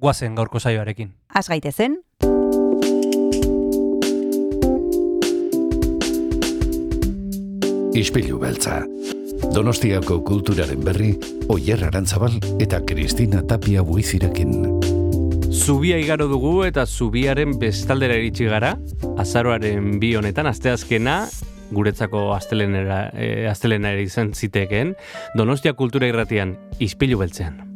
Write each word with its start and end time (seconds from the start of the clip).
guazen 0.00 0.34
gaurko 0.34 0.58
saioarekin. 0.60 1.12
Az 1.34 1.48
gaitezen, 1.48 2.00
Ispilu 8.00 8.38
beltza. 8.38 8.84
Donostiako 9.50 10.20
kulturaren 10.24 10.80
berri, 10.84 11.10
Oyer 11.50 11.82
Arantzabal 11.84 12.36
eta 12.62 12.78
Kristina 12.86 13.42
Tapia 13.42 13.82
buizirekin. 13.82 14.80
Zubia 15.50 15.98
igaro 15.98 16.28
dugu 16.30 16.52
eta 16.64 16.86
zubiaren 16.86 17.58
bestaldera 17.60 18.16
iritsi 18.16 18.46
gara, 18.48 18.76
azaroaren 19.18 19.98
bi 20.00 20.14
honetan, 20.16 20.48
asteazkena, 20.48 21.24
guretzako 21.74 22.30
astelenera, 22.34 23.08
e, 23.12 23.48
astelenera 23.50 24.00
izan 24.00 24.32
zitekeen, 24.34 24.94
Donostia 25.36 25.74
kultura 25.74 26.08
irratian, 26.08 26.56
ispilu 26.78 27.18
beltzean. 27.20 27.69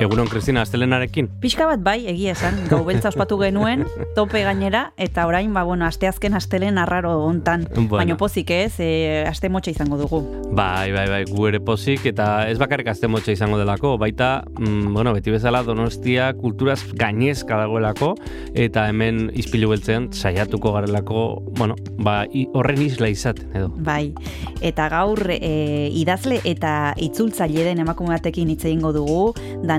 Egunon, 0.00 0.26
Kristina, 0.26 0.62
astelenarekin? 0.62 1.28
pixka 1.38 1.68
bat 1.68 1.82
bai, 1.84 2.00
egia 2.10 2.32
esan, 2.34 2.56
gau 2.70 2.80
beltza 2.86 3.12
ospatu 3.12 3.36
genuen, 3.38 3.84
tope 4.16 4.40
gainera, 4.42 4.88
eta 4.98 5.26
orain, 5.28 5.52
ba, 5.54 5.62
bueno, 5.62 5.86
asteazken 5.86 6.34
astelen 6.34 6.80
arraro 6.82 7.12
hontan. 7.22 7.66
Bueno. 7.74 7.98
Baina 8.00 8.16
pozik 8.18 8.50
ez, 8.50 8.74
e, 8.82 8.88
aste 9.28 9.50
motxa 9.52 9.70
izango 9.70 9.98
dugu. 10.00 10.22
Bai, 10.50 10.90
bai, 10.94 11.04
bai, 11.10 11.20
gu 11.28 11.46
ere 11.46 11.60
pozik, 11.62 12.08
eta 12.10 12.48
ez 12.50 12.56
bakarrik 12.58 12.90
azte 12.90 13.10
motxa 13.12 13.36
izango 13.36 13.58
delako, 13.60 13.94
baita, 14.00 14.42
mm, 14.58 14.94
bueno, 14.96 15.12
beti 15.14 15.30
bezala 15.30 15.62
donostia 15.62 16.32
kulturaz 16.40 16.80
gainezka 16.98 17.60
dagoelako, 17.62 18.14
eta 18.54 18.88
hemen 18.90 19.28
izpilu 19.38 19.70
beltzean 19.70 20.10
saiatuko 20.12 20.74
garelako, 20.74 21.26
bueno, 21.54 21.78
ba, 22.02 22.24
horren 22.54 22.82
isla 22.82 23.12
izaten, 23.14 23.52
edo. 23.54 23.70
Bai, 23.76 24.10
eta 24.64 24.88
gaur 24.90 25.22
e, 25.30 25.90
idazle 25.94 26.40
eta 26.44 26.94
itzultzaile 26.98 27.68
den 27.68 27.84
emakume 27.84 28.16
batekin 28.16 28.50
hitz 28.50 28.64
egingo 28.64 28.90
dugu, 28.96 29.22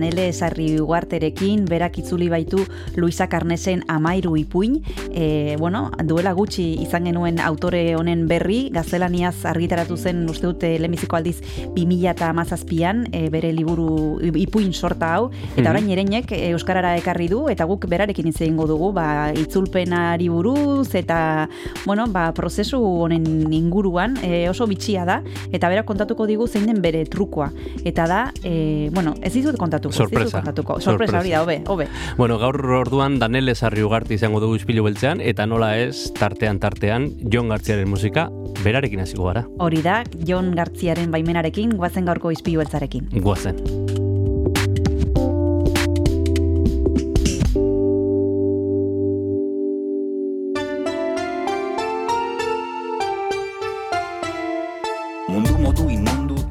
Danele 0.05 0.31
Sarri 0.33 0.77
Ugarterekin, 0.77 1.65
berak 1.65 1.97
itzuli 1.97 2.27
baitu 2.29 2.59
Luisa 2.95 3.25
Karnesen 3.25 3.81
amairu 3.89 4.35
ipuin, 4.37 4.83
e, 5.09 5.55
bueno, 5.57 5.89
duela 6.05 6.29
gutxi 6.37 6.75
izan 6.83 7.07
genuen 7.09 7.39
autore 7.41 7.95
honen 7.97 8.27
berri, 8.29 8.69
gaztelaniaz 8.69 9.47
argitaratu 9.49 9.97
zen 9.97 10.19
uste 10.29 10.45
dute 10.45 10.69
lehenbiziko 10.77 11.17
aldiz 11.17 11.39
2000 11.73 12.11
eta 12.11 12.29
amazazpian, 12.29 13.07
e, 13.17 13.29
bere 13.33 13.49
liburu 13.51 14.19
ipuin 14.37 14.73
sorta 14.73 15.15
hau, 15.15 15.31
eta 15.55 15.63
Mhm. 15.63 15.69
orain 15.71 15.89
ereinek 15.89 16.31
e, 16.37 16.51
Euskarara 16.51 16.95
ekarri 16.99 17.27
du, 17.27 17.47
eta 17.49 17.65
guk 17.65 17.87
berarekin 17.89 18.27
hitz 18.27 18.41
egingo 18.41 18.67
dugu, 18.67 18.91
ba, 18.93 19.31
itzulpenari 19.33 20.29
buruz, 20.29 20.93
eta 20.93 21.49
bueno, 21.85 22.05
ba, 22.07 22.31
prozesu 22.31 22.77
honen 22.77 23.51
inguruan 23.51 24.19
e, 24.21 24.47
oso 24.49 24.67
bitxia 24.67 25.03
da, 25.03 25.23
eta 25.51 25.67
berak 25.67 25.85
kontatuko 25.85 26.27
digu 26.27 26.47
zein 26.47 26.67
den 26.67 26.81
bere 26.83 27.05
trukoa. 27.05 27.49
Eta 27.83 28.05
da, 28.05 28.31
e, 28.43 28.91
bueno, 28.93 29.15
ez 29.23 29.33
dizut 29.33 29.57
kontatuko. 29.57 29.94
Sorpresa. 29.95 30.39
kontatuko. 30.39 30.79
Sorpresa, 30.81 31.19
hori 31.19 31.31
da, 31.31 31.41
hobe, 31.43 31.61
hobe. 31.67 31.87
Bueno, 32.17 32.37
gaur 32.41 32.59
orduan 32.81 33.19
Danele 33.19 33.55
Sarri 33.55 33.83
ugarte 33.83 34.13
izango 34.13 34.39
dugu 34.43 34.59
izpilu 34.61 34.85
beltzean, 34.87 35.21
eta 35.21 35.45
nola 35.45 35.75
ez, 35.79 36.11
tartean 36.17 36.59
tartean, 36.59 37.11
Jon 37.31 37.49
Gartziaren 37.49 37.89
musika, 37.89 38.29
berarekin 38.63 39.03
hasiko 39.03 39.29
gara. 39.31 39.45
Hori 39.59 39.81
da, 39.85 40.03
Jon 40.25 40.53
Gartziaren 40.55 41.11
baimenarekin, 41.11 41.77
guazen 41.77 42.05
gaurko 42.05 42.31
izpilu 42.35 42.63
beltzarekin. 42.63 43.09
Guazen. 43.21 44.04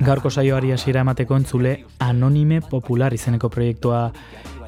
Gaurko 0.05 0.29
saioari 0.29 0.69
hasiera 0.75 1.01
emateko 1.01 1.37
entzule 1.41 1.71
Anonime 2.05 2.59
Popular 2.61 3.15
izeneko 3.17 3.49
proiektua 3.49 4.11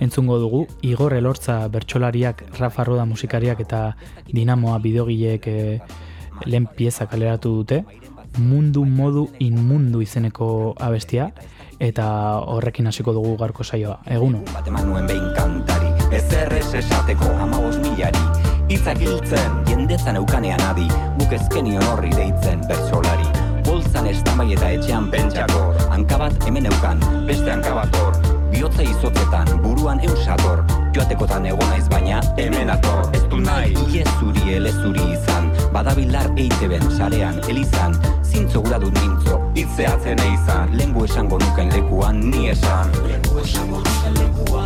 entzungo 0.01 0.39
dugu. 0.41 0.63
Igor 0.81 1.13
Elortza 1.13 1.59
bertsolariak, 1.69 2.43
Rafa 2.57 2.85
Roda 2.89 3.05
musikariak 3.05 3.61
eta 3.61 3.81
Dinamoa 4.33 4.79
bideogileek 4.81 5.49
e, 5.53 5.81
lehen 6.47 6.67
pieza 6.79 7.05
kaleratu 7.11 7.53
dute. 7.59 7.83
Mundu 8.39 8.87
modu 8.89 9.29
inmundu 9.39 10.01
izeneko 10.01 10.75
abestia 10.81 11.29
eta 11.81 12.09
horrekin 12.57 12.89
hasiko 12.89 13.13
dugu 13.13 13.37
gaurko 13.37 13.65
saioa. 13.65 14.01
Eguno. 14.07 14.41
bat 14.55 14.69
eman 14.69 14.89
nuen 14.89 15.07
behin 15.07 15.33
kantari 15.37 15.93
Ezer 16.17 16.53
ez 16.57 16.73
esateko 16.81 17.29
amabos 17.45 17.77
milari 17.85 18.25
Itzak 18.73 19.05
hiltzen, 19.05 19.61
jendetzan 19.69 20.17
eukanean 20.17 20.63
adi 20.71 20.89
Guk 21.19 21.37
ezkenion 21.37 21.85
horri 21.93 22.15
deitzen 22.17 22.65
bertsolari 22.71 23.36
Boltzan 23.97 24.13
estamai 24.13 24.53
eta 24.53 24.67
etxean 24.77 25.07
pentsakor 25.09 25.77
Hankabat 25.89 26.35
hemen 26.45 26.67
eukan, 26.69 26.99
beste 27.25 27.49
hankabat 27.49 27.97
hor. 27.97 28.19
Biotza 28.53 28.85
izotzetan, 28.85 29.49
buruan 29.63 30.03
eusator 30.05 30.61
Joatekotan 30.93 31.47
egon 31.49 31.73
naiz 31.73 31.89
baina 31.89 32.21
hemen 32.37 32.69
ator. 32.75 33.09
Ez 33.17 33.23
du 33.33 33.41
nahi, 33.41 33.73
iez 33.89 34.05
zuri 34.19 34.59
elezuri 34.59 35.01
izan. 35.15 35.49
Badabilar 35.73 36.29
eiteben 36.37 36.85
sarean 36.99 37.41
elizan 37.49 37.97
Zintzo 38.21 38.61
gura 38.69 38.83
dut 38.85 39.01
mintzo, 39.01 39.41
itzeatzen 39.57 40.21
eizan 40.29 40.77
Lengu 40.77 41.09
esango 41.09 41.41
nuken 41.41 41.73
lekuan 41.73 42.21
ni 42.21 42.51
esan. 42.53 42.93
Lengu 43.09 43.41
esango 43.47 43.81
nuken 43.81 44.21
lekuan 44.21 44.66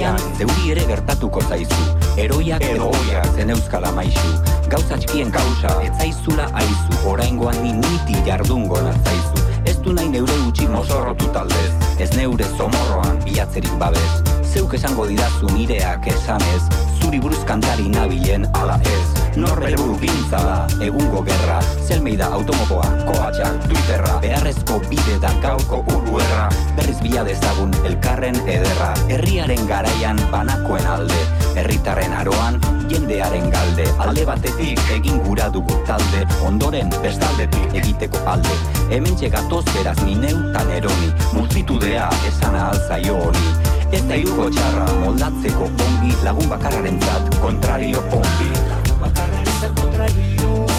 Agian, 0.00 0.36
zeuri 0.38 0.70
ere 0.72 0.84
gertatuko 0.88 1.42
zaizu. 1.44 1.80
Eroiak 2.22 2.62
edo 2.64 2.86
oiak 2.88 3.34
zen 3.36 3.52
euskala 3.52 3.90
maizu 3.92 4.32
Gauza 4.72 4.96
txikien 4.96 5.28
kausa, 5.34 5.74
ez 5.84 5.92
zaizula 5.98 6.48
aizu. 6.62 7.02
Oraingoan 7.12 7.60
ni 7.60 7.74
niti 7.76 8.16
jardungo 8.24 8.80
natzaizu. 8.86 9.44
Ez 9.68 9.76
du 9.84 9.92
nahi 9.92 10.08
neure 10.16 10.40
utxi 10.48 10.72
mozorrotu 10.72 11.28
taldez. 11.36 11.72
Ez 12.00 12.12
neure 12.16 12.48
zomorroan 12.56 13.20
bilatzerik 13.26 13.76
babez 13.82 14.39
Zeuk 14.50 14.72
esango 14.74 15.04
didazu 15.06 15.46
nireak 15.54 16.08
esanez 16.10 16.62
Zuri 16.98 17.20
buruz 17.22 17.38
kantari 17.46 17.86
nabilen 17.88 18.48
ala 18.58 18.80
ez. 18.82 19.06
Norbere 19.38 19.76
buru 19.78 19.94
pintza 20.02 20.40
da, 20.42 20.56
egungo 20.82 21.22
gerra 21.22 21.60
Zelmeida 21.86 22.26
automokoa, 22.34 22.88
koatxak, 23.06 23.60
twitterra. 23.68 24.16
Beharrezko 24.24 24.80
bide 24.88 25.20
da 25.22 25.30
gaurko 25.44 25.84
urruerra 25.94 26.48
Berriz 26.74 26.98
bila 27.04 27.22
dezagun 27.28 27.70
elkarren 27.86 28.42
ederra. 28.42 28.90
Herriaren 29.06 29.62
garaian 29.70 30.18
banakoen 30.34 30.90
alde 30.96 31.22
Herritarren 31.54 32.12
aroan 32.18 32.58
jendearen 32.90 33.50
galde. 33.54 33.86
Alde 34.02 34.26
batetik 34.26 34.82
egin 34.98 35.22
gura 35.28 35.46
dugu 35.54 35.78
talde 35.86 36.26
Ondoren 36.46 36.90
bestaldetik 37.04 37.80
egiteko 37.84 38.26
alde. 38.26 38.58
Hemen 38.90 39.14
gatoz 39.30 39.64
beraz 39.70 39.98
ni 40.02 40.18
neutan 40.18 40.70
eroni 40.74 41.14
Multitudea 41.32 42.10
esan 42.26 42.58
alzaio 42.58 43.14
honi 43.14 43.69
Da 43.90 44.16
iruko 44.18 44.44
txarra 44.54 44.84
moldatzeko 45.02 45.66
ongi 45.86 46.14
Lagun 46.24 46.46
bakarraren 46.52 46.98
zat 47.02 47.38
kontrario 47.42 48.02
ongi. 48.18 48.50
Lagun 48.70 49.00
bakarraren 49.02 49.54
zat 49.60 49.80
kontrario 49.82 50.69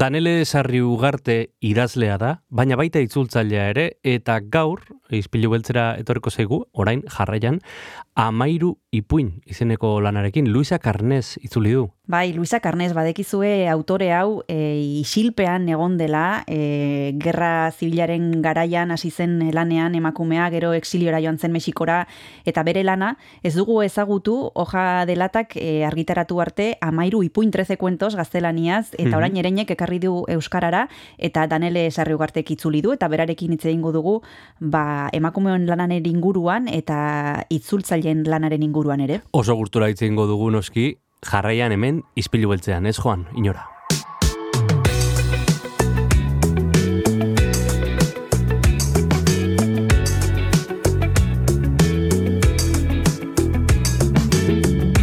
Danele 0.00 0.46
Sarri 0.46 0.80
Ugarte 0.80 1.50
idazlea 1.60 2.14
da, 2.16 2.28
baina 2.48 2.76
baita 2.80 3.02
itzultzailea 3.04 3.66
ere, 3.74 3.82
eta 4.00 4.38
gaur, 4.40 4.80
izpilu 5.12 5.50
beltzera 5.52 5.90
etorriko 6.00 6.32
zaigu, 6.32 6.62
orain 6.72 7.02
jarraian, 7.04 7.58
amairu 8.16 8.70
ipuin 8.96 9.28
izeneko 9.44 9.98
lanarekin, 10.00 10.48
Luisa 10.54 10.78
Carnes 10.80 11.36
itzuli 11.44 11.74
du. 11.76 11.90
Bai, 12.10 12.32
Luisa 12.32 12.58
Carnes, 12.58 12.90
badekizue 12.90 13.68
autore 13.70 14.08
hau 14.10 14.42
e, 14.50 14.56
isilpean 14.98 15.68
egon 15.70 15.92
dela, 15.94 16.42
e, 16.50 17.14
gerra 17.22 17.70
zibilaren 17.70 18.40
garaian 18.42 18.90
hasi 18.90 19.12
zen 19.14 19.36
lanean 19.54 19.94
emakumea, 19.94 20.48
gero 20.50 20.72
exiliora 20.74 21.20
joan 21.22 21.38
zen 21.38 21.52
Mexikora, 21.54 22.00
eta 22.42 22.64
bere 22.66 22.82
lana, 22.82 23.12
ez 23.46 23.52
dugu 23.54 23.76
ezagutu, 23.84 24.34
hoja 24.58 25.04
delatak 25.06 25.54
e, 25.54 25.84
argitaratu 25.86 26.40
arte, 26.42 26.66
amairu 26.82 27.20
ipuin 27.22 27.52
treze 27.54 27.76
kuentos 27.78 28.16
gaztelaniaz, 28.18 28.88
eta 28.98 29.14
orain 29.20 29.38
ereinek 29.38 29.70
ekarri 29.76 30.00
du 30.02 30.24
Euskarara, 30.34 30.88
eta 31.16 31.44
Danele 31.46 31.92
Sarri 31.92 32.16
Ugartek 32.18 32.50
itzuli 32.56 32.80
du, 32.82 32.96
eta 32.98 33.06
berarekin 33.06 33.54
hitz 33.54 33.68
egingo 33.68 33.92
dugu, 33.94 34.16
ba, 34.58 35.06
emakumeon 35.14 35.68
lanaren 35.70 36.10
inguruan, 36.10 36.66
eta 36.66 37.46
itzultzaileen 37.54 38.26
lanaren 38.26 38.66
inguruan 38.66 39.06
ere. 39.06 39.20
Oso 39.30 39.54
gurtura 39.54 39.92
hitz 39.94 40.00
egingo 40.02 40.26
dugu 40.26 40.50
noski, 40.50 40.88
jarraian 41.26 41.72
hemen 41.72 42.02
izpilu 42.16 42.48
beltzean, 42.50 42.86
ez 42.86 42.96
joan, 42.96 43.26
inora. 43.36 43.66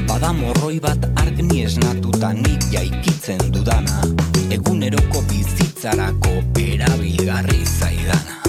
Bada 0.08 0.34
morroi 0.34 0.80
bat 0.81 1.06
argni 1.22 1.64
esnatuta 1.66 2.34
nik 2.34 2.70
jaikitzen 2.74 3.44
dudana. 3.54 4.02
Eguneroko 4.58 5.22
bizitzarako 5.30 6.40
erabilgarri 6.63 7.62
zaidana. 7.66 8.42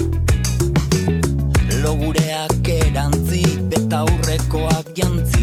Logureak 1.83 2.73
erantzi 2.79 3.43
beta 3.69 4.05
aurrekoak 4.05 4.95
jantzi 4.97 5.38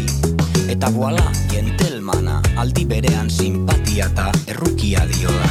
Eta 0.67 0.89
boala, 0.91 1.23
jentelmana, 1.47 2.41
aldi 2.59 2.83
berean 2.85 3.29
simpatia 3.31 4.09
eta 4.11 4.25
errukia 4.51 5.05
dio 5.07 5.31
da. 5.31 5.47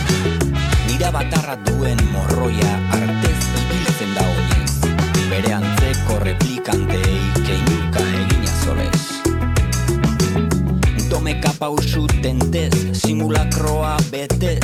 Nira 0.87 1.09
batarra 1.15 1.55
duen 1.65 2.03
morroia 2.13 2.75
artez 2.93 3.39
ibiltzen 3.63 4.13
da 4.13 4.27
oinez. 4.29 4.75
Bere 5.31 5.55
antzeko 5.57 6.19
replikantei 6.21 7.17
keinuka 7.49 8.05
egina 8.21 8.53
zolez. 8.61 9.03
Domeka 11.09 11.55
pausu 11.59 12.05
tentez, 12.21 13.01
simulakroa 13.01 13.97
betez. 14.13 14.61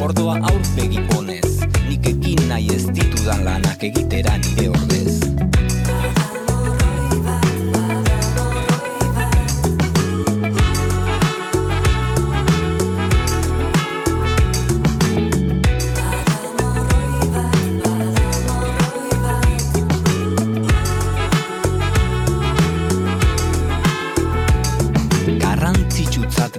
Ordoa 0.00 0.40
aurpegi 0.40 1.04
ponez, 1.12 1.68
nik 1.84 2.08
ekin 2.16 2.48
nahi 2.48 2.72
ez 2.72 2.86
ditudan 2.88 3.44
lanak 3.44 3.84
egitera 3.92 4.40
nire 4.40 4.70
ordez. 4.72 5.45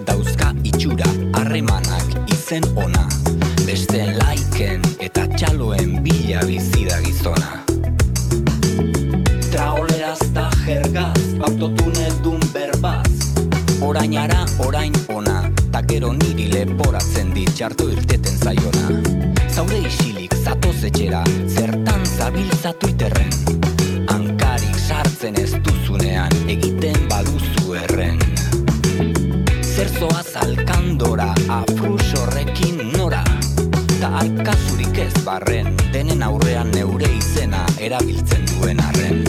Dauzka 0.06 0.54
itxura 0.64 1.08
harremanak 1.34 2.32
izen 2.34 2.64
ona. 2.76 3.08
Beste 3.66 4.04
laiken 4.18 4.82
eta 5.00 5.26
txaloen 5.36 5.98
bila 6.04 6.44
bizi 6.48 6.86
da 6.88 7.00
gizona. 7.06 7.64
Traoleraz 9.52 10.20
da 10.36 10.50
jergaz 10.66 11.24
autotunel 11.50 12.14
dun 12.24 12.42
berbaz. 12.54 13.34
Orainara 13.82 14.46
orain 14.66 14.94
ona 15.14 15.50
ta 15.72 15.82
gero 15.82 16.14
niri 16.14 16.50
leporatzen 16.52 17.34
dit 17.34 17.54
txarto 17.56 17.90
irteten 17.94 18.38
zaiona. 18.38 18.88
Zaure 19.50 19.82
isilik 19.88 20.34
zatoz 20.44 20.84
etxera 20.92 21.24
zertan 21.48 22.06
zabiltza 22.06 22.74
Twitterren 22.82 23.34
hankarik 24.14 24.78
sartzen 24.88 25.40
ez 25.42 25.54
duzunean 25.66 26.34
egiten 26.48 27.08
baduzu 27.10 27.78
erren 27.84 28.27
Zer 29.98 30.10
zoaz 30.10 30.36
alkandora, 30.36 31.34
afrus 31.50 32.14
horrekin 32.20 32.92
nora. 32.94 33.24
Ta 34.00 34.12
alkazurik 34.20 35.00
ez 35.08 35.24
barren, 35.26 35.74
denen 35.94 36.22
aurrean 36.28 36.70
neure 36.76 37.10
izena 37.18 37.66
erabiltzen 37.90 38.46
duen 38.52 38.84
arren 38.92 39.27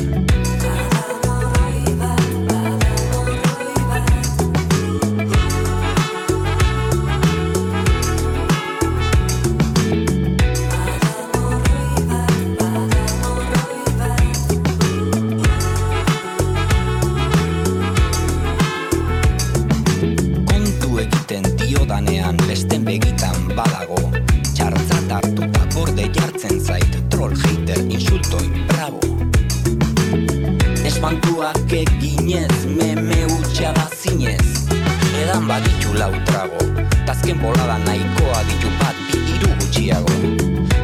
lau 36.08 36.20
trago 36.25 36.58
Tazken 37.06 37.38
bolada 37.40 37.78
nahikoa 37.84 38.40
ditu 38.49 38.69
bat 38.81 38.96
bi 39.08 39.19
hiru 39.28 39.49
gutxiago. 39.60 40.14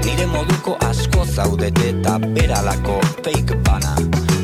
Nire 0.04 0.26
moduko 0.26 0.76
asko 0.88 1.24
zaudete 1.24 1.90
eta 1.92 2.18
beralako 2.18 3.00
fake 3.24 3.56
bana. 3.64 3.94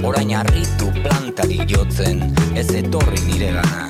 Orain 0.04 0.34
harritu 0.36 0.92
plantari 1.02 1.60
jotzen 1.68 2.20
ez 2.56 2.68
etorri 2.82 3.20
nire 3.28 3.52
gana 3.56 3.88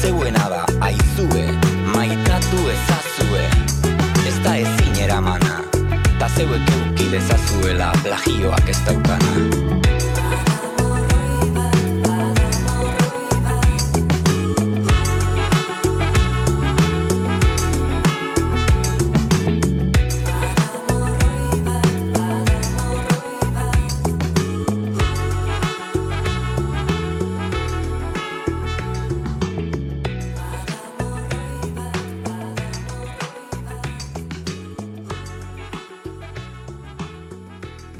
zeuena 0.00 0.48
da 0.48 0.62
aizue, 0.86 1.44
maitatu 1.92 2.62
ezazue, 2.72 3.44
ez 4.28 4.36
da 4.44 4.56
ezin 4.56 4.96
eramana, 5.04 5.60
ta 6.18 6.28
zeuek 6.36 6.72
euki 6.78 7.10
dezazuela 7.12 7.92
plagioak 8.00 8.72
ez 8.72 8.80
daukana. 8.88 9.79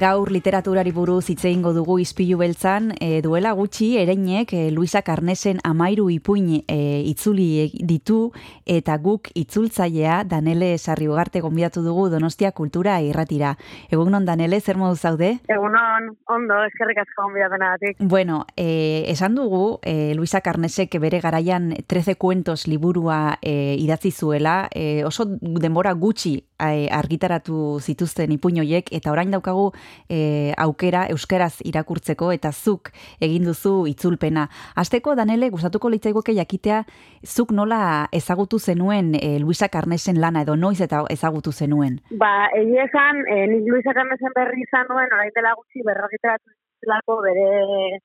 Gaur 0.01 0.31
literaturari 0.33 0.89
buruz 0.89 1.27
hitz 1.29 1.43
egingo 1.45 1.75
dugu 1.75 1.99
izpilu 2.01 2.39
beltzan, 2.39 2.87
e, 2.97 3.19
duela 3.21 3.51
gutxi 3.53 3.91
ereinek 4.01 4.49
e, 4.57 4.61
Luisa 4.73 5.03
Carnesen 5.05 5.59
amairu 5.61 6.07
ipuin 6.09 6.63
e, 6.65 6.77
itzuli 7.05 7.69
ditu 7.85 8.31
eta 8.65 8.95
guk 8.97 9.29
itzultzailea 9.37 10.23
Danele 10.25 10.71
Sarriugarte 10.79 11.43
gonbidatu 11.45 11.83
dugu 11.85 12.07
Donostia 12.09 12.49
Kultura 12.51 12.95
irratira. 13.05 13.51
Egunon 13.93 14.25
Danele, 14.25 14.57
zer 14.59 14.79
modu 14.81 14.97
zaude? 14.97 15.35
Egunon, 15.45 16.09
ondo, 16.33 16.57
eskerrik 16.71 17.03
asko 17.03 17.27
gonbidapenatik. 17.27 18.01
Bueno, 18.01 18.47
e, 18.57 19.05
esan 19.13 19.37
dugu 19.37 19.77
e, 19.85 20.15
Luisa 20.17 20.41
Carnesek 20.41 20.97
bere 20.97 21.21
garaian 21.21 21.75
13 21.85 22.17
kuentos 22.17 22.65
liburua 22.65 23.37
e, 23.37 23.75
idatzi 23.77 24.09
zuela, 24.09 24.65
e, 24.73 25.05
oso 25.05 25.29
denbora 25.29 25.93
gutxi 25.93 26.39
e, 26.57 26.89
argitaratu 26.89 27.77
zituzten 27.85 28.33
ipuinoiek 28.33 28.89
eta 28.97 29.13
orain 29.13 29.29
daukagu 29.29 29.69
e, 30.09 30.53
aukera 30.57 31.05
euskeraz 31.13 31.61
irakurtzeko 31.65 32.31
eta 32.31 32.51
zuk 32.51 32.91
egin 33.19 33.45
duzu 33.47 33.87
itzulpena. 33.91 34.47
Asteko 34.75 35.15
Danele 35.15 35.49
gustatuko 35.49 35.89
litzaigoke 35.89 36.35
jakitea 36.37 36.83
zuk 37.25 37.51
nola 37.51 38.07
ezagutu 38.11 38.59
zenuen 38.59 39.13
e, 39.15 39.39
Luisa 39.39 39.69
Carnesen 39.69 40.21
lana 40.21 40.43
edo 40.45 40.55
noiz 40.55 40.79
eta 40.81 41.03
ezagutu 41.09 41.51
zenuen. 41.51 41.99
Ba, 42.11 42.49
egia 42.57 42.87
esan, 42.89 43.23
e, 43.27 43.45
nik 43.51 43.67
Luisa 43.69 43.93
Carnesen 43.97 44.33
berri 44.35 44.65
izan 44.65 44.87
nuen, 44.89 45.11
orain 45.13 45.31
dela 45.35 45.53
gutxi 45.57 45.85
berrargitaratu 45.85 46.51
zelako 46.81 47.21
bere, 47.21 47.99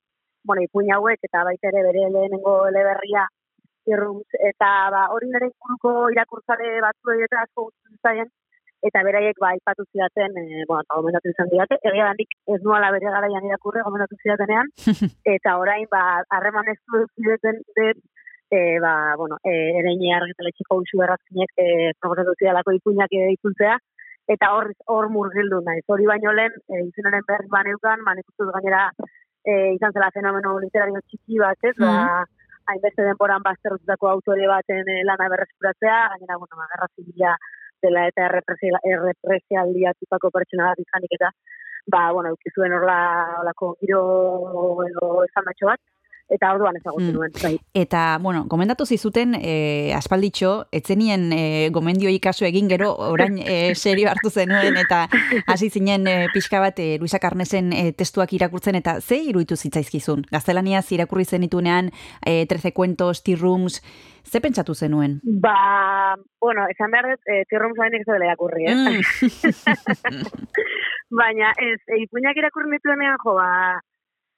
bueno, 0.44 0.62
ipuin 0.62 0.92
hauek 0.92 1.24
eta 1.28 1.44
baita 1.48 1.72
ere 1.72 1.82
bere 1.88 2.08
lehenengo 2.12 2.58
eleberria 2.68 3.26
irrums, 3.86 4.26
eta 4.50 4.68
ba, 4.94 5.06
hori 5.14 5.30
nire 5.30 5.50
inguruko 5.50 6.10
irakurtzare 6.14 6.80
batzu 6.84 7.16
eta 7.26 7.44
asko 7.46 7.68
guztu 7.68 7.98
zaien, 8.02 8.30
eta 8.84 9.02
beraiek 9.06 9.38
ba, 9.40 9.54
ipatu 9.56 9.84
zidaten, 9.92 10.36
e, 10.36 10.64
bueno, 10.68 10.82
eta 10.84 10.98
gomendatu 10.98 11.32
izan 11.32 11.48
diate, 11.52 11.78
egia 11.82 12.10
handik 12.10 12.36
ez 12.54 12.60
nuala 12.62 12.90
bere 12.94 13.10
garaian 13.14 13.48
irakurre, 13.48 13.82
gomendatu 13.86 14.18
zidatenean, 14.22 14.70
eta 15.36 15.56
orain, 15.62 15.86
ba, 15.90 16.22
harreman 16.36 16.68
ez 16.72 16.78
zidaten, 17.16 17.62
dut, 17.78 18.04
e, 18.50 18.78
ba, 18.80 19.16
bueno, 19.16 19.38
e, 19.42 19.54
ereine 19.80 20.14
argitaletxeko 20.20 20.80
usu 20.84 21.02
errazkinek 21.02 21.52
e, 21.56 21.68
proposatu 22.00 22.36
zidalako 22.38 22.76
ipuinak 22.78 23.12
e, 23.12 23.26
itzultzea, 23.36 23.76
eta 24.28 24.52
hor, 24.54 24.72
hor 24.92 25.08
murgildu 25.14 25.60
naiz. 25.66 25.84
Hori 25.88 26.06
baino 26.06 26.32
lehen, 26.34 26.54
e, 26.70 26.82
izenaren 26.86 27.26
berri 27.28 27.50
baneukan, 27.50 28.02
manekutuz 28.06 28.50
gainera 28.54 28.88
e, 29.42 29.74
izan 29.76 29.94
zela 29.94 30.10
fenomeno 30.14 30.58
literario 30.62 31.02
txiki 31.06 31.38
bat, 31.42 31.58
ez, 31.62 31.76
mm 31.78 31.86
-hmm. 31.86 32.32
hainbeste 32.70 33.02
denporan 33.06 33.42
bazterrututako 33.42 34.08
autore 34.14 34.48
baten 34.50 34.88
e, 34.94 35.02
lana 35.04 35.28
berreskuratzea, 35.34 35.98
gainera, 36.14 36.38
bueno, 36.42 36.58
ba, 36.58 36.70
gerra 36.72 36.90
zibila 36.94 37.36
dela 37.82 38.06
eta 38.10 38.28
errepresialdia 38.28 39.92
tipako 40.00 40.30
pertsona 40.34 40.70
bat 40.70 40.82
izanik 40.82 41.16
eta, 41.18 41.30
ba, 41.92 42.10
bueno, 42.12 42.32
ukizuen 42.36 42.74
horla, 42.76 42.98
horlako 43.40 43.74
giro 43.80 44.00
edo 44.88 45.10
esan 45.24 45.50
bat, 45.72 45.80
eta 46.28 46.50
orduan 46.54 46.76
ezagutzen 46.78 47.12
mm. 47.12 47.16
nuen. 47.16 47.32
Bai. 47.42 47.54
Eta, 47.74 48.18
bueno, 48.22 48.44
gomendatu 48.50 48.86
zizuten, 48.86 49.36
e, 49.38 49.92
aspalditxo, 49.94 50.66
etzenien 50.74 51.28
e, 51.32 51.42
gomendio 51.74 52.10
ikasu 52.10 52.46
egin 52.48 52.68
gero, 52.72 52.90
orain 53.12 53.38
e, 53.38 53.74
serio 53.78 54.10
hartu 54.10 54.30
zenuen, 54.30 54.76
eta 54.80 55.04
hasi 55.46 55.70
zinen 55.70 56.06
e, 56.10 56.16
pixka 56.34 56.60
bat, 56.62 56.78
e, 56.82 56.98
Luisa 56.98 57.20
Carnesen 57.22 57.72
e, 57.72 57.92
testuak 57.96 58.34
irakurtzen, 58.36 58.78
eta 58.80 58.98
ze 59.00 59.20
iruditu 59.30 59.56
zitzaizkizun? 59.56 60.26
Gaztelaniaz 60.32 60.86
irakurri 60.96 61.24
zenitunean, 61.24 61.92
e, 62.26 62.44
13 62.50 62.74
kuentos, 62.74 63.22
tirrums, 63.22 63.80
ze 64.26 64.40
pentsatu 64.42 64.74
zenuen? 64.74 65.20
Ba, 65.22 66.16
bueno, 66.42 66.66
esan 66.72 66.90
behar 66.90 67.12
dut, 67.12 67.22
e, 67.30 67.44
tirrums 67.50 67.78
hain 67.78 67.94
ez 67.94 68.06
dela 68.06 68.32
irakurri, 68.32 68.66
eh? 68.66 68.74
Mm. 68.74 69.00
Baina, 71.22 71.54
ez, 71.62 71.78
e, 71.86 72.02
ipuñak 72.02 72.42
irakurri 72.42 72.74
nituenean, 72.74 73.20
jo, 73.22 73.38
ba, 73.38 73.78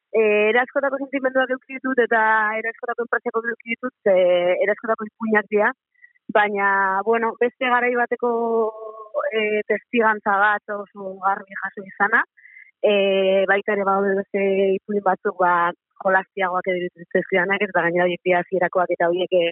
E, 0.09 0.21
eraskotako 0.51 0.99
sentimenduak 1.03 1.51
euki 1.53 1.77
ditut 1.77 1.99
eta 2.01 2.21
eraskotako 2.61 3.05
enpresako 3.05 3.43
euki 3.53 3.75
ditut, 3.75 3.95
e, 4.09 4.17
eraskotako 4.65 5.09
ipuinak 5.11 5.49
dira. 5.53 5.73
Baina, 6.33 7.01
bueno, 7.05 7.33
beste 7.41 7.69
garai 7.73 7.95
bateko 7.97 8.31
e, 9.33 9.63
testigantza 9.69 10.37
bat 10.41 10.75
oso 10.77 11.15
garbi 11.25 11.61
jaso 11.63 11.85
izana. 11.85 12.23
E, 12.81 12.93
baita 13.51 13.75
ere 13.75 13.85
baude 13.85 14.15
beste 14.21 14.43
ipuin 14.79 15.03
batzuk 15.05 15.37
ba, 15.41 15.73
jolastiagoak 16.05 16.69
edo 16.73 17.09
zizkidanak, 17.13 17.65
eta 17.67 17.83
gainera 17.85 18.07
horiek 18.07 18.23
dira 18.25 18.45
zirakoak 18.49 18.93
eta 18.95 19.09
horiek 19.11 19.35
e, 19.35 19.51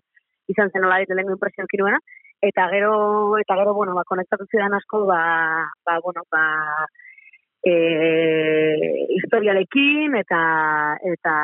izan 0.52 0.70
zen 0.72 0.86
hola 0.86 1.00
ditu 1.02 1.16
lehen 1.16 1.32
impresioak 1.34 1.68
kiruena. 1.72 2.00
Eta 2.44 2.68
gero, 2.72 2.92
eta 3.40 3.56
gero, 3.58 3.72
bueno, 3.74 3.94
ba, 3.96 4.04
konektatu 4.08 4.44
zidan 4.52 4.76
asko, 4.76 5.04
ba, 5.08 5.20
ba, 5.88 5.98
bueno, 6.04 6.22
ba, 6.30 6.44
e, 7.64 7.74
historiarekin 9.16 10.14
eta 10.20 10.40
eta 11.12 11.34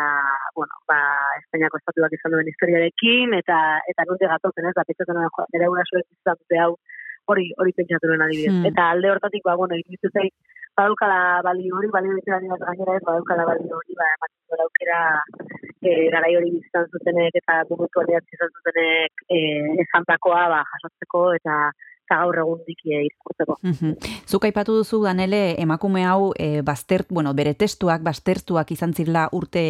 bueno, 0.54 0.74
ba 0.88 1.00
Espainiako 1.40 1.80
estatuak 1.80 2.16
izan 2.18 2.34
duen 2.36 2.50
historiarekin 2.52 3.34
eta 3.40 3.58
eta 3.92 4.06
nunde 4.08 4.30
gatozen 4.34 4.68
ez 4.70 4.74
da 4.78 4.86
pentsatzen 4.88 5.20
da 5.20 5.46
nere 5.54 5.70
gurasoek 5.72 6.06
izan 6.06 6.40
dute 6.40 6.60
hau 6.64 6.72
hori 7.32 7.52
hori 7.58 7.72
pentsatu 7.76 8.10
duen 8.10 8.24
adibidez. 8.26 8.54
Hmm. 8.54 8.66
Eta 8.70 8.90
alde 8.90 9.10
hortatik 9.12 9.44
ba 9.46 9.56
bueno, 9.56 9.78
iritsi 9.78 10.10
zait 10.12 10.34
badaukala 10.76 11.42
bali 11.46 11.70
hori, 11.70 11.88
bali 11.92 12.08
hori 12.12 12.22
da 12.26 12.40
gainera 12.40 12.96
ez 12.96 13.04
badaukala 13.06 13.44
bali 13.50 13.68
hori, 13.78 13.98
ba 14.00 14.08
ematen 14.16 14.40
dut 14.50 14.64
aukera 14.66 15.00
eh 15.82 16.10
garai 16.14 16.34
hori 16.38 16.50
izan 16.58 16.86
zutenek 16.92 17.34
eta 17.40 17.62
burutu 17.68 18.04
izan 18.08 18.50
zutenek 18.56 19.24
eh 19.36 19.82
esantakoa 19.84 20.44
ba 20.54 20.60
jasotzeko 20.72 21.22
eta 21.38 21.56
eta 22.12 22.20
gaur 22.20 22.38
egun 22.42 22.60
dikie 22.66 23.00
irakurtzeko. 23.06 23.56
Zuk 24.28 24.44
aipatu 24.44 24.76
duzu 24.76 25.00
danele 25.06 25.54
emakume 25.62 26.04
hau 26.04 26.32
e, 26.36 26.60
baztert, 26.62 27.08
bueno, 27.10 27.32
bere 27.34 27.54
testuak 27.54 28.02
baztertuak 28.04 28.70
izan 28.74 28.92
zirla 28.92 29.28
urte 29.32 29.62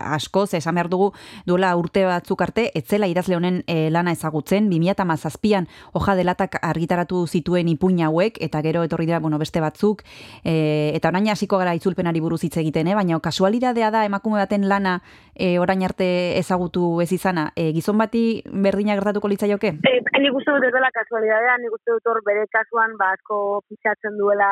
asko, 0.00 0.46
ze 0.46 0.58
esan 0.58 0.78
behar 0.78 0.88
dugu 0.88 1.10
duela 1.46 1.74
urte 1.76 2.04
batzuk 2.08 2.40
arte, 2.42 2.70
etzela 2.74 3.08
idazle 3.10 3.36
honen 3.36 3.62
e, 3.66 3.90
lana 3.90 4.12
ezagutzen, 4.16 4.70
2008an 4.70 5.66
hoja 5.92 6.14
delatak 6.16 6.56
argitaratu 6.62 7.26
zituen 7.26 7.68
ipuina 7.68 8.08
hauek, 8.08 8.38
eta 8.40 8.62
gero 8.62 8.82
etorri 8.86 9.06
dira, 9.06 9.20
bueno, 9.20 9.38
beste 9.38 9.60
batzuk, 9.60 10.02
e, 10.44 10.92
eta 10.94 11.10
orain 11.10 11.28
hasiko 11.28 11.58
gara 11.58 11.74
itzulpenari 11.74 12.20
buruz 12.20 12.42
hitz 12.44 12.56
egiten, 12.56 12.88
eh? 12.88 12.94
baina 12.94 13.20
kasualidadea 13.20 13.90
da 13.90 14.04
emakume 14.06 14.38
baten 14.40 14.68
lana 14.68 15.00
e, 15.34 15.58
orain 15.58 15.82
arte 15.84 16.38
ezagutu 16.38 17.00
ez 17.02 17.10
izana, 17.12 17.50
e, 17.56 17.72
gizon 17.76 17.98
bati 17.98 18.42
berdina 18.46 18.96
gertatuko 18.96 19.28
litzaioke? 19.28 19.74
E, 19.84 20.20
nik 20.20 20.36
uste 20.36 20.52
dut 20.54 20.72
dela 20.72 20.90
kasualidadea, 20.94 21.58
nik 21.60 21.74
uste 21.74 21.89
dut 21.90 22.06
hor 22.10 22.20
bere 22.26 22.46
kasuan 22.54 22.96
ba 23.00 23.10
asko 23.16 23.36
pitzatzen 23.68 24.16
duela 24.20 24.50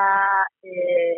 e, 0.63 0.73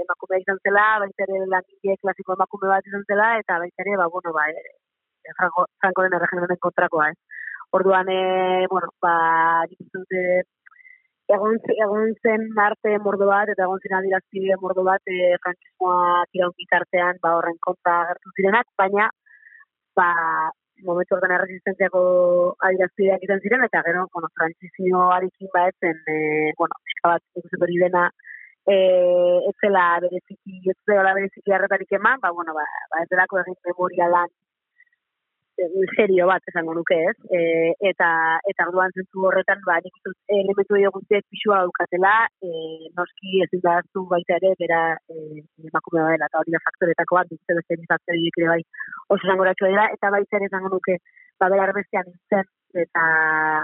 emakume 0.04 0.40
izan 0.42 0.60
zela, 0.66 0.86
baita 1.02 1.26
ere 1.26 1.40
langile 1.54 1.96
klasiko 2.02 2.36
emakume 2.36 2.70
bat 2.72 2.86
izan 2.92 3.04
zela, 3.08 3.32
eta 3.42 3.58
baita 3.64 3.84
ere, 3.84 3.96
ba, 4.00 4.08
bueno, 4.14 4.32
ba, 4.36 4.46
e, 4.52 5.34
franko, 5.38 5.66
franko 5.82 6.06
den 6.06 6.16
erregenaren 6.18 6.62
kontrakoa, 6.66 7.10
ez. 7.14 7.44
Orduan, 7.78 8.08
e, 8.12 8.66
bueno, 8.70 8.92
ba, 9.04 9.14
dute, 9.96 10.22
egon, 11.36 11.58
egon 11.86 12.14
zen 12.22 12.46
arte 12.66 12.96
mordo 13.04 13.28
bat, 13.30 13.50
eta 13.54 13.66
egon 13.66 13.82
zen 13.84 13.96
adirazpide 14.00 14.58
mordo 14.62 14.84
bat, 14.86 15.02
e, 15.06 15.34
frankismoa 15.44 16.24
tiraun 16.32 16.56
bitartean, 16.62 17.20
ba, 17.22 17.36
horren 17.38 17.58
kontra 17.66 18.00
gertu 18.10 18.34
zirenak, 18.36 18.70
baina, 18.82 19.10
ba, 19.96 20.10
momentu 20.88 21.16
ordan 21.16 21.34
erresistentziako 21.36 22.02
adirazpideak 22.68 23.24
izan 23.26 23.40
ziren, 23.44 23.64
eta 23.66 23.82
gero, 23.86 24.06
bueno, 24.14 24.30
transizio 24.38 25.06
harikin 25.14 25.50
ba 25.54 25.66
etzen, 25.72 26.02
e, 26.06 26.52
bueno, 26.58 26.78
pixka 26.84 27.14
bat, 27.14 27.24
ikuset 27.40 27.66
hori 27.66 27.80
dena, 27.84 28.04
e, 28.66 28.76
ez 29.50 29.56
zela 29.64 29.84
bereziki, 30.04 30.60
ez 30.72 30.78
zela 30.86 31.14
bereziki 31.18 31.56
harretarik 31.56 31.98
eman, 32.00 32.20
ba, 32.22 32.32
bueno, 32.38 32.54
ba, 32.56 32.66
ba 32.92 33.02
ez 33.04 33.10
delako 33.12 33.42
egin 33.44 33.58
memorialan 33.70 34.30
serio 35.96 36.26
bat 36.26 36.42
esango 36.48 36.74
nuke 36.74 36.96
ez, 37.10 37.16
e, 37.36 37.40
eta 37.90 38.08
eta 38.50 38.66
orduan 38.68 38.92
zentu 38.96 39.26
horretan, 39.28 39.60
ba, 39.66 39.78
nik 39.84 39.94
uste 40.10 40.36
elementu 40.36 40.78
edo 40.78 40.92
guztiek 40.96 41.24
pixua 41.28 41.60
daukatela, 41.64 42.14
e, 42.42 42.50
noski 42.96 43.42
ez 43.44 43.60
da 43.64 43.80
zu 43.92 44.06
baita 44.12 44.38
ere, 44.40 44.54
bera 44.60 44.80
e, 45.08 45.42
emakume 45.68 46.04
badela, 46.04 46.30
eta 46.30 46.40
hori 46.42 46.56
da 46.56 46.62
faktoretako 46.66 47.18
bat, 47.18 47.32
dut 47.32 47.56
beste 47.60 47.78
nizatze 47.80 48.16
ere 48.16 48.48
bai 48.52 48.62
oso 49.08 49.26
zango 49.26 49.44
dela, 49.44 49.88
eta 49.96 50.10
baita 50.16 50.36
ere 50.40 50.50
esango 50.50 50.72
nuke, 50.74 50.98
ba, 51.38 51.48
bera 51.48 51.68
erbestean 51.68 52.08
nintzen, 52.08 52.46
eta 52.84 53.04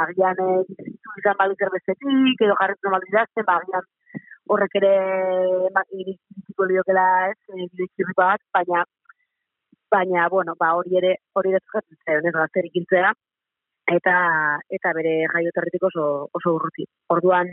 agian 0.09 0.41
dizitu 0.69 1.19
izan 1.23 1.39
balik 1.39 1.63
erbestetik, 1.69 2.43
edo 2.49 2.59
jarretzen 2.61 2.97
balik 2.97 3.15
idazten, 3.15 3.47
ba, 3.47 3.61
agian 3.63 3.89
horrek 4.47 4.77
ere 4.79 4.95
iriziko 6.01 6.69
liokela 6.71 7.07
ez, 7.31 7.39
e, 7.51 8.13
bat, 8.17 8.43
baina 8.55 8.85
baina, 9.91 10.29
bueno, 10.29 10.55
ba, 10.59 10.75
hori 10.79 10.97
ere, 11.01 11.17
hori 11.35 11.53
ere 11.55 11.63
zuzatzen 11.65 11.99
zen, 12.05 12.29
ez 12.29 12.35
gazterik 12.35 12.77
iltzea, 12.81 13.13
eta, 13.97 14.17
eta 14.79 14.93
bere 14.99 15.17
jaioterritik 15.33 15.89
oso, 15.91 16.07
oso 16.39 16.55
urruti. 16.59 16.87
Orduan, 17.15 17.51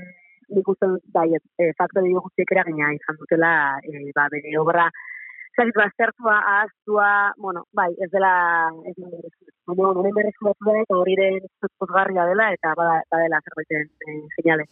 nik 0.54 0.70
uste 0.74 0.90
dut, 0.94 1.04
bai, 1.16 1.30
e, 1.34 1.72
faktori 1.80 2.14
guztiek 2.14 2.54
eragina 2.56 2.92
izan 2.98 3.20
dutela, 3.22 3.54
e, 3.86 4.10
ba, 4.16 4.28
bere 4.34 4.56
obra, 4.62 4.90
zait 5.56 5.76
baztertua, 5.78 6.40
ahaztua, 6.54 7.10
bueno, 7.38 7.66
bai, 7.74 7.92
ez 8.02 8.10
dela, 8.12 8.34
ez 8.90 8.96
dela, 8.98 9.22
Baina, 9.64 9.94
nire 9.96 10.12
berrezko 10.12 10.50
batu 10.50 10.66
da, 10.68 10.74
eta 10.82 10.96
hori 11.00 11.14
den 11.16 11.38
pozgarria 11.80 12.26
dela, 12.28 12.50
eta 12.52 12.74
badela 12.76 13.40
zerbaiten 13.46 13.86
e, 14.04 14.16
seinale. 14.36 14.66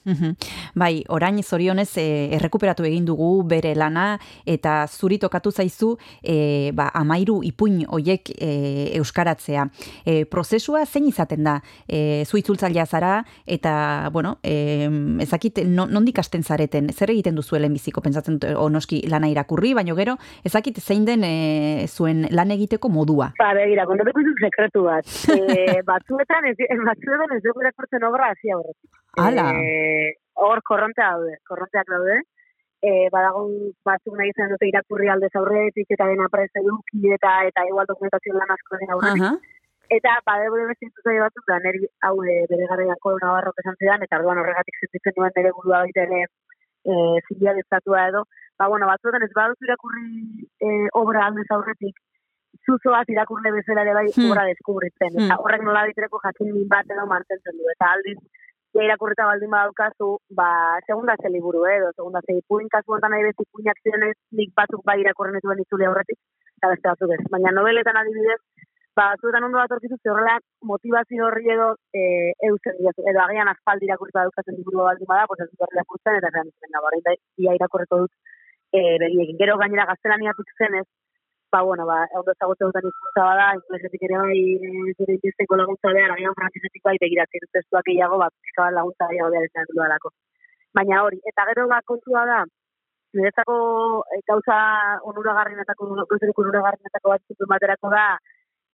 Bai, 0.75 1.05
orain 1.15 1.39
zorionez 1.43 1.87
e, 2.01 2.05
errekuperatu 2.35 2.83
egin 2.83 3.05
dugu 3.07 3.29
bere 3.47 3.71
lana, 3.75 4.17
eta 4.45 4.81
zuri 4.91 5.17
tokatu 5.21 5.51
zaizu, 5.51 5.93
e, 6.19 6.71
ba, 6.75 6.89
amairu 6.99 7.37
ipuin 7.47 7.85
oiek 7.87 8.33
e, 8.35 8.49
euskaratzea. 8.99 9.63
E, 10.03 10.25
prozesua 10.27 10.83
zein 10.85 11.07
izaten 11.07 11.47
da, 11.47 11.55
e, 11.87 12.25
zu 12.27 12.41
itzultzailea 12.41 12.85
zara, 12.85 13.13
eta, 13.47 14.09
bueno, 14.11 14.37
e, 14.43 14.89
ezakit, 15.23 15.63
nondik 15.71 16.19
asten 16.19 16.43
zareten, 16.43 16.91
zer 16.91 17.15
egiten 17.15 17.39
duzuelen 17.39 17.71
biziko, 17.79 18.03
pentsatzen, 18.03 18.41
onoski 18.59 19.05
lana 19.07 19.31
irakurri, 19.31 19.71
baino 19.79 19.95
gero, 19.95 20.17
ezakit 20.43 20.83
zein 20.83 21.07
den 21.07 21.23
e, 21.23 21.87
zuen 21.87 22.27
lan 22.35 22.51
egiteko 22.59 22.91
modua. 22.91 23.31
Ba, 23.39 23.53
begira, 23.55 23.87
kontatuko 23.87 24.27
izun 24.27 24.35
sekretu 24.81 24.85
bat. 24.85 25.05
E, 25.51 25.81
batzuetan, 25.85 26.45
ez, 26.45 26.57
batzuetan 26.85 27.35
ez 27.35 27.41
dugu 27.43 27.61
irakurtzen 27.61 28.03
obra 28.03 28.31
hasi 28.31 28.53
horretik. 28.53 28.89
Hala. 29.17 29.51
E, 29.53 30.13
hor 30.35 30.61
korrontea 30.63 31.11
daude, 31.15 31.37
korronteak 31.47 31.87
daude. 31.87 32.21
E, 32.81 33.09
badagun 33.13 33.71
batzuk 33.85 34.15
nahi 34.17 34.31
izan 34.33 34.49
dute 34.49 34.67
irakurri 34.67 35.07
alde 35.07 35.29
aurretik 35.37 35.91
eta 35.93 36.07
dena 36.09 36.27
presa 36.33 36.61
eduki 36.63 37.11
eta 37.13 37.43
eta 37.45 37.65
igual 37.69 37.85
dokumentazio 37.85 38.33
lan 38.33 38.53
asko 38.55 38.77
den 38.81 38.93
aurretik. 38.95 39.21
Uh 39.21 39.29
-huh. 39.29 39.57
Eta 39.91 40.11
bade 40.25 40.49
bere 40.49 40.67
beste 40.71 40.87
zuzai 40.95 41.19
batzuk 41.19 41.45
da, 41.47 41.59
neri 41.59 41.85
hau 42.07 42.15
e, 42.23 42.45
bere 42.49 42.65
garaiako 42.71 43.17
nabarrok 43.21 43.59
esan 43.59 43.75
zidan, 43.77 44.01
eta 44.01 44.17
orduan 44.17 44.39
horregatik 44.41 44.79
sentitzen 44.79 45.13
duen 45.17 45.33
nire 45.35 45.51
burua 45.57 45.83
baita 45.83 46.01
ere 46.07 46.21
e, 46.85 46.93
zilia 47.27 47.53
edo. 48.07 48.23
Ba, 48.57 48.67
bueno, 48.67 48.87
batzuetan 48.87 49.23
ez 49.23 49.33
badut 49.35 49.61
irakurri 49.61 50.47
e, 50.61 50.87
obra 50.93 51.25
alde 51.27 51.43
aurretik, 51.49 51.95
itzuzoaz 52.57 53.07
irakurne 53.09 53.51
bezala 53.57 53.81
ere 53.85 53.93
bai 53.93 54.07
Hmm. 54.11 54.31
obra 54.31 54.45
deskubritzen. 54.51 55.11
Eta 55.15 55.35
Hmm. 55.35 55.41
horrek 55.43 55.63
nola 55.63 55.85
ditreko 55.89 56.19
jakin 56.23 56.53
min 56.53 56.67
bat 56.67 56.85
edo 56.89 57.05
mantentzen 57.07 57.57
du. 57.57 57.63
Eta 57.75 57.91
aldiz, 57.95 58.17
ja 58.73 58.83
irakurreta 58.87 59.25
baldin 59.25 59.49
badaukazu, 59.51 60.09
ba, 60.39 60.49
segunda 60.87 61.15
ze 61.21 61.29
liburu, 61.29 61.65
eh, 61.65 61.77
edo 61.77 61.91
segunda 61.95 62.21
ze 62.25 62.37
ipuin, 62.37 62.69
kasu 62.69 62.91
honetan 62.91 63.11
nahi 63.11 63.23
beti 63.23 63.43
ipuinak 63.43 63.77
zirenez, 63.83 64.17
nik 64.31 64.53
batzuk 64.55 64.83
bai 64.85 64.99
irakurren 65.01 65.35
dituen 65.35 65.59
itzule 65.59 65.85
aurretik, 65.85 66.19
eta 66.57 66.69
beste 66.69 66.87
batzuk 66.87 67.11
ez. 67.11 67.23
Baina 67.31 67.51
noveletan 67.51 67.97
adibidez, 67.97 68.39
ba, 68.95 69.11
batzuetan 69.11 69.43
ondo 69.43 69.57
datorkizu, 69.57 69.97
ze 70.03 70.09
horrela 70.09 70.37
motivazio 70.63 71.25
horri 71.27 71.49
edo 71.51 71.75
e, 71.93 72.31
eusten 72.47 72.75
dira, 72.79 72.91
edo 73.11 73.19
agian 73.25 73.47
aspaldi 73.47 73.85
irakurreta 73.89 74.23
daukatzen 74.23 74.55
liburu 74.55 74.83
baldin 74.87 75.07
bada, 75.07 75.27
pues 75.27 75.39
ez 75.41 75.49
dut 75.51 75.75
irakurtzen, 75.75 76.15
eta 76.15 76.31
zean 76.31 76.47
izan 76.47 76.71
da, 76.71 76.79
da, 77.07 77.15
ia 77.43 77.55
irakurreko 77.59 77.97
dut 78.05 78.11
e, 78.71 78.79
begiekin. 79.03 79.37
Gero 79.37 79.57
gainera 79.57 79.85
gaztelaniatik 79.91 80.47
zenez, 80.57 80.87
ba, 81.51 81.61
bueno, 81.61 81.85
ba, 81.85 81.97
ondo 82.19 82.31
ezagutzen 82.31 82.69
duten 82.69 82.87
hizkuntza 82.87 83.23
bada, 83.27 83.47
inglesetik 83.57 84.03
ere 84.07 84.17
bai, 84.23 84.39
e, 84.67 84.93
zure 84.97 85.15
indizteko 85.17 85.59
laguntza 85.59 85.93
behar, 85.97 86.13
agian 86.15 86.35
frantzisetik 86.39 86.83
bai 86.87 86.95
begiratzen 87.03 87.47
testuak 87.57 87.87
gehiago, 87.89 88.19
ba, 88.21 88.29
pixka 88.31 88.65
bat 88.65 88.77
laguntza 88.77 89.09
gehiago 89.11 89.31
behar 89.35 89.47
izan 89.49 89.69
dudalako. 89.71 90.13
Baina 90.79 91.01
hori, 91.05 91.19
eta 91.31 91.47
gero 91.51 91.67
ba, 91.71 91.81
kontua 91.91 92.23
da, 92.31 92.39
niretzako 93.19 93.55
e, 94.15 94.21
gauza 94.31 94.59
onuragarrienetako, 95.11 95.89
goizerik 96.13 96.39
onuragarrienetako 96.45 97.15
bat 97.15 97.27
zituen 97.27 97.51
baterako 97.51 97.91
da, 97.95 98.05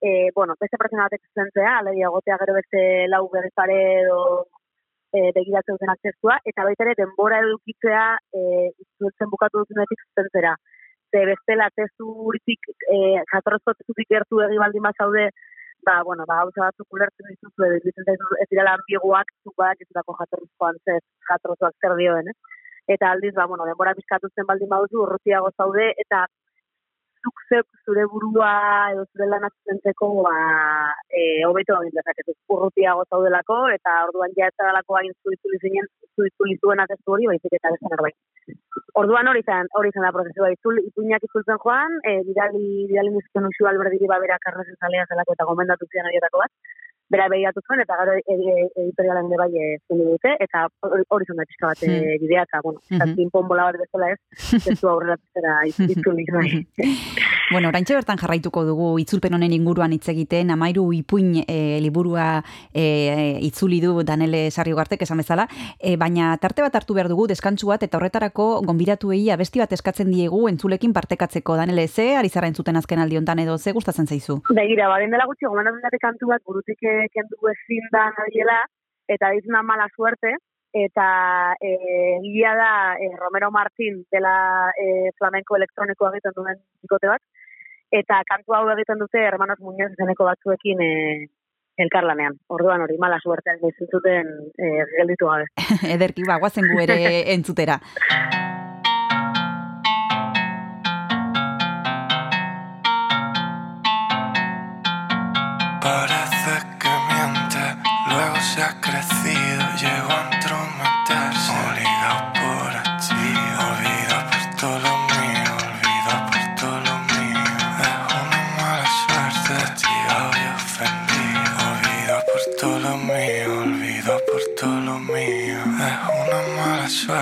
e, 0.00 0.30
bueno, 0.34 0.54
beste 0.60 0.78
pertsona 0.78 1.08
batek 1.08 1.26
zentzea, 1.34 1.78
alegia 1.80 2.14
gotea 2.14 2.38
gero 2.44 2.54
beste 2.60 2.80
lau 3.10 3.24
berrezare 3.34 3.78
edo 4.04 4.20
e, 5.12 5.30
begiratzen 5.34 5.74
duten 5.74 5.94
aksestua, 5.94 6.38
eta 6.46 6.66
baita 6.68 6.86
ere 6.86 6.94
denbora 7.02 7.42
edukitzea 7.42 8.04
e, 8.30 8.70
bukatu 9.34 9.64
dutunetik 9.64 10.06
zentzera. 10.14 10.54
Ze 11.10 11.24
bestela 11.24 11.68
testuritik, 11.74 12.68
e, 12.94 12.96
jatorrezko 13.32 13.72
testutik 13.78 14.08
gertu 14.12 14.42
egi 14.44 14.58
baldin 14.60 14.84
bazaude, 14.84 15.28
ba, 15.86 16.02
bueno, 16.02 16.24
ba, 16.28 16.42
gauza 16.42 16.66
batzuk 16.66 16.96
ulertzen 16.96 17.30
dituzu, 17.32 17.64
edo 17.68 18.04
zaizu 18.04 18.40
ez 18.42 18.48
direla 18.50 18.74
ambiguak, 18.76 19.32
zuk 19.44 19.54
badak 19.56 19.84
ez 19.84 19.88
dako 19.98 20.16
jatorrezkoan, 20.20 20.80
ze 20.84 20.98
jatorrezkoak 21.30 21.76
zer 21.80 21.96
dioen, 22.00 22.28
eh? 22.32 22.36
Eta 22.94 23.12
aldiz, 23.12 23.34
ba, 23.36 23.46
bueno, 23.46 23.64
denbora 23.68 23.94
bizkatu 23.96 24.28
zen 24.34 24.48
baldin 24.48 24.68
baduzu, 24.74 25.00
urrutiago 25.04 25.50
zaude, 25.56 25.88
eta 26.04 26.26
zuk 27.24 27.42
zeuk 27.48 27.66
zure 27.84 28.04
burua 28.12 28.52
edo 28.92 29.04
zure 29.12 29.28
lanak 29.32 29.54
zentzeko, 29.68 30.08
ba, 30.26 30.34
e, 31.08 31.22
hobeto 31.48 31.78
egin 31.82 31.96
dezakezu 31.98 32.36
urrutiago 32.56 33.04
zaudelako, 33.10 33.58
eta 33.76 33.96
orduan 34.08 34.36
ja 34.36 34.48
ez 34.52 34.56
dalako 34.62 35.00
hain 35.00 35.12
zuitzuli 35.24 35.60
zinen, 35.64 35.88
zuitzuli 36.16 36.58
zuen 36.62 36.84
atestu 36.84 37.16
hori, 37.16 37.30
baizik 37.32 37.58
eta 37.60 37.74
beste 37.74 37.94
zerbait. 37.96 38.16
Orduan 38.98 39.28
hori 39.30 39.42
izan, 39.44 39.68
hori 39.78 39.92
izan 39.92 40.06
da 40.06 40.12
prozesua, 40.14 40.50
itzul, 40.54 40.80
ipuinak 40.90 41.24
itzultzen 41.28 41.60
joan, 41.64 41.98
e, 42.02 42.14
bidali, 42.26 42.64
bidali 42.90 43.12
nizkion 43.14 43.46
usu 43.50 43.68
alberdiri 43.70 44.10
babera 44.10 44.38
karrezen 44.44 44.78
zalea 44.80 45.06
zelako 45.08 45.36
eta 45.36 45.46
gomendatu 45.50 45.88
zian 45.92 46.08
horietako 46.10 46.42
bat, 46.42 46.52
bera 47.10 47.28
behiatu 47.28 47.60
zuen, 47.66 47.80
eta 47.80 47.96
gero 48.00 48.12
e, 48.18 48.22
e, 48.34 48.68
editorialan 48.84 49.26
ere 49.32 49.38
bai 49.40 49.50
e, 49.56 49.68
zendu 49.88 50.04
dute, 50.12 50.34
eta 50.44 50.66
hori 50.82 51.24
izan 51.26 51.36
da 51.40 51.44
pixka 51.48 51.66
bat 51.72 51.82
e, 51.82 51.88
Hmm. 51.88 52.20
bidea, 52.22 52.42
eta, 52.42 52.60
bueno, 52.62 52.80
eta 52.90 53.06
Mhm. 53.06 53.16
pinpon 53.16 53.48
bola 53.48 53.64
bat 53.70 53.76
bezala 53.80 54.10
ez, 54.12 54.18
ez 54.66 54.80
du 54.80 54.88
aurrera 54.88 55.16
zera 55.34 55.54
itzuli 56.12 56.24
bai. 56.32 56.66
Bueno, 57.50 57.70
oraintxe 57.70 57.94
bertan 57.96 58.18
jarraituko 58.20 58.60
dugu 58.66 58.98
itzulpen 59.00 59.32
honen 59.32 59.52
inguruan 59.56 59.92
hitz 59.94 60.06
egiten, 60.12 60.50
amairu 60.52 60.82
ipuin 60.92 61.30
e, 61.48 61.78
liburua 61.80 62.42
e, 62.74 63.38
itzuli 63.40 63.78
du 63.80 64.02
Danele 64.04 64.50
Sarriugartek 64.50 65.00
esan 65.06 65.16
bezala, 65.22 65.46
e, 65.80 65.94
baina 65.96 66.34
tarte 66.42 66.60
bat 66.60 66.74
hartu 66.76 66.92
behar 66.92 67.08
dugu 67.08 67.26
deskantsu 67.30 67.70
bat 67.70 67.82
eta 67.86 67.96
horretarako 67.96 68.60
gonbidatuei 68.66 69.30
abesti 69.32 69.62
bat 69.62 69.72
eskatzen 69.72 70.10
diegu 70.12 70.42
entzulekin 70.50 70.92
partekatzeko. 70.92 71.56
Danele, 71.56 71.86
ze 71.88 72.16
ari 72.16 72.28
zara 72.28 72.48
entzuten 72.52 72.76
azken 72.76 72.98
aldi 73.00 73.16
hontan 73.16 73.38
edo 73.38 73.56
ze 73.56 73.72
gustatzen 73.72 74.06
zaizu? 74.06 74.42
Begira, 74.52 74.88
baren 74.92 75.10
dela 75.10 75.24
gutxi, 75.24 75.46
gomendatzen 75.46 75.98
kantu 76.04 76.26
bat 76.28 76.42
burutik 76.44 76.82
eh, 76.82 76.97
kendu 77.14 77.50
ezin 77.52 77.88
da 77.94 78.08
nabiela, 78.16 78.60
eta 79.08 79.30
dizuna 79.36 79.62
mala 79.62 79.88
suerte, 79.94 80.34
eta 80.72 81.08
e, 81.60 81.70
gila 82.22 82.54
da 82.54 82.72
e, 83.00 83.10
Romero 83.16 83.50
Martin 83.50 84.02
dela 84.12 84.70
e, 84.76 85.10
flamenko 85.18 85.56
elektronikoa 85.56 86.12
egiten 86.12 86.36
duen 86.36 86.60
bikote 86.82 87.08
bat, 87.08 87.22
eta 87.90 88.20
kantu 88.28 88.54
hau 88.54 88.66
egiten 88.74 89.00
dute 89.00 89.22
Hermanos 89.24 89.60
Muñoz 89.64 89.92
izeneko 89.94 90.28
batzuekin 90.28 90.82
e, 90.84 90.92
elkarlanean. 91.78 92.36
Orduan 92.48 92.82
hori, 92.84 92.98
mala 92.98 93.20
suerte 93.22 93.56
ezin 93.56 93.88
zuten 93.92 94.34
e, 94.58 94.74
gelditu 94.98 95.30
gabe. 95.30 95.48
Ederki, 95.96 96.26
ba, 96.28 96.40
guazen 96.42 96.68
gu 96.68 96.84
ere 96.84 97.00
entzutera. 97.36 97.80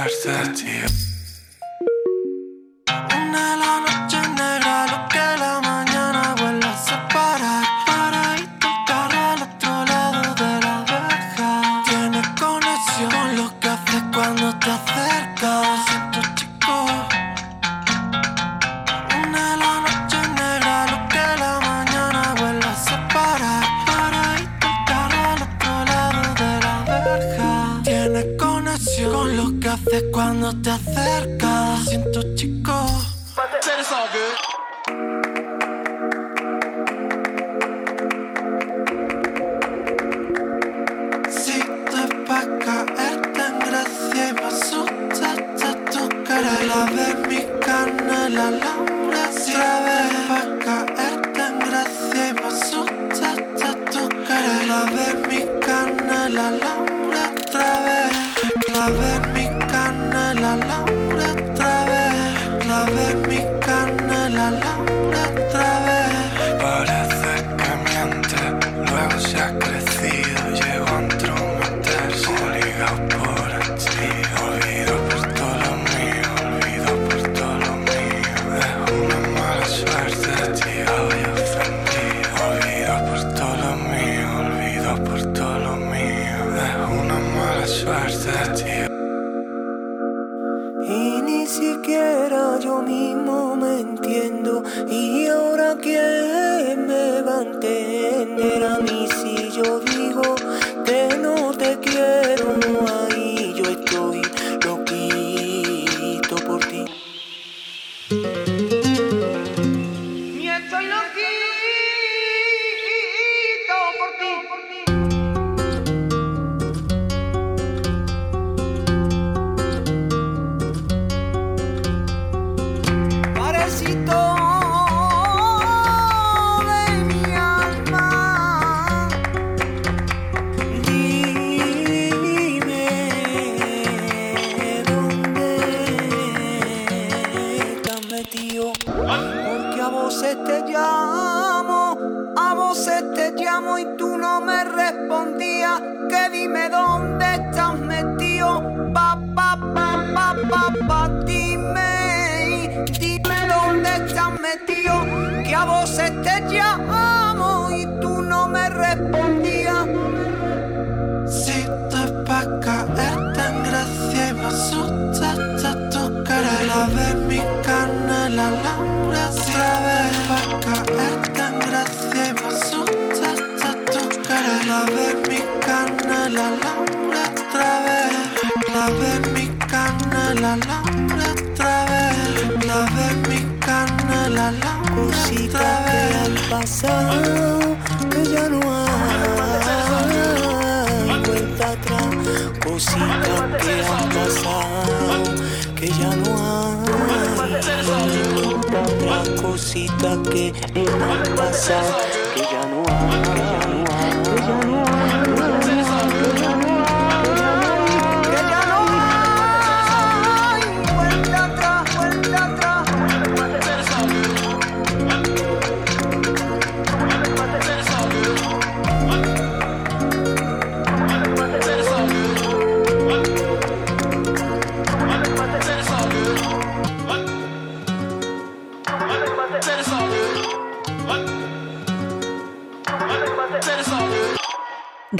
Mala 0.07 0.23
suerte, 0.23 0.83
castigado. 0.83 0.95
Una 3.17 3.57
la 3.57 3.86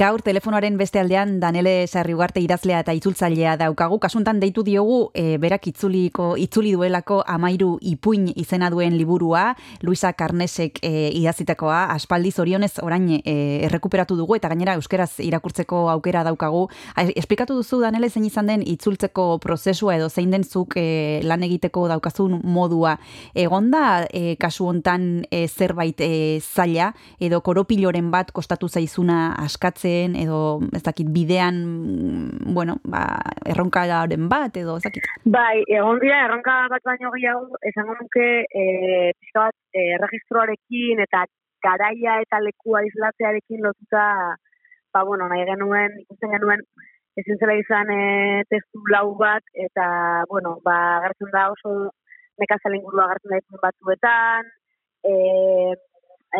Gaur 0.07 0.21
telefonoaren 0.23 0.77
beste 0.79 1.01
aldean 1.01 1.33
Danele 1.41 1.81
Sarriugarte 1.83 2.39
idazlea 2.39 2.77
eta 2.79 2.93
itzultzailea 2.95 3.57
daukagu. 3.59 3.97
Kasuntan 3.99 4.37
deitu 4.39 4.61
diogu 4.63 5.09
e, 5.11 5.35
berak 5.35 5.65
itzuliko 5.67 6.29
itzuli 6.39 6.69
duelako 6.71 7.17
amairu 7.27 7.73
ipuin 7.83 8.29
izena 8.39 8.69
duen 8.71 8.95
liburua, 8.95 9.49
Luisa 9.83 10.13
Karnesek 10.15 10.79
e, 10.79 11.09
idazitakoa, 11.17 11.81
aspaldi 11.91 12.31
zorionez 12.31 12.77
orain 12.85 13.09
e, 13.17 13.33
errekuperatu 13.67 14.15
dugu 14.15 14.37
eta 14.37 14.47
gainera 14.53 14.77
euskeraz 14.79 15.17
irakurtzeko 15.25 15.81
aukera 15.91 16.21
daukagu. 16.23 16.69
Esplikatu 17.09 17.59
duzu 17.59 17.81
Danele 17.83 18.07
zein 18.07 18.29
izan 18.29 18.47
den 18.47 18.63
itzultzeko 18.63 19.27
prozesua 19.43 19.97
edo 19.97 20.07
zein 20.07 20.31
den 20.31 20.47
zuk 20.47 20.77
e, 20.79 21.19
lan 21.27 21.43
egiteko 21.49 21.89
daukazun 21.91 22.39
modua. 22.47 22.95
Egonda 23.35 24.05
e, 24.07 24.37
kasu 24.39 24.69
hontan 24.71 25.25
e, 25.27 25.43
zerbait 25.49 25.99
e, 25.99 26.39
zaila 26.39 26.93
edo 27.19 27.43
koropiloren 27.43 28.07
bat 28.15 28.31
kostatu 28.31 28.71
zaizuna 28.71 29.35
askatzen 29.97 30.15
edo 30.15 30.59
ez 30.75 30.83
dakit 30.83 31.07
bidean 31.09 31.55
mm, 31.55 32.53
bueno, 32.53 32.77
ba, 32.83 33.19
erronkaren 33.45 34.29
bat 34.29 34.55
edo 34.57 34.77
ez 34.77 34.83
dakit. 34.83 35.03
Bai, 35.25 35.63
egon 35.67 35.99
dira 35.99 36.25
erronka 36.25 36.67
bat 36.69 36.83
baino 36.83 37.11
gehiago, 37.11 37.57
esango 37.61 37.95
nuke 37.99 38.45
e, 38.45 39.11
pixka 39.19 39.47
bat 39.47 39.55
e, 39.73 39.95
erregistroarekin 39.97 40.99
eta 41.03 41.25
garaia 41.63 42.21
eta 42.21 42.39
lekua 42.39 42.83
islatzearekin 42.85 43.61
lotuta, 43.63 44.35
ba, 44.93 45.03
bueno, 45.03 45.27
nahi 45.27 45.45
genuen, 45.45 45.97
ikusten 46.05 46.31
genuen, 46.31 46.61
ezin 47.17 47.37
zela 47.39 47.55
izan 47.57 47.89
e, 47.89 48.43
testu 48.49 48.79
lau 48.93 49.15
bat, 49.17 49.43
eta, 49.53 50.23
bueno, 50.29 50.59
ba, 50.63 51.01
agertzen 51.01 51.33
da 51.33 51.49
oso 51.51 51.89
nekazal 52.37 52.77
ingurua 52.77 53.07
agertzen 53.07 53.41
da 53.49 53.61
batzuetan, 53.63 54.51
e, 55.03 55.73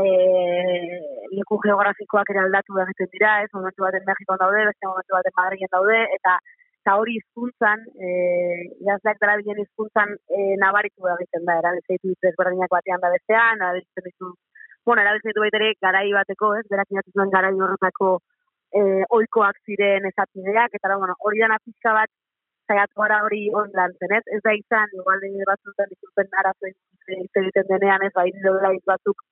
e, 0.01 0.99
leku 1.37 1.57
geografikoak 1.65 2.29
ere 2.33 2.43
aldatu 2.43 2.79
egiten 2.83 3.09
dira, 3.13 3.33
ez, 3.43 3.49
momentu 3.53 3.85
baten 3.85 4.05
Mexikon 4.07 4.39
daude, 4.43 4.63
beste 4.69 4.87
momentu 4.87 5.17
baten 5.17 5.35
Madrilen 5.39 5.73
daude, 5.73 5.99
eta 6.19 6.37
eta 6.87 6.93
hori 7.01 7.17
hizkuntzan, 7.19 7.81
eh 7.99 8.59
idazleak 8.79 9.17
darabilen 9.19 9.57
hizkuntzan 9.59 10.13
eh 10.37 10.53
nabaritu 10.61 11.09
egiten 11.13 11.43
da, 11.49 11.57
erabiltzen 11.61 11.99
ditu 12.03 12.29
ezberdinak 12.29 12.71
batean 12.71 13.03
da 13.03 13.09
bestean, 13.15 13.59
erabiltzen 13.59 14.05
ditu, 14.05 14.29
bueno, 14.87 15.01
erabiltzen 15.03 15.33
ditu 15.33 15.43
baita 15.43 15.59
ere 15.59 15.73
garai 15.87 16.05
bateko, 16.19 16.53
ez, 16.59 16.63
berak 16.71 16.95
inatu 16.95 17.11
zuen 17.15 17.33
garai 17.35 17.51
horretako 17.65 18.13
eh 18.79 19.03
ohikoak 19.17 19.59
ziren 19.65 20.07
esapideak, 20.11 20.79
eta 20.79 20.95
bueno, 20.95 21.19
hori 21.19 21.43
dana 21.43 21.59
pizka 21.65 21.91
bat 21.99 22.09
saiatu 22.67 23.01
gara 23.01 23.19
hori 23.25 23.43
on 23.59 23.69
lantzen, 23.79 24.13
ez? 24.17 24.23
Ez 24.37 24.41
da 24.47 24.53
izan, 24.61 24.87
igual 24.99 25.19
de 25.23 25.49
batzuetan 25.51 25.91
dituzten 25.91 26.39
arazoen 26.41 26.75
egiten 27.41 27.67
denean, 27.73 28.03
ez, 28.07 28.13
bai, 28.15 28.29
daudela 28.43 28.71
batzuk 28.93 29.23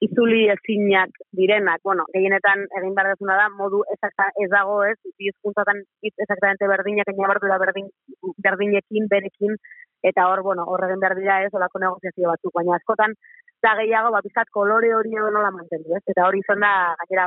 itzuli 0.00 0.48
ezinak 0.52 1.10
direnak, 1.34 1.80
bueno, 1.82 2.04
gehienetan 2.14 2.64
egin 2.78 2.94
behar 2.94 3.10
dezuna 3.12 3.36
da, 3.40 3.48
modu 3.50 3.80
ezakta 3.94 4.28
ez 4.44 4.48
dago 4.52 4.78
ez, 4.86 4.96
bi 5.18 5.30
hizkuntzatan 5.30 5.82
hitz 6.06 6.14
exactamente 6.24 6.68
berdinak, 6.70 7.10
da 7.10 7.58
berdin, 7.58 7.88
berdinekin, 8.46 9.08
berekin, 9.10 9.56
eta 10.02 10.28
hor, 10.30 10.42
bueno, 10.46 10.64
hor 10.70 10.84
egin 10.86 11.02
behar 11.02 11.16
dira 11.18 11.40
ez, 11.42 11.50
olako 11.52 11.82
negoziazio 11.82 12.30
batzuk, 12.30 12.54
baina 12.54 12.76
askotan, 12.76 13.16
da 13.62 13.74
gehiago, 13.80 14.12
ba, 14.14 14.22
bizkat 14.22 14.50
kolore 14.54 14.94
hori 14.94 15.16
edo 15.18 15.32
nola 15.34 15.50
mantendu, 15.50 15.96
ez, 15.96 16.04
eta 16.06 16.28
hori 16.28 16.44
izan 16.46 16.62
da, 16.62 16.94
gainera, 17.02 17.26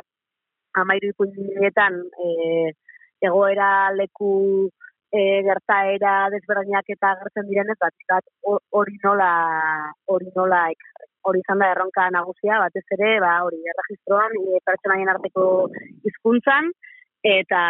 amairu 0.79 1.11
ipuinetan, 1.11 1.99
e, 2.23 2.71
egoera 3.27 3.91
leku 3.91 4.31
e, 5.11 5.43
gertaera 5.43 6.29
desberdinak 6.31 6.87
eta 6.95 7.17
agertzen 7.17 7.49
direnez, 7.51 7.75
bat, 7.83 8.23
ho- 8.47 8.61
hori 8.79 8.95
nola, 9.03 9.31
hori 10.07 10.31
nola 10.39 10.69
ekarri 10.71 11.10
hori 11.23 11.39
izan 11.43 11.59
da 11.59 11.71
erronka 11.71 12.09
nagusia, 12.11 12.59
batez 12.59 12.83
ere, 12.97 13.19
ba, 13.19 13.43
hori, 13.45 13.59
erregistroan, 13.73 14.31
e, 14.41 14.59
pertsonaien 14.65 15.09
arteko 15.13 15.69
hizkuntzan 16.05 16.71
eta 17.23 17.61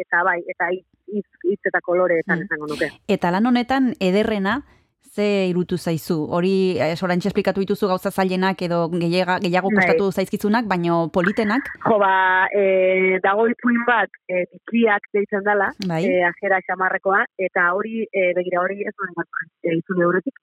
eta 0.00 0.22
bai, 0.24 0.40
eta 0.48 0.70
hitz 0.72 1.60
eta 1.66 1.80
koloreetan 1.84 2.38
Mm. 2.38 2.42
esango 2.46 2.66
nuke. 2.66 2.90
Eta 3.08 3.30
lan 3.30 3.46
honetan 3.46 3.94
ederrena 4.00 4.62
ze 5.14 5.46
irutu 5.50 5.76
zaizu? 5.76 6.16
Hori 6.30 6.78
eh, 6.78 6.94
sorantxe 6.96 7.28
esplikatu 7.28 7.60
dituzu 7.60 7.88
gauza 7.90 8.10
zailenak 8.10 8.62
edo 8.62 8.88
gehiago, 8.92 9.38
gehiago 9.42 9.68
Bai. 9.72 9.76
kostatu 9.80 10.10
zaizkizunak, 10.12 10.66
baino 10.70 11.08
politenak, 11.12 11.66
Jo, 11.86 11.98
ba, 11.98 12.46
e, 12.54 13.18
dago 13.22 13.46
ipuin 13.50 13.82
bat, 13.86 14.08
e, 14.28 14.44
bikiak 14.52 15.02
deitzen 15.12 15.42
dela, 15.44 15.70
bai? 15.88 16.04
e, 16.06 16.22
ajera 16.24 16.60
xamarrekoa, 16.66 17.24
eta 17.38 17.72
hori, 17.74 18.06
e, 18.12 18.32
begira 18.38 18.60
hori 18.62 18.82
ez 18.86 18.94
duen 18.96 19.12
bat, 19.16 19.26
e, 19.64 19.74
itzule 19.80 20.06
horretik. 20.06 20.34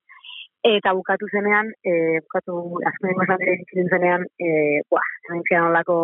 Eta 0.67 0.91
bukatu 0.91 1.27
zenean, 1.31 1.69
e, 1.87 2.19
bukatu 2.25 2.53
azkenengo 2.89 3.23
esan 3.23 3.43
ere 3.45 3.53
itzulin 3.61 3.89
zenean, 3.95 4.23
e, 4.35 4.47
buah, 4.91 5.05
hemen 5.27 5.43
zian 5.47 5.67
olako 5.69 5.95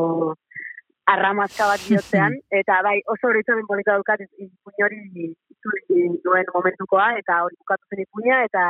arramazka 1.13 1.67
bat 1.71 1.83
bihotzean, 1.87 2.37
eta 2.61 2.77
bai, 2.85 2.93
oso 3.13 3.27
hori 3.27 3.41
izaten 3.43 3.67
polita 3.67 3.97
dukat 3.99 4.23
ipuin 4.23 4.85
hori 4.87 5.01
itzuli 5.51 6.05
duen 6.27 6.53
momentukoa, 6.53 7.09
eta 7.19 7.41
hori 7.47 7.59
bukatu 7.59 7.91
zen 7.91 8.05
ipuina, 8.05 8.39
eta 8.47 8.63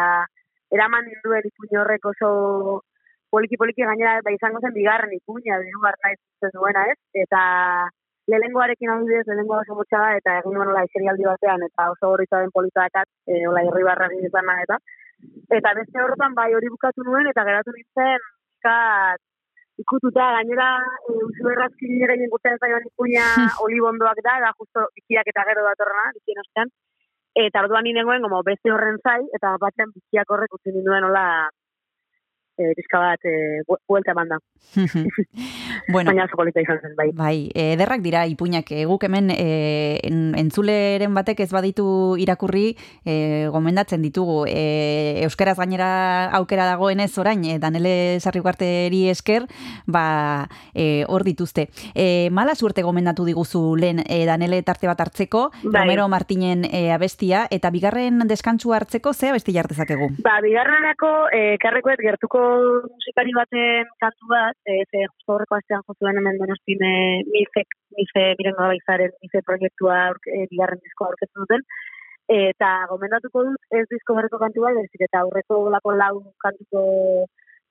eraman 0.74 1.06
ninduen 1.12 1.46
ipuin 1.52 1.78
horrek 1.84 2.10
oso 2.14 2.32
poliki-poliki 3.36 3.86
gainera, 3.86 4.18
ba, 4.26 4.34
izango 4.34 4.64
zen 4.66 4.74
bigarren 4.74 5.14
ipuina, 5.20 5.62
nahi 5.62 6.18
zuzen 6.18 6.58
duena, 6.58 6.88
ez? 6.90 6.98
Eta 7.28 7.44
lehenengoarekin 8.32 8.96
adibidez, 8.96 9.28
lehenengoa 9.30 9.62
oso 9.62 9.78
motxa 9.78 10.02
da, 10.02 10.10
eta 10.18 10.40
egin 10.42 10.58
nuen 10.58 10.74
hola 10.74 10.86
eserialdi 10.90 11.30
batean, 11.30 11.70
eta 11.70 11.92
oso 11.94 12.16
horrita 12.16 12.42
den 12.42 12.54
polita 12.58 12.88
dakat, 12.88 13.10
e, 13.30 13.46
hola 13.46 13.66
irribarra 13.70 14.10
egin 14.10 14.32
izan 14.32 14.54
eta 14.58 14.82
eta 15.58 15.74
beste 15.80 16.02
horretan 16.02 16.34
bai 16.38 16.54
hori 16.58 16.72
bukatu 16.74 17.06
nuen, 17.08 17.28
eta 17.32 17.46
geratu 17.48 17.74
nintzen, 17.76 18.26
pixkat, 18.64 19.22
ikututa, 19.84 20.30
gainera, 20.38 20.70
e, 21.10 21.18
usu 21.28 21.50
errazkin 21.52 21.94
nire 21.98 22.16
gehien 22.16 22.32
guztien 22.34 22.60
zailan 22.62 22.88
ipuina 22.90 23.26
olibondoak 23.66 24.22
da, 24.24 24.40
da 24.46 24.54
justo 24.58 24.88
bikiak 24.96 25.28
eta 25.34 25.46
gero 25.50 25.66
datorrena, 25.68 26.12
bikien 26.20 26.44
ostean, 26.46 26.74
eta 27.46 27.64
orduan 27.66 27.84
nire 27.88 28.02
nengoen, 28.02 28.22
como 28.22 28.44
beste 28.44 28.72
horren 28.72 29.00
zai, 29.04 29.22
eta 29.38 29.58
batean 29.60 29.92
bikiak 29.96 30.30
horrek 30.30 30.54
utzi 30.60 30.76
ninduen 30.76 31.10
hola, 31.10 31.26
e, 32.58 32.74
pixka 32.78 33.00
bat, 33.00 33.20
e, 33.26 33.62
bu- 33.68 33.80
buelta 33.88 34.12
eman 34.16 34.30
da. 34.36 34.38
Bueno, 35.92 36.12
baina 36.12 36.24
oso 36.26 36.38
polita 36.40 36.62
izan 36.64 36.80
zen, 36.82 36.94
bai. 36.96 37.10
Bai, 37.14 37.38
ederrak 37.54 38.02
dira 38.06 38.22
ipuinak 38.30 38.70
e, 38.72 38.86
guk 38.88 39.04
hemen 39.04 39.30
e, 39.34 40.00
en, 40.08 40.20
entzuleren 40.40 41.14
batek 41.14 41.42
ez 41.44 41.50
baditu 41.52 42.16
irakurri 42.22 42.78
e, 43.04 43.48
gomendatzen 43.52 44.02
ditugu. 44.06 44.46
E, 44.48 45.24
Euskaraz 45.26 45.58
gainera 45.60 46.30
aukera 46.40 46.66
dagoenez 46.70 47.12
orain, 47.20 47.44
e, 47.44 47.58
Danele 47.60 48.20
Sarriguarteri 48.24 49.10
esker, 49.12 49.48
ba, 49.86 50.48
e, 50.74 51.04
hor 51.10 51.26
dituzte. 51.28 51.68
E, 51.94 52.30
mala 52.32 52.56
suerte 52.56 52.82
gomendatu 52.86 53.26
diguzu 53.28 53.76
lehen 53.76 54.00
e, 54.08 54.24
Danele 54.30 54.62
tarte 54.64 54.88
bat 54.88 55.02
hartzeko, 55.04 55.50
Bai. 55.64 55.82
Romero 55.84 56.08
Martinen 56.08 56.64
e, 56.70 56.86
abestia, 56.96 57.46
eta 57.52 57.72
bigarren 57.76 58.24
deskantsu 58.30 58.72
hartzeko 58.74 59.14
ze 59.14 59.34
abesti 59.34 59.52
jartezakegu? 59.58 60.14
Ba, 60.24 60.40
bigarrenako, 60.46 61.12
e, 61.36 61.44
karrekoet 61.60 62.00
gertuko 62.00 62.43
musikari 62.96 63.34
baten 63.38 63.90
kantu 64.04 64.30
bat, 64.32 64.58
e, 64.66 64.84
ze 64.90 65.06
justo 65.06 65.36
horreko 65.36 65.58
astean 65.58 65.84
jozuen 65.88 66.20
hemen 66.20 66.40
donostin 66.42 66.84
e, 66.90 66.94
milfek, 67.30 67.76
milfe, 67.98 68.24
mirengo 68.40 68.70
baizaren, 68.72 69.14
milfe 69.24 69.42
proiektua 69.50 70.00
aurke, 70.10 70.34
e, 70.38 70.48
bigarren 70.52 70.82
diskoa 70.84 71.12
aurkeztu 71.12 71.46
duten, 71.46 71.66
eta 72.38 72.70
gomendatuko 72.92 73.44
dut 73.50 73.80
ez 73.80 73.86
disko 73.92 74.18
berreko 74.18 74.40
kantu 74.44 74.66
bat, 74.66 74.78
baizik 74.80 75.08
eta 75.08 75.24
aurreko 75.24 75.64
lako 75.76 75.96
lau 76.02 76.14
kantuko 76.46 76.84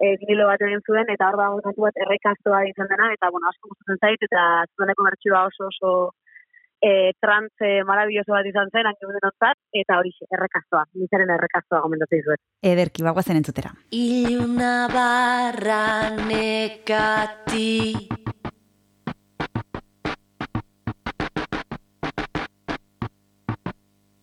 e, 0.02 0.16
vinilo 0.22 0.48
bat 0.50 0.64
egin 0.66 0.82
zuen, 0.86 1.08
eta 1.14 1.28
hor 1.30 1.38
dago 1.40 1.62
kantu 1.68 1.86
bat 1.88 2.02
errekastoa 2.06 2.64
izan 2.70 2.90
dena, 2.92 3.12
eta 3.16 3.30
bueno, 3.34 3.48
asko 3.52 3.72
gustatzen 3.72 4.02
zait, 4.02 4.28
eta 4.28 4.42
zueneko 4.76 5.08
bertsioa 5.08 5.46
oso 5.50 5.70
oso 5.72 5.94
e, 6.82 7.12
trantz 7.22 7.54
e, 7.62 7.84
marabilloso 7.86 8.34
bat 8.34 8.48
izan 8.50 8.72
zen, 8.74 8.88
hanke 8.90 9.06
denontzat, 9.06 9.58
eta 9.82 10.00
hori 10.00 10.10
errekastoa, 10.30 10.84
nizaren 10.98 11.30
errekastoa 11.36 11.80
gomendatzen 11.86 12.18
dizuet. 12.24 12.42
Ederki, 12.74 13.06
bagoazen 13.06 13.38
entzutera. 13.38 13.70
Iluna 13.94 14.74
barra 14.92 16.10
nekati 16.26 17.70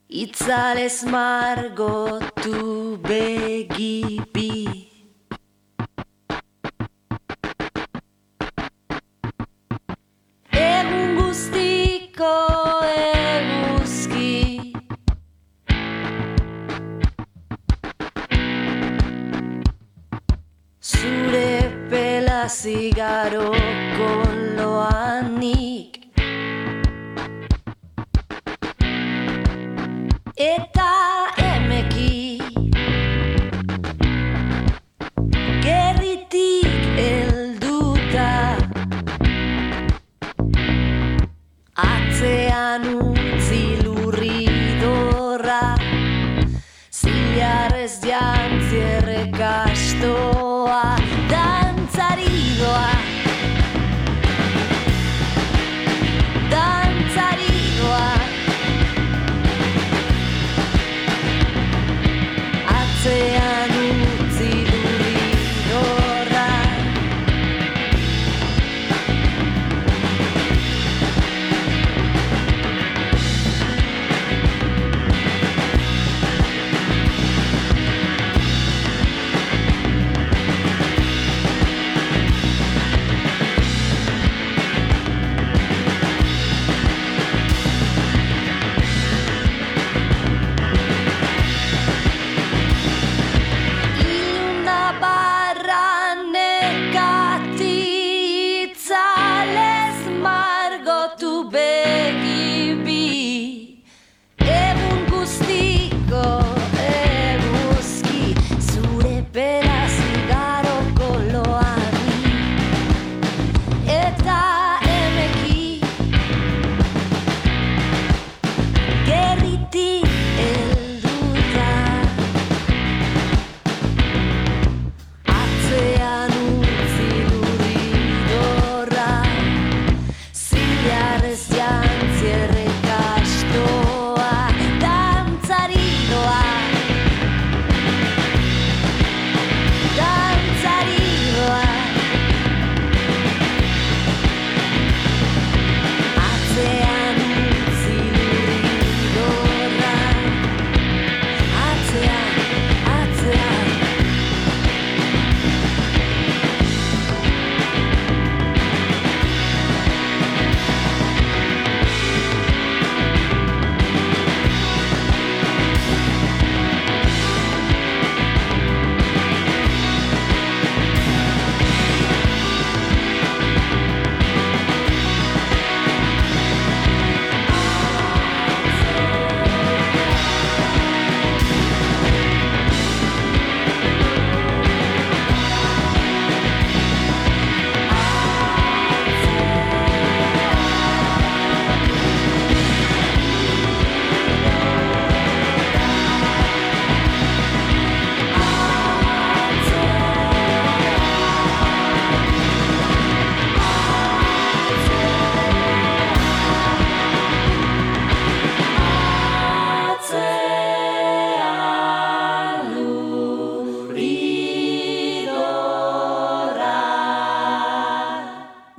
Itzalez 0.09 1.05
margotu 1.05 2.97
begibi 3.05 4.51
Egun 10.51 11.15
guztiko 11.21 12.48
pela 22.39 22.47
zigaro 22.47 23.51
koloanik 23.97 25.91
Eta 30.37 30.68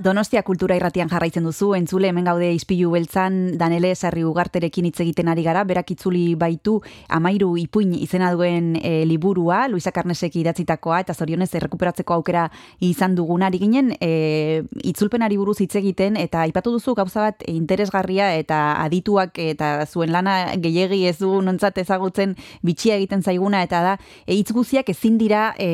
Donostia 0.00 0.40
kultura 0.40 0.72
irratian 0.78 1.10
jarraitzen 1.12 1.44
duzu, 1.44 1.74
entzule 1.76 2.08
hemen 2.08 2.24
gaude 2.24 2.46
izpilu 2.56 2.88
beltzan 2.94 3.58
Danele 3.60 3.90
Sarri 3.92 4.22
Ugarterekin 4.24 4.86
hitz 4.88 5.02
egiten 5.04 5.28
ari 5.28 5.42
gara, 5.44 5.60
berak 5.68 5.90
itzuli 5.92 6.22
baitu 6.40 6.78
amairu 7.12 7.50
ipuin 7.60 7.92
izena 7.98 8.30
duen 8.32 8.70
e, 8.80 9.04
liburua, 9.04 9.66
Luisa 9.68 9.92
Karnesek 9.92 10.38
idatzitakoa, 10.40 11.02
eta 11.04 11.12
zorionez 11.12 11.50
errekuperatzeko 11.58 12.16
aukera 12.16 12.46
izan 12.80 13.12
dugunari 13.18 13.60
ginen, 13.60 13.90
e, 14.00 14.62
itzulpenari 14.88 15.36
buruz 15.36 15.58
hitz 15.60 15.74
egiten, 15.82 16.16
eta 16.16 16.46
aipatu 16.46 16.72
duzu 16.78 16.96
gauza 16.96 17.26
bat 17.26 17.44
interesgarria 17.52 18.30
eta 18.40 18.62
adituak 18.86 19.36
eta 19.50 19.84
zuen 19.84 20.14
lana 20.16 20.54
gehiegi 20.56 21.02
ez 21.12 21.18
du 21.20 21.42
nontzat 21.44 21.76
ezagutzen 21.84 22.38
bitxia 22.64 22.96
egiten 22.96 23.20
zaiguna, 23.20 23.60
eta 23.68 23.84
da, 23.84 23.94
e, 24.24 24.32
hitz 24.38 24.48
guziak 24.48 24.88
ezin 24.96 25.20
dira 25.20 25.50
e, 25.60 25.68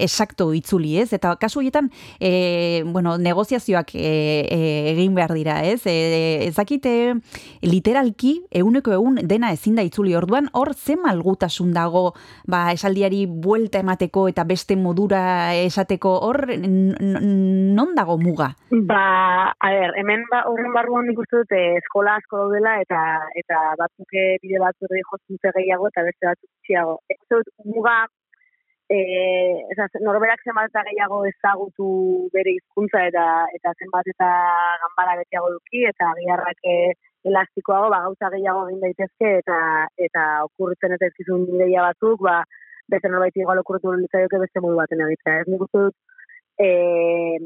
esakto 0.00 0.48
itzuli, 0.56 0.96
ez? 1.04 1.10
Eta 1.12 1.36
kasu 1.36 1.60
horietan, 1.60 1.92
e, 2.18 2.82
bueno, 2.86 3.01
bueno, 3.02 3.18
negoziazioak 3.18 3.94
e, 3.94 4.46
e, 4.48 4.90
egin 4.92 5.14
behar 5.14 5.32
dira, 5.34 5.62
ez? 5.66 5.82
E, 5.86 6.46
ezakite 6.46 7.14
literalki 7.62 8.34
euneko 8.62 8.94
egun 8.94 9.18
dena 9.28 9.50
ezin 9.52 9.74
da 9.76 9.82
itzuli 9.82 10.14
orduan, 10.14 10.48
hor 10.52 10.74
ze 10.74 10.96
malgutasun 10.96 11.72
dago 11.74 12.12
ba, 12.46 12.70
esaldiari 12.72 13.24
buelta 13.26 13.82
emateko 13.82 14.28
eta 14.30 14.44
beste 14.44 14.76
modura 14.76 15.54
esateko, 15.54 16.14
hor 16.28 16.46
non 16.54 17.94
dago 17.98 18.18
muga? 18.22 18.52
Ba, 18.70 19.02
a 19.58 19.74
ber, 19.74 19.96
hemen 19.98 20.24
ba, 20.30 20.44
horren 20.46 20.72
barruan 20.76 21.10
nik 21.10 21.18
uste 21.18 21.42
dute 21.42 21.62
eskola 21.82 22.16
asko 22.20 22.44
daudela 22.46 22.78
eta 22.84 23.02
eta 23.42 23.62
batzuke 23.80 24.26
bide 24.42 24.62
batzuk 24.62 24.94
joztun 25.10 25.42
gehiago 25.58 25.90
eta 25.90 26.06
beste 26.06 26.30
batzuk 26.30 26.50
txiago. 26.66 26.98
Ez 27.10 27.18
muga 27.66 28.04
eh 28.88 29.54
esa 29.72 29.86
norberak 30.00 30.42
zenbat 30.44 30.70
eta 30.70 30.82
gehiago 30.88 31.24
ezagutu 31.30 31.88
bere 32.34 32.54
hizkuntza 32.56 33.06
eta 33.10 33.26
eta 33.56 33.72
zenbat 33.78 34.06
eta 34.14 34.28
ganbara 34.82 35.16
betiago 35.20 35.50
duki 35.56 35.84
eta 35.92 36.12
giarrak 36.20 36.58
eh, 36.74 36.92
elastikoago 37.24 37.90
ba 37.90 38.02
gauza 38.06 38.30
gehiago 38.34 38.66
egin 38.68 38.80
daitezke 38.86 39.36
eta 39.42 39.58
eta 40.06 40.24
okurritzen 40.48 40.96
ez 40.96 41.02
ezkizun 41.08 41.46
ideia 41.54 41.86
batzuk 41.88 42.20
ba 42.28 42.42
beste 42.88 43.08
norbait 43.08 43.36
igual 43.36 43.62
okurritu 43.62 43.92
litzaioke 43.92 44.42
beste 44.44 44.60
modu 44.60 44.76
baten 44.76 45.00
egitea. 45.06 45.38
Ez 45.40 45.48
nik 45.48 45.62
uste 45.66 45.78
dut 45.86 45.96
eh 46.58 47.38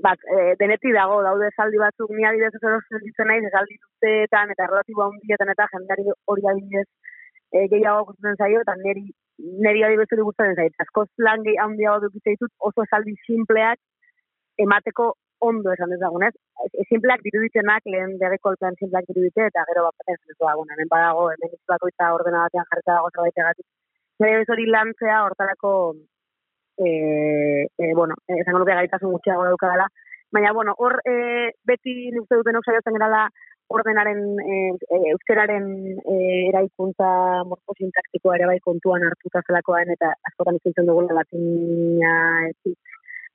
bat, 0.00 0.18
e, 0.32 0.54
deneti 0.60 0.92
dago, 0.92 1.20
daude 1.26 1.50
zaldi 1.56 1.78
batzuk, 1.82 2.10
ni 2.16 2.24
adibidez 2.24 2.54
ez 2.56 2.62
erosten 2.64 3.02
ditzen 3.04 3.28
nahi, 3.28 3.50
zaldi 3.52 3.76
dutetan, 3.76 4.52
eta 4.54 4.68
relatibo 4.70 5.04
handietan, 5.04 5.52
eta 5.52 5.66
jendari 5.72 6.06
hori 6.32 6.48
adibidez 6.52 6.86
e, 7.52 7.66
gehiago 7.72 8.06
gustatzen 8.08 8.38
zaio, 8.40 8.62
eta 8.64 8.76
neri 8.80 9.04
hori 9.38 9.96
bezu 10.00 10.24
gustatzen 10.24 10.56
zait. 10.56 10.74
Asko 10.84 11.06
lan 11.18 11.42
gehi 11.44 11.56
handiago 11.56 12.00
dukitza 12.06 12.30
ditut 12.30 12.52
oso 12.70 12.82
esaldi 12.82 13.14
simpleak 13.26 13.78
emateko 14.58 15.14
ondo 15.40 15.72
esan 15.72 15.90
dezagun, 15.90 16.24
ez? 16.24 16.34
E, 16.64 16.84
simpleak 16.88 17.20
diruditenak 17.26 17.82
lehen 17.84 18.16
dere 18.18 18.38
kolpean 18.38 18.76
simpleak 18.80 19.04
dirudite 19.10 19.46
eta 19.50 19.64
gero 19.68 19.84
bat 19.84 20.12
ez 20.12 20.18
dagoen. 20.40 20.70
Hemen 20.72 20.88
badago, 20.88 21.30
hemen 21.32 21.52
izulako 21.52 21.88
eta 21.92 22.12
ordena 22.14 22.44
batean 22.46 22.68
jarreta 22.70 22.94
dago 22.94 23.10
zerbait 23.14 23.42
egatik. 23.44 23.66
Bezu 24.22 24.52
hori 24.52 24.66
lantzea 24.72 25.22
hortarako 25.26 25.72
e, 26.78 26.88
e, 27.78 27.94
bueno, 27.94 28.16
esango 28.40 28.62
nuke 28.62 28.78
gaitasun 28.80 29.12
gutxiago 29.12 29.44
daukadala. 29.44 29.88
Baina, 30.32 30.52
bueno, 30.52 30.74
hor 30.78 31.00
e, 31.06 31.52
beti 31.64 31.94
nik 32.10 32.24
uste 32.24 32.38
duten 32.40 32.58
oksaiatzen 32.58 32.96
gerala 32.98 33.26
ordenaren 33.76 34.20
e, 34.42 34.56
euskararen 35.12 35.68
e, 36.02 36.16
eraikuntza 36.50 37.08
morfosintaktikoa 37.50 38.36
ere 38.38 38.48
bai 38.50 38.58
kontuan 38.64 39.06
hartuta 39.06 39.42
zelakoan 39.46 39.92
eta 39.94 40.12
askotan 40.30 40.58
izintzen 40.60 40.86
dugu 40.90 41.06
latina 41.18 42.14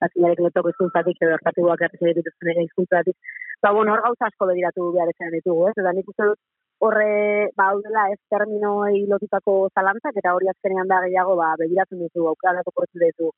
latinarek 0.02 0.42
letoko 0.46 0.74
izkuntzatik 0.74 1.22
edo 1.22 1.36
erkatiboak 1.38 1.84
erretzen 1.88 2.16
dituzten 2.20 2.54
ere 2.54 2.66
izkuntzatik. 2.68 3.18
Ba, 3.62 3.72
bueno, 3.78 3.94
hor 3.94 4.04
gauza 4.08 4.28
asko 4.28 4.48
begiratu 4.50 4.92
behar 4.96 5.12
ezan 5.14 5.36
ditugu, 5.36 5.68
ez? 5.70 5.76
Eta 5.78 5.94
nik 5.96 6.10
uste 6.10 6.30
dut 6.32 6.40
horre, 6.82 7.50
ba, 7.58 7.70
hau 7.70 7.82
dela 7.86 8.08
ez 8.14 8.18
terminoi 8.34 9.04
lotutako 9.12 9.56
zalantzak 9.78 10.18
eta 10.18 10.34
hori 10.38 10.50
azkenean 10.50 10.90
da 10.90 11.04
gehiago, 11.06 11.36
ba, 11.38 11.52
begiratzen 11.62 12.02
ditugu, 12.02 12.32
aukeradako 12.32 12.74
portu 12.80 13.04
ditu, 13.04 13.30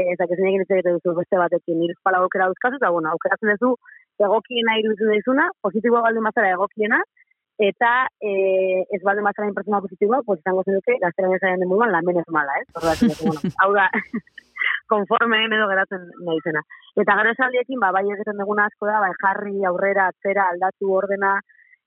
ez 0.00 0.16
dakizen 0.20 0.48
egin 0.50 0.64
ez 0.64 0.84
duzu 0.86 1.14
beste 1.18 1.38
batekin, 1.38 1.78
nire 1.80 1.94
espala 1.96 2.22
aukera 2.22 2.48
duzkazu, 2.52 2.80
eta, 2.80 2.90
bueno, 2.90 3.12
aukeratzen 3.14 3.52
duzu, 3.54 3.74
egokiena 4.18 4.78
iruditzen 4.80 5.12
daizuna, 5.12 5.48
positiboa 5.62 6.02
baldin 6.06 6.26
bazara 6.28 6.52
egokiena, 6.56 7.00
eta 7.68 7.90
e, 8.18 8.32
ez 8.90 9.02
baldin 9.06 9.26
bazara 9.28 9.50
impresuna 9.50 9.82
positiboa, 9.84 10.22
pues 10.26 10.40
izango 10.40 10.64
zen 10.66 10.78
duke, 10.80 10.98
gazteren 11.02 11.36
ezaren 11.38 11.62
den 11.62 11.70
moduan, 11.70 11.92
lamen 11.94 12.18
ez 12.22 12.26
mala, 12.34 12.58
eh? 12.60 12.66
Horra, 12.74 12.94
bueno, 13.22 13.52
hau 13.62 13.70
da, 13.78 13.88
konforme 14.92 15.44
edo 15.46 15.68
geratzen 15.70 16.06
nahi 16.26 16.40
zena. 16.44 16.62
Eta 17.00 17.16
gero 17.20 17.34
esaldiekin, 17.34 17.80
ba, 17.82 17.90
bai 17.94 18.04
egiten 18.06 18.40
duguna 18.40 18.68
asko 18.70 18.90
da, 18.90 19.00
bai 19.02 19.12
jarri, 19.22 19.56
aurrera, 19.70 20.10
atzera, 20.12 20.48
aldatu, 20.52 20.90
ordena, 20.98 21.36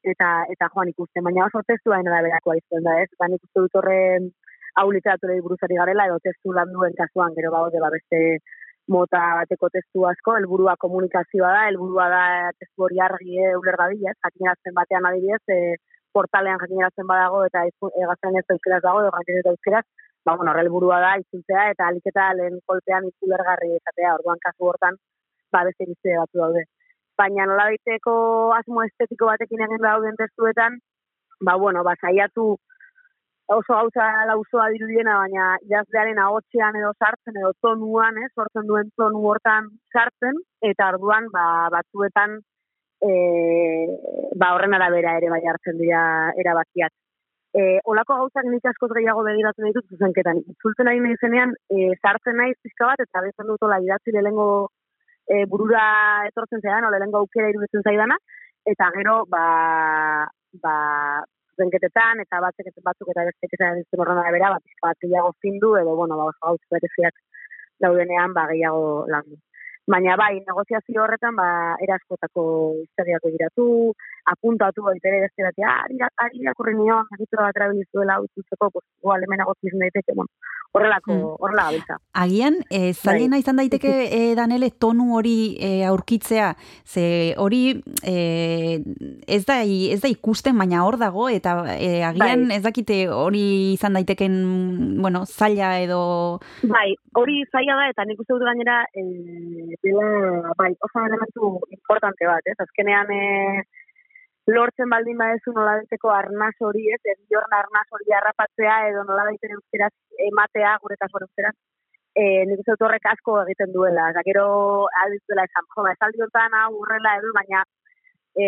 eta 0.08 0.32
eta 0.54 0.70
joan 0.74 0.91
ikusten, 0.93 1.24
baina 1.26 1.48
oso 1.48 1.63
testu 1.67 1.93
hain 1.96 2.08
da 2.08 2.22
berakoa 2.24 2.58
izten 2.60 2.86
da, 2.88 3.00
ez? 3.04 3.10
Ba, 3.20 3.30
nik 3.32 3.43
uste 3.43 3.65
dut 3.65 3.80
horren 3.82 4.32
hau 4.78 4.88
literatura 4.94 5.36
buruzari 5.42 5.76
garela, 5.82 6.06
edo 6.10 6.20
testu 6.24 6.54
landuen 6.54 6.96
kasuan, 6.98 7.36
gero 7.38 7.52
ba, 7.52 7.66
ba, 7.84 7.92
beste 7.96 8.40
mota 8.88 9.22
bateko 9.42 9.70
testu 9.74 10.06
asko, 10.08 10.38
helburua 10.40 10.76
komunikazioa 10.80 11.52
da, 11.56 11.63
helburua 11.70 12.08
da 12.13 12.24
testu 12.60 12.88
hori 12.88 13.02
argi 13.04 13.40
e, 13.44 13.52
ez, 13.52 14.18
jakinarazten 14.26 14.76
batean 14.78 15.08
adibidez, 15.10 15.44
e, 15.50 15.76
portalean 16.13 16.62
jakinarazten 16.63 17.08
badago 17.08 17.44
eta 17.46 17.66
egazten 18.04 18.38
ez 18.40 18.46
euskeraz 18.56 18.82
dago, 18.86 19.02
edo 19.02 19.12
gantien 19.18 19.42
ez 19.42 19.52
euskeraz, 19.52 19.84
ba, 20.26 20.36
bueno, 20.36 20.54
helburua 20.62 21.00
da, 21.04 21.12
izultzea 21.24 21.70
eta 21.74 21.88
aliketa 21.92 22.32
lehen 22.40 22.60
kolpean 22.72 23.10
izulergarri 23.12 23.76
esatea, 23.80 24.16
orduan 24.20 24.42
kasu 24.46 24.72
hortan, 24.72 24.98
ba, 25.52 25.63
beste 25.68 25.90
gizte 25.90 26.18
batu 26.22 26.44
daude. 26.44 26.63
Baina 27.18 27.48
nola 27.50 27.68
baiteko 27.72 28.13
asmo 28.54 28.84
estetiko 28.86 29.30
batekin 29.32 29.63
egin 29.68 29.84
dauden 29.84 30.18
testuetan, 30.22 30.80
ba, 31.42 31.58
bueno, 31.63 31.84
ba, 31.88 31.96
saiatu, 32.02 32.56
oso 33.56 33.74
gauza 33.74 34.06
lauzoa 34.28 34.68
dirudiena, 34.74 35.18
baina 35.22 35.48
idazlearen 35.64 36.20
ahotxean 36.20 36.76
edo 36.76 36.92
sartzen 37.00 37.40
edo 37.40 37.54
tonuan, 37.64 38.18
eh, 38.20 38.28
sortzen 38.36 38.68
duen 38.68 38.92
tonu 39.00 39.24
hortan 39.32 39.70
sartzen, 39.94 40.40
eta 40.70 40.90
arduan 40.92 41.30
ba, 41.32 41.46
batzuetan 41.72 42.40
e, 43.02 43.12
ba, 44.36 44.54
horren 44.54 44.76
arabera 44.76 45.16
ere 45.20 45.30
bai 45.32 45.44
hartzen 45.46 45.78
dira 45.80 46.02
erabakiak. 46.44 46.94
E, 47.58 47.80
olako 47.90 48.18
gauzak 48.22 48.50
nik 48.52 48.66
askoz 48.70 48.92
gehiago 48.94 49.24
begiratzen 49.26 49.70
ditut 49.70 49.96
zuzenketan. 49.96 50.44
Zultzen 50.62 50.92
ari 50.92 51.00
nahi 51.06 51.16
zenean, 51.22 51.56
e, 51.72 51.94
sartzen 52.02 52.38
nahi 52.42 52.54
zizka 52.62 52.92
bat, 52.92 53.06
eta 53.08 53.24
bezan 53.26 53.48
dut 53.48 53.64
ola 53.64 53.80
idatzi 53.86 54.12
lehengo 54.12 54.50
e, 55.26 55.46
burura 55.46 55.86
etortzen 56.28 56.62
zaidan, 56.62 56.90
o 56.90 56.92
lehengo 56.92 57.24
aukera 57.24 57.50
iruditzen 57.54 57.88
zaidana, 57.88 58.20
eta 58.68 58.92
gero, 58.98 59.22
ba, 59.32 59.46
ba, 60.62 60.76
zuzenketetan, 61.58 62.22
eta 62.22 62.39
batzuk 62.41 62.70
eta 62.70 62.82
batzuk 62.86 63.10
eta 63.13 63.26
beste 63.26 63.50
kezaren 63.50 63.82
dizten 63.82 64.02
horrena 64.02 64.32
bera, 64.32 64.54
bat 64.54 64.63
izka 64.65 64.88
bat 64.88 64.98
gehiago 65.02 65.34
zindu, 65.41 65.76
edo, 65.82 65.96
bueno, 65.96 66.17
ba, 66.17 66.30
oso 66.30 66.39
gauz 66.46 66.62
bereziak 66.72 67.15
daudenean, 67.82 68.34
ba, 68.34 68.48
gehiago 68.52 69.06
landu. 69.10 69.38
Baina 69.88 70.17
bai, 70.20 70.41
negoziazio 70.46 71.04
horretan, 71.04 71.36
ba, 71.36 71.50
eraskotako 71.82 72.43
historiak 72.84 73.26
egiratu, 73.30 73.67
apuntatu 74.28 74.84
baita 74.84 75.10
ere 75.10 75.24
beste 75.26 75.46
bat, 75.46 75.60
ari, 75.72 75.98
ari 76.24 76.44
irakurri 76.44 76.76
nion, 76.76 77.08
agitura 77.16 77.48
bat 77.48 77.60
erabilizuela 77.62 78.18
hau 78.18 78.26
izuzeko, 78.28 78.70
pues, 78.74 78.86
igual, 79.00 79.24
hemen 79.24 79.44
agotizun 79.44 79.84
daiteke, 79.84 80.16
bueno, 80.16 80.30
horrelako, 80.76 81.13
mm. 81.13 81.36
horrela 81.46 81.66
gabiltza. 81.70 81.98
Agian, 82.24 82.58
e, 82.70 82.82
zailena 82.94 83.38
bai. 83.38 83.42
izan 83.46 83.62
daiteke, 83.62 83.94
e, 84.18 84.36
Danele, 84.40 84.70
tonu 84.84 85.13
hori 85.18 85.38
e, 85.63 85.72
aurkitzea, 85.88 86.52
ze 86.84 87.08
hori 87.40 87.62
e, 88.04 88.18
ez, 89.26 89.44
da, 89.48 89.62
ez 89.63 90.02
da 90.04 90.12
ikusten, 90.12 90.58
baina 90.60 90.84
hor 90.86 91.00
dago, 91.00 91.30
eta 91.32 91.58
e, 91.78 92.04
agian 92.10 92.48
bai. 92.50 92.60
ez 92.60 92.63
dakite 92.68 93.00
hori 93.13 93.46
izan 93.78 93.96
daiteken, 94.00 94.38
bueno, 95.02 95.24
zaila 95.26 95.78
edo... 95.86 96.02
Bai, 96.68 96.92
hori 97.16 97.42
zaila 97.52 97.80
da, 97.80 97.90
eta 97.96 98.08
nik 98.08 98.20
uste 98.20 98.36
dut 98.36 98.48
gainera, 98.50 98.84
e, 98.92 99.08
dela, 99.88 100.54
bai, 100.60 100.74
oso 100.84 101.08
elementu 101.08 101.58
importante 101.72 102.28
bat, 102.28 102.44
ez? 102.52 102.60
Azkenean, 102.68 103.12
e, 103.16 103.87
lortzen 104.48 104.90
baldin 104.90 105.18
badezu 105.20 105.54
nola 105.56 105.78
daiteko 105.82 106.12
arnaz 106.16 106.54
hori, 106.68 106.86
ez, 106.96 107.02
ediorn 107.14 107.56
arnaz 107.58 107.88
hori 107.92 108.14
harrapatzea 108.20 108.78
edo 108.92 109.04
nola 109.08 109.26
daiteko 109.30 109.60
euskeraz 109.60 109.94
ematea 110.28 110.76
gure 110.84 110.98
kasu 111.02 111.24
euskeraz, 111.26 111.56
e, 112.15 112.24
nik 112.50 112.62
uste 112.63 112.78
horrek 112.88 113.10
asko 113.12 113.42
egiten 113.44 113.74
duela. 113.76 114.10
Eta 114.13 114.24
gero 114.30 114.46
aldiz 115.04 115.24
duela 115.28 115.48
esan, 115.50 115.67
jo, 115.74 115.84
ba, 115.84 115.96
esaldi 115.98 116.24
honetan 116.24 116.56
hau 116.62 116.69
urrela 116.80 117.17
edo, 117.19 117.34
baina 117.36 117.65
e, 118.40 118.48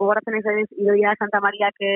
gogoratzen 0.00 0.40
ez 0.40 0.44
ediz, 0.54 0.68
idoia 0.82 1.14
Santa 1.20 1.40
Mariak 1.44 1.78
e, 1.80 1.94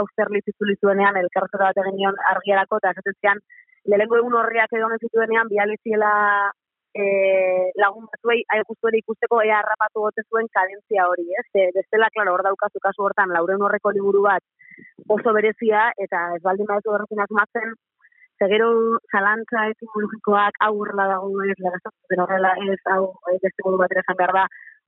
austerli 0.00 0.44
zituli 0.46 0.78
zuenean, 0.80 1.18
elkarrezota 1.24 1.70
bat 1.70 1.82
egin 1.84 1.98
nion 1.98 2.22
argiarako, 2.34 2.80
eta 2.80 2.94
esaten 2.94 3.18
zian, 3.18 3.44
lehenko 3.90 4.20
egun 4.20 4.38
horriak 4.40 4.78
edo 4.78 4.88
nezituenean, 4.94 5.50
bializiela 5.50 6.12
e, 6.94 7.04
lagun 7.82 8.06
batzuei 8.10 8.42
justu 8.68 8.90
ere 8.90 9.00
ikusteko 9.02 9.42
ea 9.42 9.60
harrapatu 9.60 10.06
gote 10.06 10.24
zuen 10.28 10.48
kadentzia 10.56 11.06
hori, 11.10 11.26
ez? 11.42 11.46
E, 11.54 11.68
bestela, 11.76 12.10
klaro, 12.14 12.34
hor 12.34 12.44
daukazu 12.46 12.82
kasu 12.82 13.06
hortan, 13.06 13.34
lauren 13.36 13.62
horreko 13.62 13.92
liburu 13.94 14.24
bat 14.26 14.42
oso 15.08 15.32
berezia, 15.36 15.90
eta 15.98 16.26
ez 16.36 16.42
baldin 16.42 16.68
baduzu 16.72 16.96
horrekin 16.96 17.24
asmatzen, 17.26 17.78
Zegero, 18.40 18.70
zalantza 19.12 19.66
etimologikoak 19.68 20.54
hau 20.64 20.70
horrela 20.80 21.04
dago 21.10 21.42
ez, 21.44 21.56
legaztatzen 21.60 22.22
horrela 22.22 22.54
ez, 22.72 22.78
hau 22.88 23.02
beste 23.42 23.64
modu 23.66 23.80
batera 23.82 24.00
esan 24.00 24.16
behar 24.16 24.32
da, 24.32 24.44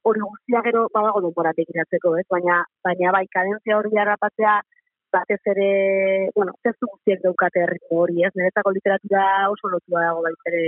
hori 0.09 0.23
guztia 0.25 0.63
gero 0.67 0.87
badago 0.95 1.21
denboratik 1.27 1.69
iratzeko, 1.75 2.15
ez? 2.21 2.25
Baina, 2.33 2.63
baina 2.89 3.13
bai, 3.13 3.27
kadentzia 3.37 3.77
hori 3.77 4.01
harrapatzea, 4.01 4.55
batez 5.13 5.41
ere, 5.53 5.69
bueno, 6.35 6.57
testu 6.65 6.89
guztiek 6.95 7.21
daukate 7.27 7.67
ritmo 7.75 8.01
hori, 8.07 8.25
ez? 8.25 8.33
Niretzako 8.41 8.73
literatura 8.79 9.27
oso 9.53 9.75
lotua 9.75 10.07
dago 10.09 10.25
baitere 10.31 10.63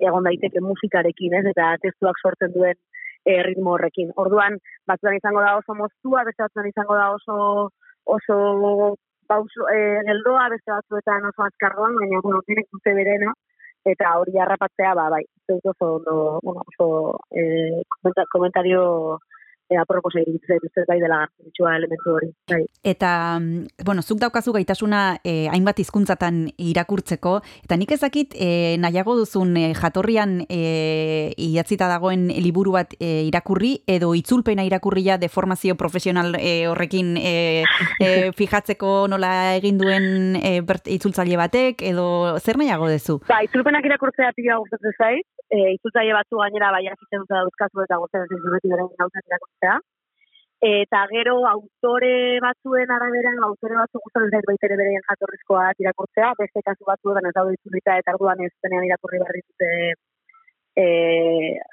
egon 0.00 0.26
daiteke 0.28 0.60
musikarekin, 0.64 1.38
ez? 1.40 1.46
Eta 1.52 1.74
testuak 1.82 2.20
sortzen 2.22 2.52
duen 2.54 2.76
e, 3.24 3.40
ritmo 3.46 3.74
horrekin. 3.76 4.12
Orduan, 4.20 4.58
batzuan 4.90 5.16
izango 5.18 5.42
da 5.44 5.56
oso 5.60 5.76
moztua, 5.78 6.24
beste 6.28 6.44
batzuan 6.46 6.70
izango 6.70 6.98
da 7.00 7.10
oso 7.14 7.70
oso 8.04 8.96
pauso, 9.26 9.68
e, 9.72 10.00
geldoa, 10.06 10.48
beste 10.52 10.72
batzuetan 10.72 11.30
oso 11.30 11.46
azkarroan, 11.46 11.96
baina, 12.00 12.20
bueno, 12.22 12.42
denek 12.48 12.68
dute 12.72 12.92
berena, 12.98 13.32
eta 13.92 14.16
hori 14.20 14.36
harrapatzea, 14.40 14.92
ba, 14.98 15.08
bai, 15.14 15.22
zeutu 15.46 15.72
oso, 15.72 15.94
ondo, 16.00 16.16
bueno, 16.44 16.64
oso 16.72 16.88
e, 17.32 17.82
komentario 18.32 18.84
e, 19.68 19.76
aproposa 19.76 20.20
zait 20.24 20.86
bai 20.88 20.98
dela 21.00 21.24
gartitxua 21.24 21.76
elementu 21.76 22.14
hori. 22.14 22.30
Bai. 22.50 22.64
Eta, 22.82 23.38
mm, 23.38 23.84
bueno, 23.84 24.02
zuk 24.02 24.18
daukazu 24.20 24.52
gaitasuna 24.52 25.18
e, 25.24 25.48
hainbat 25.48 25.78
hizkuntzatan 25.80 26.48
irakurtzeko, 26.58 27.40
eta 27.64 27.76
nik 27.76 27.92
ezakit 27.96 28.34
e, 28.36 28.76
nahiago 28.78 29.16
duzun 29.16 29.56
e, 29.56 29.72
jatorrian 29.74 30.40
e, 30.48 31.32
iatzita 31.36 31.88
dagoen 31.88 32.28
liburu 32.28 32.76
bat 32.76 32.94
e, 32.98 33.24
irakurri, 33.28 33.76
edo 33.86 34.14
itzulpena 34.14 34.64
irakurria 34.64 35.18
deformazio 35.18 35.76
profesional 35.80 36.34
e, 36.38 36.66
horrekin 36.68 37.16
e, 37.18 37.64
e, 38.00 38.08
fijatzeko 38.38 39.06
nola 39.08 39.54
egin 39.56 39.78
duen 39.80 40.36
e, 40.40 40.58
itzultzaile 40.96 41.38
batek, 41.40 41.82
edo 41.82 42.36
zer 42.38 42.60
nahiago 42.60 42.90
duzu? 42.90 43.20
Ba, 43.28 43.40
itzulpenak 43.46 43.86
irakurtzea 43.88 44.32
pila 44.36 44.60
gustatzen 44.62 44.98
zait, 44.98 45.26
e, 45.54 45.74
itzultzaile 45.76 46.14
batzu 46.16 46.40
gainera 46.40 46.70
bai 46.74 46.84
asitzen 46.90 47.22
dut 47.22 47.32
dauzkazu 47.32 47.84
eta 47.84 47.98
beti 48.00 48.72
beren 48.72 48.90
gauzak 48.98 49.48
irakurtzea. 49.54 49.80
Eta 50.64 51.06
gero 51.10 51.46
autore 51.46 52.40
batzuen 52.40 52.90
arabera, 52.90 53.32
autore 53.44 53.74
batzu 53.76 54.00
gustatzen 54.00 54.30
zait 54.32 54.46
baitere 54.48 54.76
bereien 54.76 55.02
jatorrizkoa 55.08 55.72
irakurtzea, 55.78 56.32
beste 56.38 56.62
kasu 56.64 56.84
batzuetan 56.86 57.26
ez 57.28 57.34
daude 57.34 57.54
itzulita 57.54 57.98
eta 57.98 58.12
arduan 58.14 58.40
ez 58.40 58.52
denean 58.62 58.86
irakurri 58.86 59.20
berri 59.20 59.42
dute 59.44 59.70
e, 60.76 60.86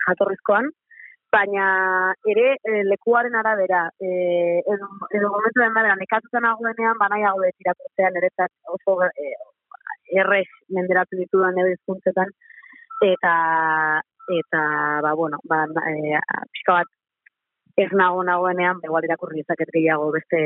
jatorrizkoan. 0.07 0.69
Baina 1.31 1.65
ere 2.27 2.57
e, 2.67 2.83
lekuaren 2.83 3.35
arabera, 3.39 3.85
e, 4.01 4.59
edo, 4.59 4.91
edo 5.15 5.31
momentu 5.31 5.61
den 5.61 5.71
arabera, 5.71 5.95
nekatutan 5.95 6.43
nagoenean, 6.43 6.99
banai 6.99 7.23
hau 7.23 7.37
irakurtzea 7.47 8.11
niretzat 8.11 8.51
oso 8.75 8.97
e, 9.07 9.31
errez 10.19 10.49
menderatu 10.75 11.15
ditudan 11.15 11.55
edo 11.63 11.71
izkuntzetan, 11.77 12.33
eta 13.07 13.35
eta 14.31 14.59
ba 15.01 15.13
bueno 15.15 15.39
ba 15.47 15.63
e, 15.87 16.19
pixka 16.51 16.81
bat 16.81 16.91
ez 17.77 17.91
nago 17.91 18.23
nagoenean 18.23 18.79
ba, 18.81 18.89
igual 18.89 19.07
irakurri 19.07 19.41
dezaket 19.41 19.71
gehiago 19.75 20.11
beste 20.15 20.41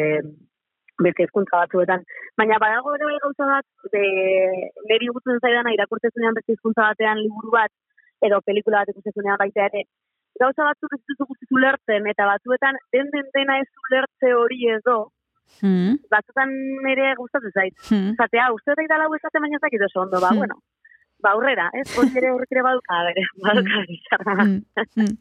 beste 1.06 1.26
hizkuntza 1.26 1.62
batzuetan 1.64 2.06
baina 2.38 2.60
badago 2.64 2.94
ere 2.96 3.10
bai 3.10 3.20
gauza 3.24 3.48
bat 3.52 3.92
de 3.96 4.04
neri 4.92 5.12
gutzen 5.18 5.42
zaidana 5.42 5.74
irakurtzezunean 5.78 6.38
beste 6.38 6.56
hizkuntza 6.56 6.90
batean 6.92 7.22
liburu 7.24 7.52
bat 7.58 7.72
edo 8.28 8.42
pelikula 8.46 8.84
bat 8.84 8.94
ikustezunean 8.94 9.42
baita 9.44 9.68
ere 9.70 9.84
gauza 10.40 10.70
batzuk 10.70 10.96
ez 10.96 11.02
dituzu 11.02 11.30
guztiz 11.32 11.52
ulertzen 11.60 12.08
eta 12.14 12.30
batzuetan 12.32 12.80
den 12.96 13.12
den 13.18 13.28
dena 13.36 13.60
ez 13.64 13.70
ulertze 13.88 14.34
hori 14.44 14.72
edo 14.80 15.04
Hmm. 15.62 16.00
Batzutan 16.10 16.50
nire 16.84 17.12
gustatzen 17.20 17.52
zait. 17.54 17.76
Hmm. 17.88 18.16
Zatea, 18.18 18.48
uste 18.56 18.74
da 18.76 18.82
idala 18.82 19.06
esate 19.16 19.42
baina 19.44 19.60
zakit 19.62 19.84
oso 19.88 20.02
ondo, 20.02 20.20
ba, 20.20 20.32
hmm. 20.32 20.42
bueno 20.42 20.58
ba 21.24 21.32
aurrera, 21.32 21.70
ez? 21.74 21.88
Hori 21.98 22.12
ere 22.20 22.32
horrek 22.34 22.52
ere 22.54 22.64
baduka, 22.66 22.98
bere, 23.08 23.24
baduka 23.46 23.82
mm, 24.44 24.58
mm. 24.96 25.14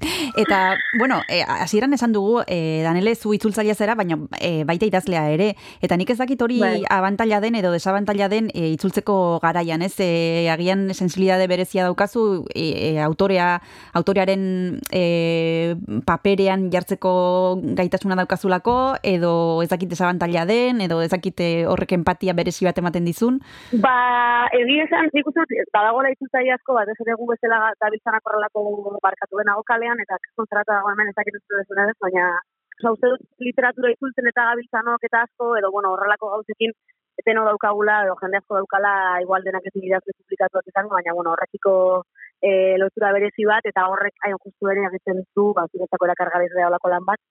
Eta, 0.43 0.77
bueno, 0.99 1.21
e, 1.29 1.43
hasieran 1.43 1.95
esan 1.95 2.13
dugu, 2.13 2.43
e, 2.47 2.83
Danele, 2.85 3.15
zu 3.15 3.33
itzultzailea 3.35 3.75
zera, 3.75 3.95
baina 3.95 4.19
e, 4.41 4.65
baita 4.69 4.89
idazlea 4.89 5.25
ere. 5.33 5.53
Eta 5.85 5.97
nik 5.97 6.11
ez 6.11 6.19
dakit 6.19 6.43
hori 6.43 6.61
bai. 6.61 6.83
abantaila 6.91 7.41
den 7.41 7.57
edo 7.61 7.73
desabantaila 7.73 8.29
den 8.29 8.51
e, 8.53 8.69
itzultzeko 8.75 9.39
garaian, 9.43 9.83
ez? 9.87 9.95
E, 10.03 10.49
agian 10.53 10.89
sensibilidade 10.95 11.47
berezia 11.49 11.87
daukazu, 11.87 12.45
e, 12.55 12.67
e, 12.91 12.91
autorea, 13.05 13.61
autorearen 13.95 14.81
e, 14.93 15.77
paperean 16.07 16.69
jartzeko 16.75 17.15
gaitasuna 17.79 18.19
daukazulako, 18.19 18.77
edo 19.03 19.63
ez 19.63 19.71
dakit 19.71 19.95
desabantaila 19.95 20.45
den, 20.51 20.83
edo 20.85 21.01
ez 21.05 21.11
dakit 21.15 21.41
horrek 21.71 21.97
empatia 21.97 22.35
berezi 22.37 22.67
bat 22.67 22.79
ematen 22.83 23.07
dizun? 23.07 23.41
Ba, 23.81 23.95
egia 24.53 24.89
esan, 24.89 25.09
nik 25.15 25.29
uste, 25.31 25.47
badagoela 25.85 26.12
itzultzai 26.14 26.49
asko, 26.57 26.74
bat 26.78 26.89
ez 26.89 26.97
ere 27.05 27.16
gu 27.20 27.28
bezala 27.30 27.61
dabiltzan 27.85 28.16
akorrelako 28.18 28.64
barkatu 29.05 29.41
benago 29.41 29.62
kalean, 29.70 30.01
eta 30.05 30.18
kontrata 30.41 30.78
dago 30.78 30.93
hemen 30.93 31.12
ezakit 31.12 31.37
ez 31.37 31.45
ez, 31.85 31.97
baina 32.07 32.26
oza, 32.80 32.93
uste 32.97 33.11
dut 33.12 33.47
literatura 33.49 33.93
itzultzen 33.93 34.30
eta 34.32 34.49
gabiltzanok 34.51 35.07
eta 35.09 35.22
asko, 35.28 35.55
edo 35.61 35.70
bueno, 35.76 35.93
horrelako 35.95 36.30
gauzekin, 36.35 36.74
eteno 37.20 37.45
daukagula, 37.49 38.01
edo 38.07 38.16
jende 38.22 38.41
asko 38.41 38.59
daukala, 38.61 38.95
igual 39.26 39.45
denak 39.47 39.68
ez 39.70 39.74
idazle 39.82 40.16
publikatuak 40.18 40.72
izango, 40.72 40.97
baina 40.97 41.14
bueno, 41.18 41.35
horrekiko 41.35 41.74
e, 42.41 42.51
lotura 42.82 43.12
berezi 43.16 43.47
bat, 43.51 43.68
eta 43.70 43.87
horrek 43.93 44.26
hain 44.26 44.41
justu 44.41 44.70
bere 44.70 44.89
egiten 44.91 45.22
du, 45.37 45.53
bat 45.59 45.70
ziretzako 45.70 46.11
erakargabez 46.11 46.51
olako 46.70 46.95
lan 46.95 47.07
bat, 47.11 47.22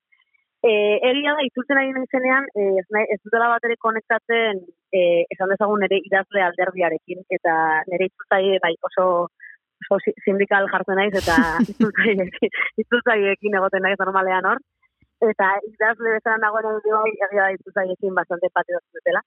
Eh, 0.63 0.95
egia 1.09 1.33
da, 1.35 1.43
itzultzen 1.43 1.75
ari 1.75 1.89
nintzenean, 1.91 2.45
eh, 2.55 2.79
ez, 2.79 2.85
ez 3.11 3.17
dutela 3.19 3.49
bat 3.51 3.65
ere 3.67 3.75
konektatzen, 3.83 4.61
eh, 4.95 5.25
esan 5.35 5.49
dezagun 5.51 5.81
nire 5.83 5.97
idazle 6.05 6.43
alderdiarekin, 6.45 7.19
eta 7.37 7.55
nire 7.89 8.07
itzultzai 8.07 8.61
bai, 8.63 8.71
oso, 8.87 9.07
oso 9.83 10.13
sindikal 10.23 10.69
jartzen 10.71 10.95
naiz, 11.01 11.11
eta 11.19 11.35
itzultzaiekin 12.83 13.57
egoten 13.59 13.83
naiz 13.83 13.97
normalean 13.99 14.47
hor. 14.53 14.63
Eta 15.33 15.49
idazle 15.67 16.15
bezala 16.15 16.39
nagoen 16.45 16.79
bai, 16.87 17.11
egia 17.11 17.41
da 17.41 17.49
itzultzaiekin 17.57 18.15
bastante 18.15 18.47
pati 18.55 18.79
dutela. 18.79 19.19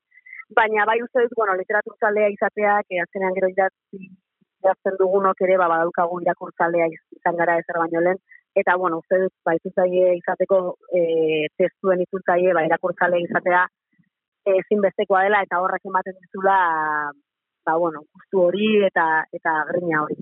Baina 0.56 0.88
bai 0.88 1.02
uste 1.04 1.26
dut, 1.26 1.36
bueno, 1.36 1.58
literaturtzalea 1.60 2.32
izateak, 2.32 2.88
eh, 2.88 3.02
azkenean 3.04 3.36
gero 3.36 3.52
idazten 3.52 4.96
dugunok 5.04 5.44
ere, 5.44 5.60
ba, 5.60 5.68
badaukagu 5.74 6.22
irakurtzalea 6.24 6.88
izan 6.94 7.36
gara 7.36 7.60
ezer 7.60 7.76
baino 7.84 8.06
lehen, 8.08 8.24
eta 8.56 8.76
bueno, 8.80 8.98
uste 9.02 9.18
dut 9.20 9.34
ba 9.44 9.54
izateko 9.54 10.58
eh 11.00 11.46
testuen 11.58 12.00
itzultzaile 12.04 12.54
ba 12.56 12.64
irakurtzale 12.64 13.20
izatea 13.20 13.66
ezin 14.56 14.80
bestekoa 14.80 15.24
dela 15.26 15.42
eta 15.44 15.60
horrek 15.60 15.84
ematen 15.84 16.16
dizula 16.22 16.56
ba 17.66 17.74
bueno, 17.82 18.00
gustu 18.14 18.42
hori 18.46 18.68
eta 18.86 19.06
eta 19.38 19.52
grina 19.70 20.02
hori. 20.04 20.16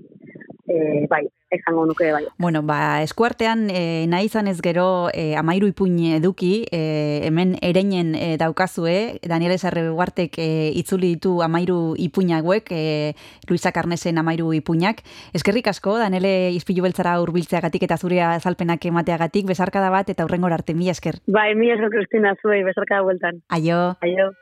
E, 0.67 1.05
bai, 1.07 1.23
esango 1.59 1.85
nuke 1.85 2.11
bai. 2.11 2.25
Bueno, 2.37 2.61
ba, 2.63 3.01
eskuartean 3.03 3.69
e, 3.69 4.05
nahi 4.11 4.29
izan 4.29 4.47
ez 4.47 4.59
gero 4.63 5.09
e, 5.13 5.35
amairu 5.39 5.69
ipuin 5.71 5.97
eduki, 6.17 6.65
e, 6.71 7.21
hemen 7.27 7.55
ereinen 7.61 8.13
e, 8.15 8.35
daukazue, 8.41 9.19
Daniel 9.25 9.55
Esarre 9.55 9.87
Guartek 9.89 10.39
e, 10.39 10.49
itzuli 10.75 11.15
ditu 11.15 11.41
amairu 11.45 11.95
ipuinaguek, 11.97 12.71
e, 12.71 13.15
Luisa 13.49 13.71
Carnesen 13.71 14.17
amairu 14.21 14.53
ipuinak. 14.53 15.03
Eskerrik 15.33 15.67
asko, 15.71 15.97
Daniele 16.01 16.51
izpilu 16.55 16.85
beltzara 16.85 17.17
urbiltzeagatik 17.23 17.87
eta 17.87 17.97
zure 17.97 18.21
azalpenak 18.25 18.85
emateagatik, 18.85 19.47
bezarkada 19.49 19.91
bat 19.93 20.09
eta 20.09 20.25
hurrengor 20.25 20.53
arte, 20.53 20.73
mi 20.73 20.89
esker. 20.89 21.21
Bai, 21.27 21.53
mi 21.55 21.71
esker, 21.71 21.91
Kristina, 21.93 22.35
zuei, 22.41 22.63
bezarkada 22.63 23.05
bueltan. 23.05 23.43
Aio. 23.49 23.95
Aio. 24.01 24.33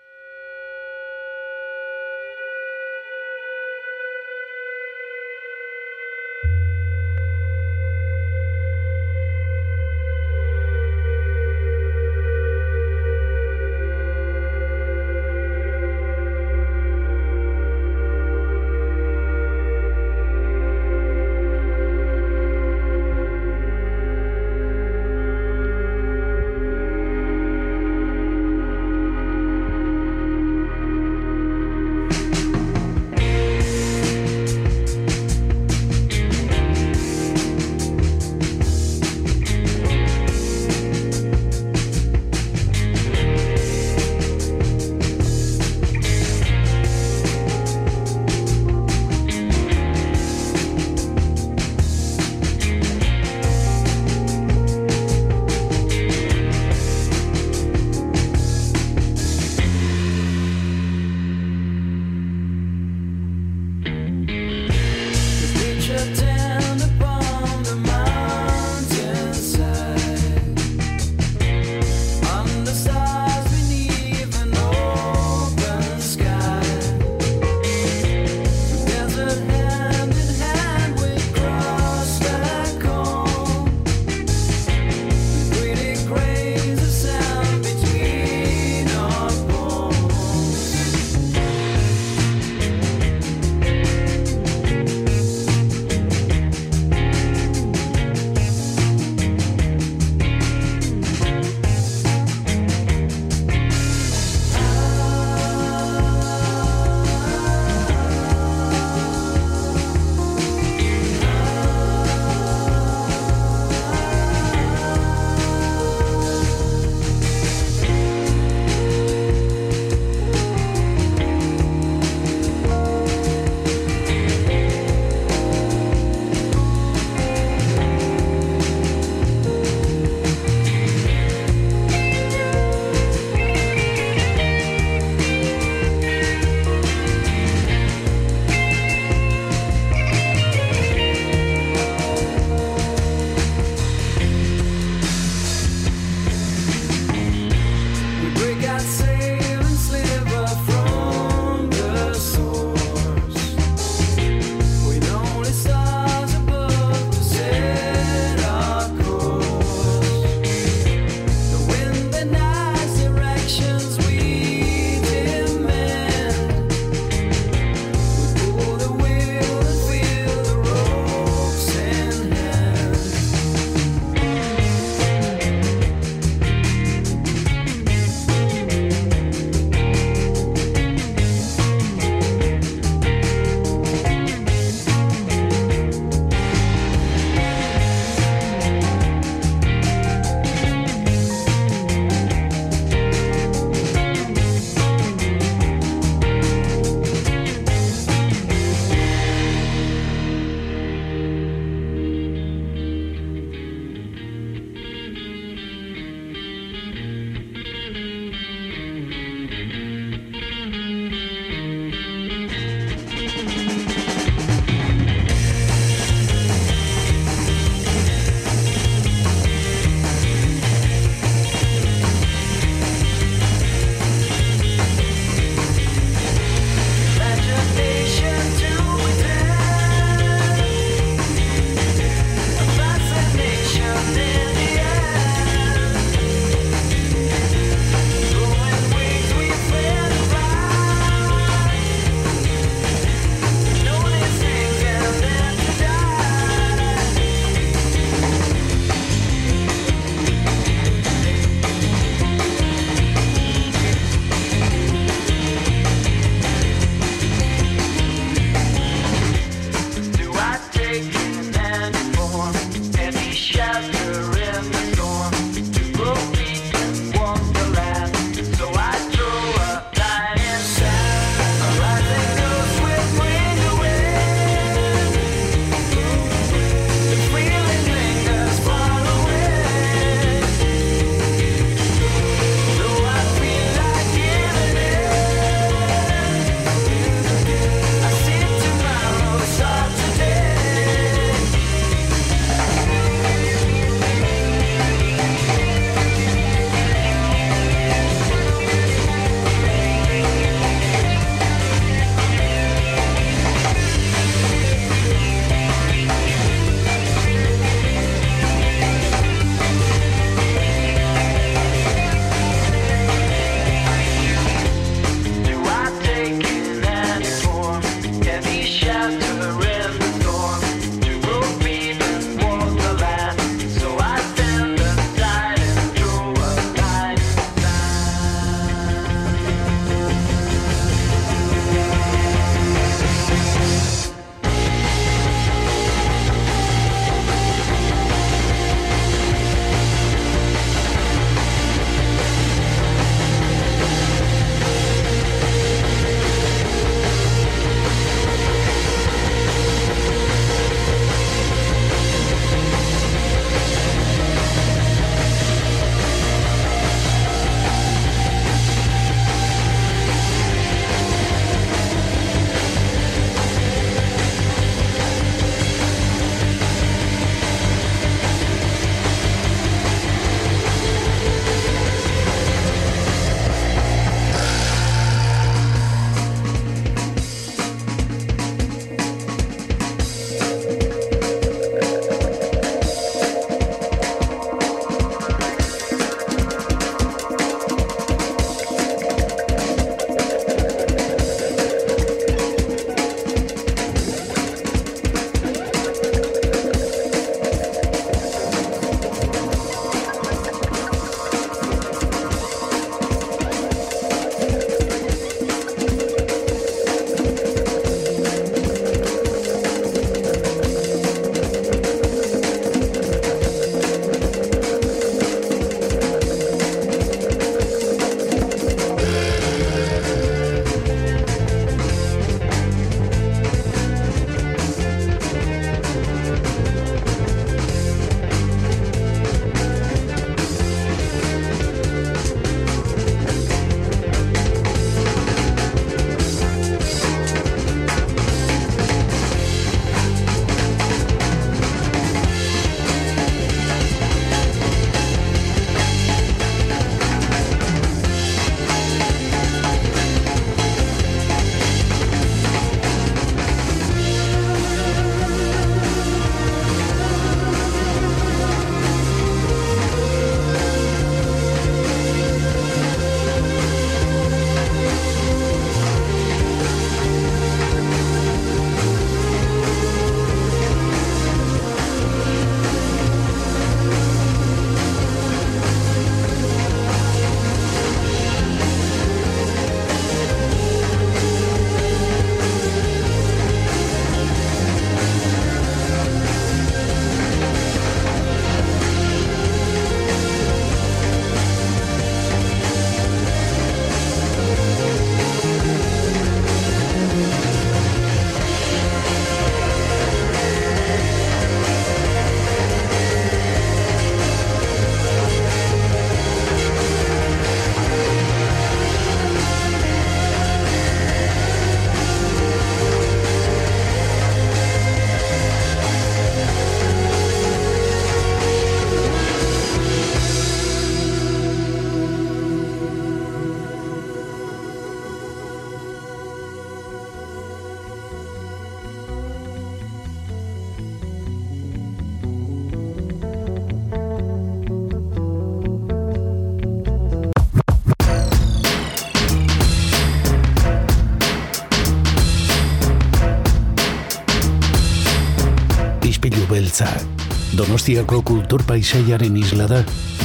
Donostiako 547.64 548.18
kultur 548.28 548.60
paisaiaren 548.68 549.38
isla 549.40 549.64
da, 549.72 549.78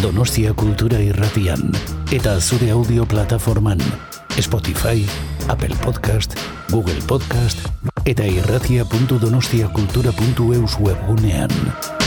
Donostia 0.03 0.51
Kultura 0.59 0.99
Irratian, 0.99 1.71
eta 2.11 2.35
zure 2.41 2.73
audio 2.75 3.07
plataforman, 3.07 3.79
Spotify, 4.43 5.07
Apple 5.47 5.77
Podcast, 5.85 6.35
Google 6.73 6.99
Podcast, 7.07 7.59
eta 8.05 8.25
irratia.donostiakultura.eus 8.27 10.79
webgunean. 10.83 11.98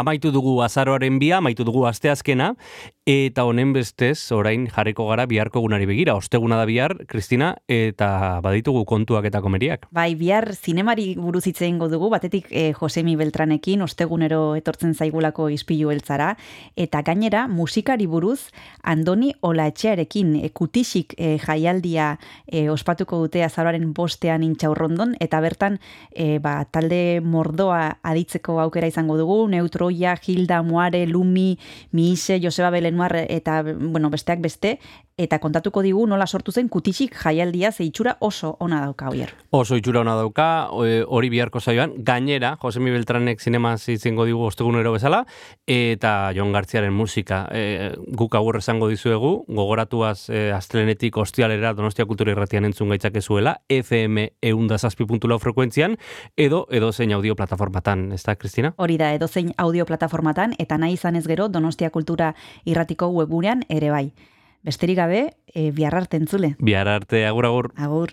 Amaitu 0.00 0.32
dugu 0.32 0.56
azaroaren 0.64 1.18
bia, 1.20 1.38
amaitu 1.38 1.64
dugu 1.64 1.84
asteazkena, 1.86 2.54
eta 3.08 3.44
honen 3.48 3.72
bestez, 3.72 4.30
orain 4.36 4.66
jarriko 4.68 5.06
gara 5.08 5.24
biharko 5.26 5.62
gunari 5.64 5.86
begira. 5.88 6.14
Osteguna 6.18 6.58
da 6.60 6.66
bihar, 6.68 6.94
Kristina, 7.08 7.54
eta 7.68 8.40
baditugu 8.44 8.84
kontuak 8.84 9.24
eta 9.24 9.40
komeriak. 9.40 9.86
Bai, 9.90 10.14
bihar 10.20 10.52
zinemari 10.54 11.14
buruz 11.16 11.46
hitz 11.48 11.62
egingo 11.62 11.88
dugu, 11.88 12.10
batetik 12.12 12.50
eh, 12.50 12.72
Josemi 12.76 13.16
Beltranekin, 13.16 13.82
ostegunero 13.82 14.54
etortzen 14.58 14.92
zaigulako 14.94 15.48
izpilu 15.48 15.90
heltzara, 15.90 16.34
eta 16.76 17.00
gainera 17.06 17.46
musikari 17.48 18.06
buruz 18.06 18.50
Andoni 18.84 19.32
Olaetxearekin 19.40 20.36
e, 20.44 20.50
kutisik 20.52 21.14
eh, 21.16 21.38
jaialdia 21.40 22.12
eh, 22.46 22.68
ospatuko 22.70 23.22
dute 23.24 23.42
azaroaren 23.44 23.94
bostean 23.96 24.44
intxaurrondon, 24.44 25.16
eta 25.20 25.40
bertan 25.40 25.80
eh, 26.12 26.38
ba, 26.38 26.58
talde 26.70 27.20
mordoa 27.24 27.96
aditzeko 28.02 28.60
aukera 28.60 28.92
izango 28.92 29.16
dugu, 29.16 29.40
Neutroia, 29.48 30.18
Hilda, 30.20 30.62
Moare, 30.62 31.06
Lumi, 31.06 31.56
Miise, 31.96 32.38
Joseba 32.42 32.70
Belenuar 33.00 33.30
eta 33.30 33.62
bueno, 33.62 34.10
besteak 34.10 34.40
beste, 34.40 34.78
eta 35.20 35.38
kontatuko 35.38 35.82
digu 35.84 36.06
nola 36.08 36.26
sortu 36.26 36.52
zen 36.52 36.68
kutisik 36.72 37.14
jaialdia 37.20 37.72
ze 37.72 37.84
itxura 37.84 38.16
oso 38.20 38.54
ona 38.60 38.80
dauka 38.80 39.10
oier. 39.10 39.34
Oso 39.50 39.76
itxura 39.76 40.00
ona 40.00 40.14
dauka, 40.16 40.68
e, 40.86 41.02
hori 41.06 41.30
biharko 41.30 41.60
zaioan, 41.60 41.92
gainera, 41.98 42.56
Josemi 42.62 42.90
Beltranek 42.90 43.40
zinema 43.40 43.76
zizengo 43.78 44.24
digu 44.24 44.46
ostegunero 44.48 44.92
bezala, 44.92 45.24
eta 45.66 46.32
Jon 46.36 46.52
Gartziaren 46.52 46.92
musika. 46.92 47.42
E, 47.52 47.92
guk 48.16 48.34
agur 48.34 48.56
esango 48.58 48.88
dizuegu, 48.88 49.44
gogoratuaz 49.48 50.30
e, 50.30 50.50
astelenetik 50.56 51.16
ostialera 51.20 51.74
Donostia 51.74 52.06
Kultura 52.06 52.32
Irratian 52.32 52.64
entzun 52.64 52.88
gaitzakezuela, 52.94 53.58
FM 53.68 54.26
eundazazpi.lau 54.42 55.38
frekuentzian, 55.38 55.98
edo 56.36 56.66
edo 56.70 56.92
zein 56.92 57.12
audio 57.12 57.36
plataformatan, 57.36 58.10
ez 58.16 58.22
da, 58.24 58.36
Kristina? 58.36 58.74
Hori 58.76 58.96
da, 58.98 59.12
edozein 59.14 59.52
audio 59.58 59.86
plataformatan, 59.86 60.56
eta 60.58 60.78
nahi 60.78 60.96
izan 60.96 61.16
ez 61.16 61.26
gero 61.28 61.48
Donostia 61.48 61.90
Kultura 61.90 62.34
Irratiko 62.64 63.10
webgunean 63.12 63.66
ere 63.68 63.90
bai. 63.90 64.06
Besterik 64.62 64.98
gabe, 64.98 65.36
e, 65.54 65.70
bihar 65.72 65.94
arte 65.94 66.18
entzule. 66.20 66.54
Bihar 66.58 66.88
arte, 66.88 67.24
agur 67.26 67.46
agur. 67.46 67.72
Agur. 67.76 68.12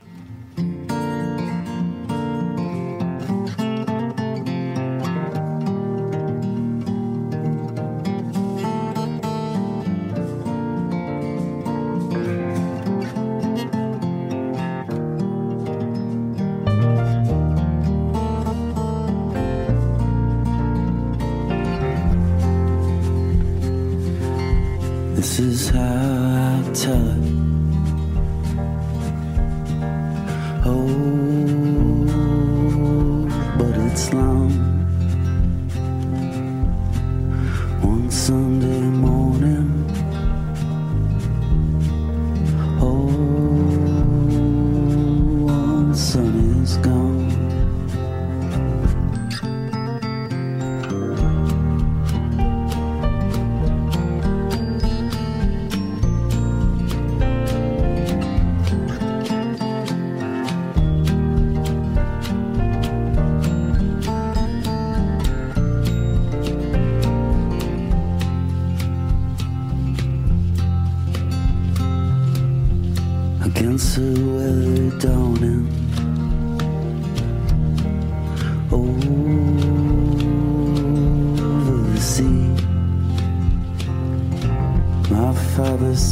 Is 25.39 25.69
how 25.69 25.79
I 25.79 26.73
tell 26.73 27.11
it. 27.11 27.26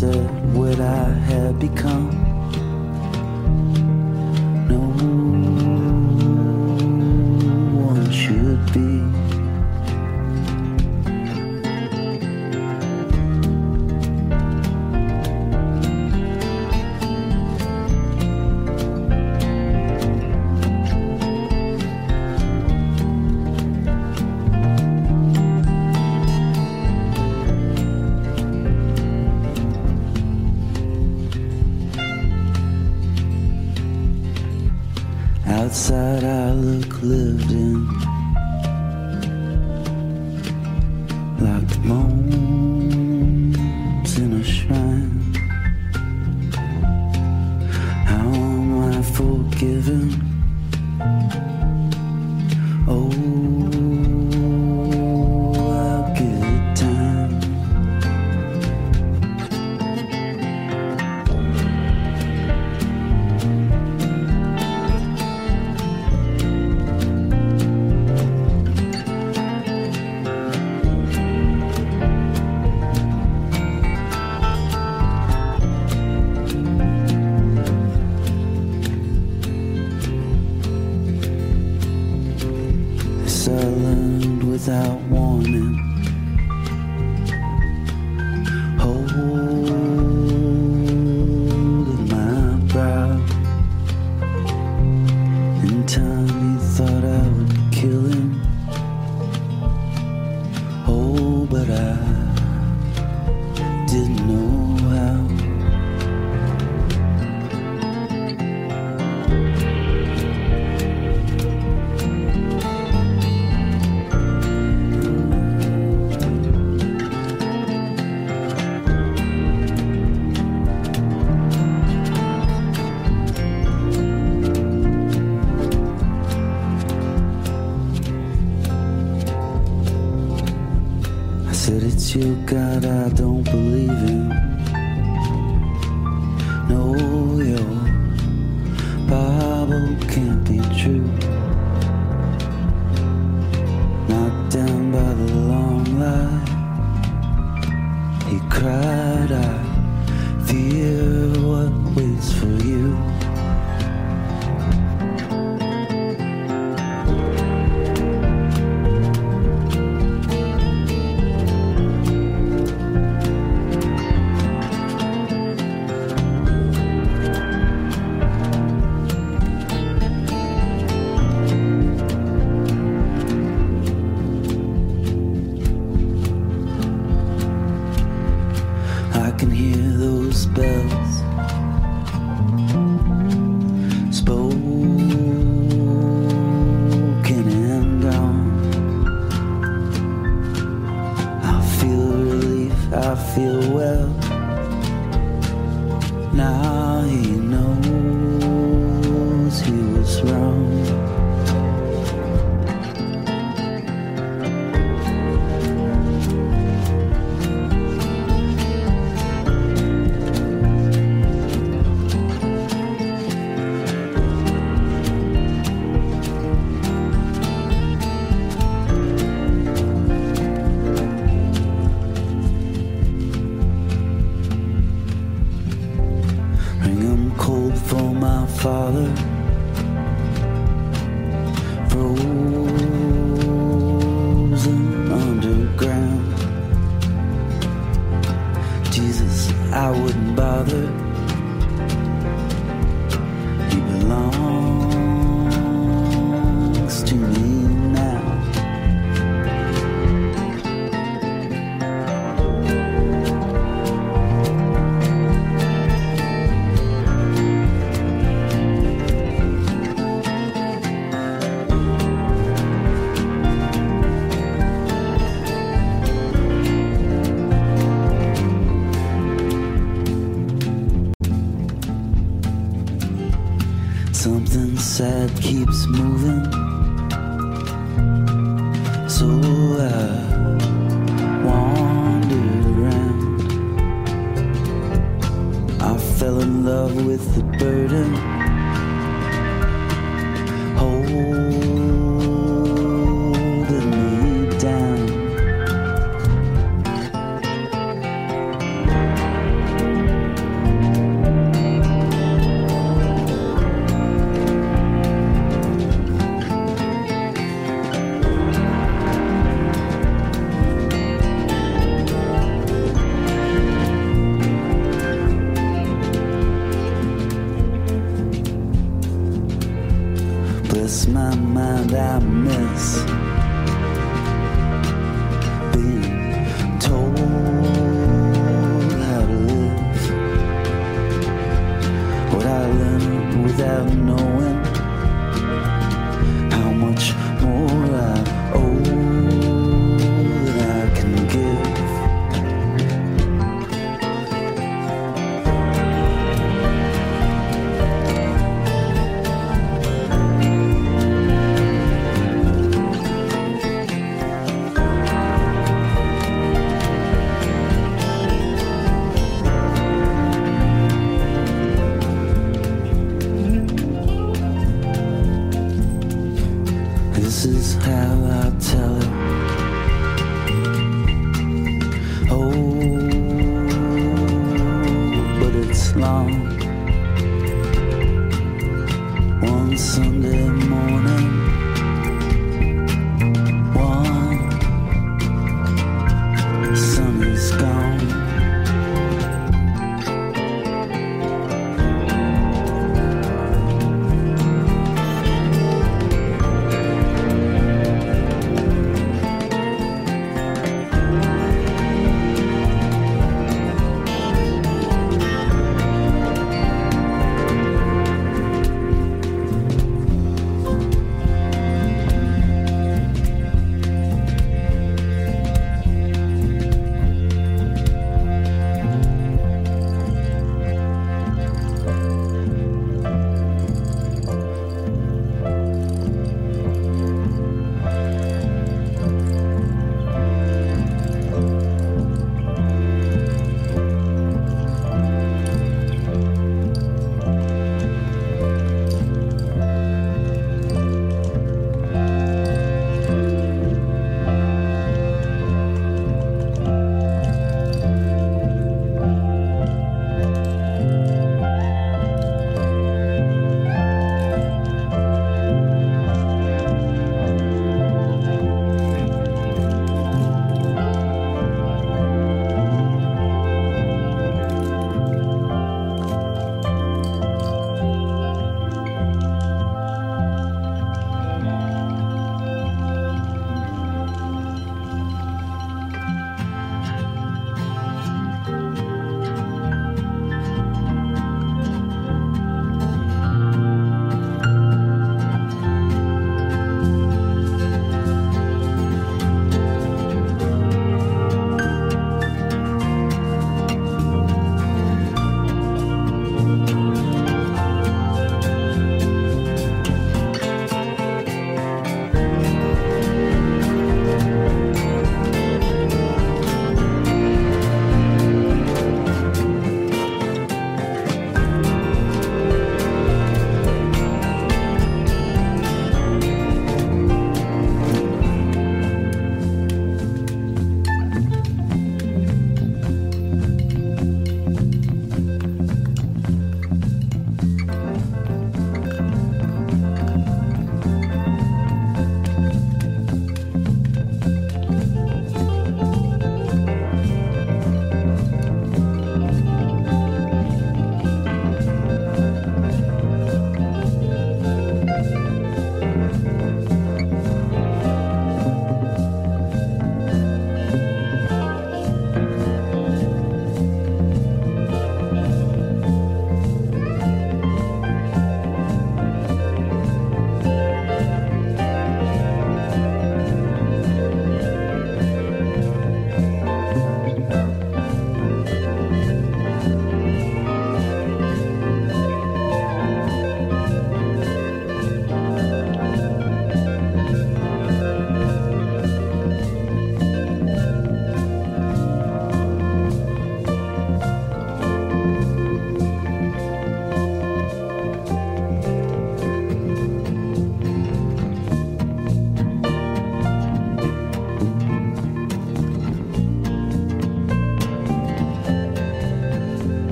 Said 0.00 0.54
what 0.54 0.80
I 0.80 1.12
had 1.28 1.58
become. 1.58 2.29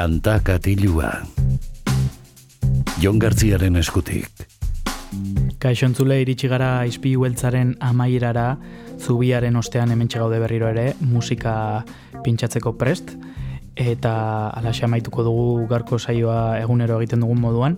Kanta 0.00 0.38
katilua. 0.40 1.10
Jon 3.02 3.18
Gartziaren 3.20 3.74
eskutik. 3.76 4.46
Kaixontzule 5.60 6.16
iritsi 6.22 6.48
gara 6.48 6.86
izpi 6.88 7.12
hueltzaren 7.20 7.74
amaierara, 7.84 8.46
zubiaren 8.96 9.60
ostean 9.60 9.92
hemen 9.92 10.08
gaude 10.08 10.40
berriro 10.40 10.70
ere, 10.72 10.94
musika 11.02 11.84
pintsatzeko 12.24 12.72
prest, 12.80 13.12
eta 13.76 14.14
alaxe 14.48 14.86
amaituko 14.88 15.22
dugu 15.22 15.68
garko 15.68 15.98
saioa 15.98 16.56
egunero 16.62 16.96
egiten 17.02 17.20
dugun 17.20 17.44
moduan. 17.44 17.76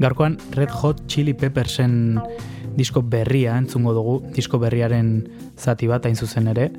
Garkoan 0.00 0.38
Red 0.56 0.70
Hot 0.80 1.04
Chili 1.06 1.34
Peppersen 1.34 2.18
disko 2.78 3.02
berria 3.02 3.58
entzungo 3.58 3.92
dugu, 3.92 4.22
disko 4.32 4.56
berriaren 4.56 5.18
zati 5.58 5.86
bat 5.86 6.08
hain 6.08 6.16
zuzen 6.16 6.48
ere, 6.48 6.70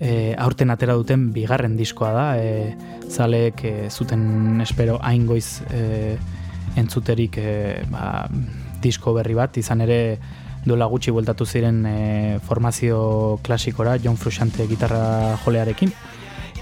e, 0.00 0.34
aurten 0.38 0.70
atera 0.70 0.96
duten 0.96 1.32
bigarren 1.32 1.76
diskoa 1.76 2.12
da, 2.12 2.26
e, 2.40 2.76
zaleek 3.10 3.64
e, 3.64 3.90
zuten 3.90 4.60
espero 4.60 4.98
hain 5.02 5.26
goiz 5.26 5.62
e, 5.70 6.16
entzuterik 6.76 7.38
e, 7.38 7.82
ba, 7.90 8.26
disko 8.82 9.14
berri 9.16 9.34
bat, 9.34 9.56
izan 9.56 9.82
ere 9.86 10.18
duela 10.66 10.88
gutxi 10.90 11.14
bueltatu 11.14 11.46
ziren 11.46 11.84
e, 11.86 12.38
formazio 12.44 13.38
klasikora, 13.42 13.96
John 14.02 14.16
Frusciante 14.16 14.66
gitarra 14.66 15.36
jolearekin, 15.44 15.92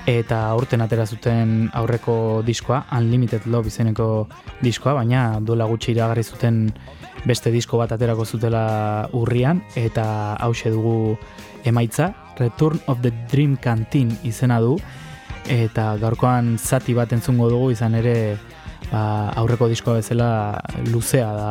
eta 0.07 0.43
aurten 0.53 0.85
atera 0.85 1.07
zuten 1.07 1.71
aurreko 1.73 2.43
diskoa, 2.45 2.85
Unlimited 2.93 3.47
Love 3.49 3.73
izeneko 3.73 4.29
diskoa, 4.61 4.99
baina 5.01 5.41
duela 5.41 5.65
gutxi 5.71 5.95
iragarri 5.95 6.25
zuten 6.25 6.67
beste 7.25 7.51
disko 7.51 7.81
bat 7.81 7.95
aterako 7.97 8.27
zutela 8.27 9.09
urrian, 9.17 9.63
eta 9.81 10.37
hause 10.45 10.71
dugu 10.71 11.17
emaitza, 11.65 12.13
Return 12.39 12.81
of 12.87 13.01
the 13.01 13.13
Dream 13.31 13.57
Canteen 13.57 14.13
izena 14.27 14.61
du, 14.61 14.77
eta 15.51 15.95
gaurkoan 16.01 16.57
zati 16.59 16.95
bat 16.95 17.13
entzungo 17.13 17.49
dugu 17.53 17.71
izan 17.75 17.95
ere 17.99 18.37
ba, 18.91 19.31
aurreko 19.37 19.69
diskoa 19.69 19.99
bezala 20.01 20.29
luzea 20.91 21.31
da 21.37 21.51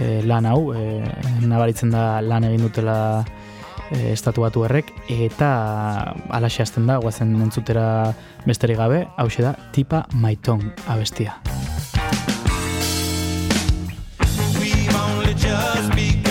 e, 0.00 0.22
lan 0.26 0.46
hau, 0.46 0.72
e, 0.74 1.02
nabaritzen 1.46 1.90
da 1.94 2.20
lan 2.20 2.46
egin 2.48 2.66
dutela 2.66 2.98
e, 3.90 4.12
estatu 4.12 4.44
batu 4.46 4.64
errek, 4.68 4.92
eta 5.08 5.50
alaxe 6.30 6.62
hasten 6.64 6.86
da, 6.90 6.98
guazen 7.02 7.34
entzutera 7.42 8.14
besterik 8.46 8.78
gabe, 8.78 9.06
hau 9.16 9.28
da, 9.38 9.54
tipa 9.72 10.06
maiton 10.12 10.72
abestia. 10.86 11.40
We've 14.60 14.94
only 14.94 15.34
just 15.34 15.94
begun. 15.94 16.28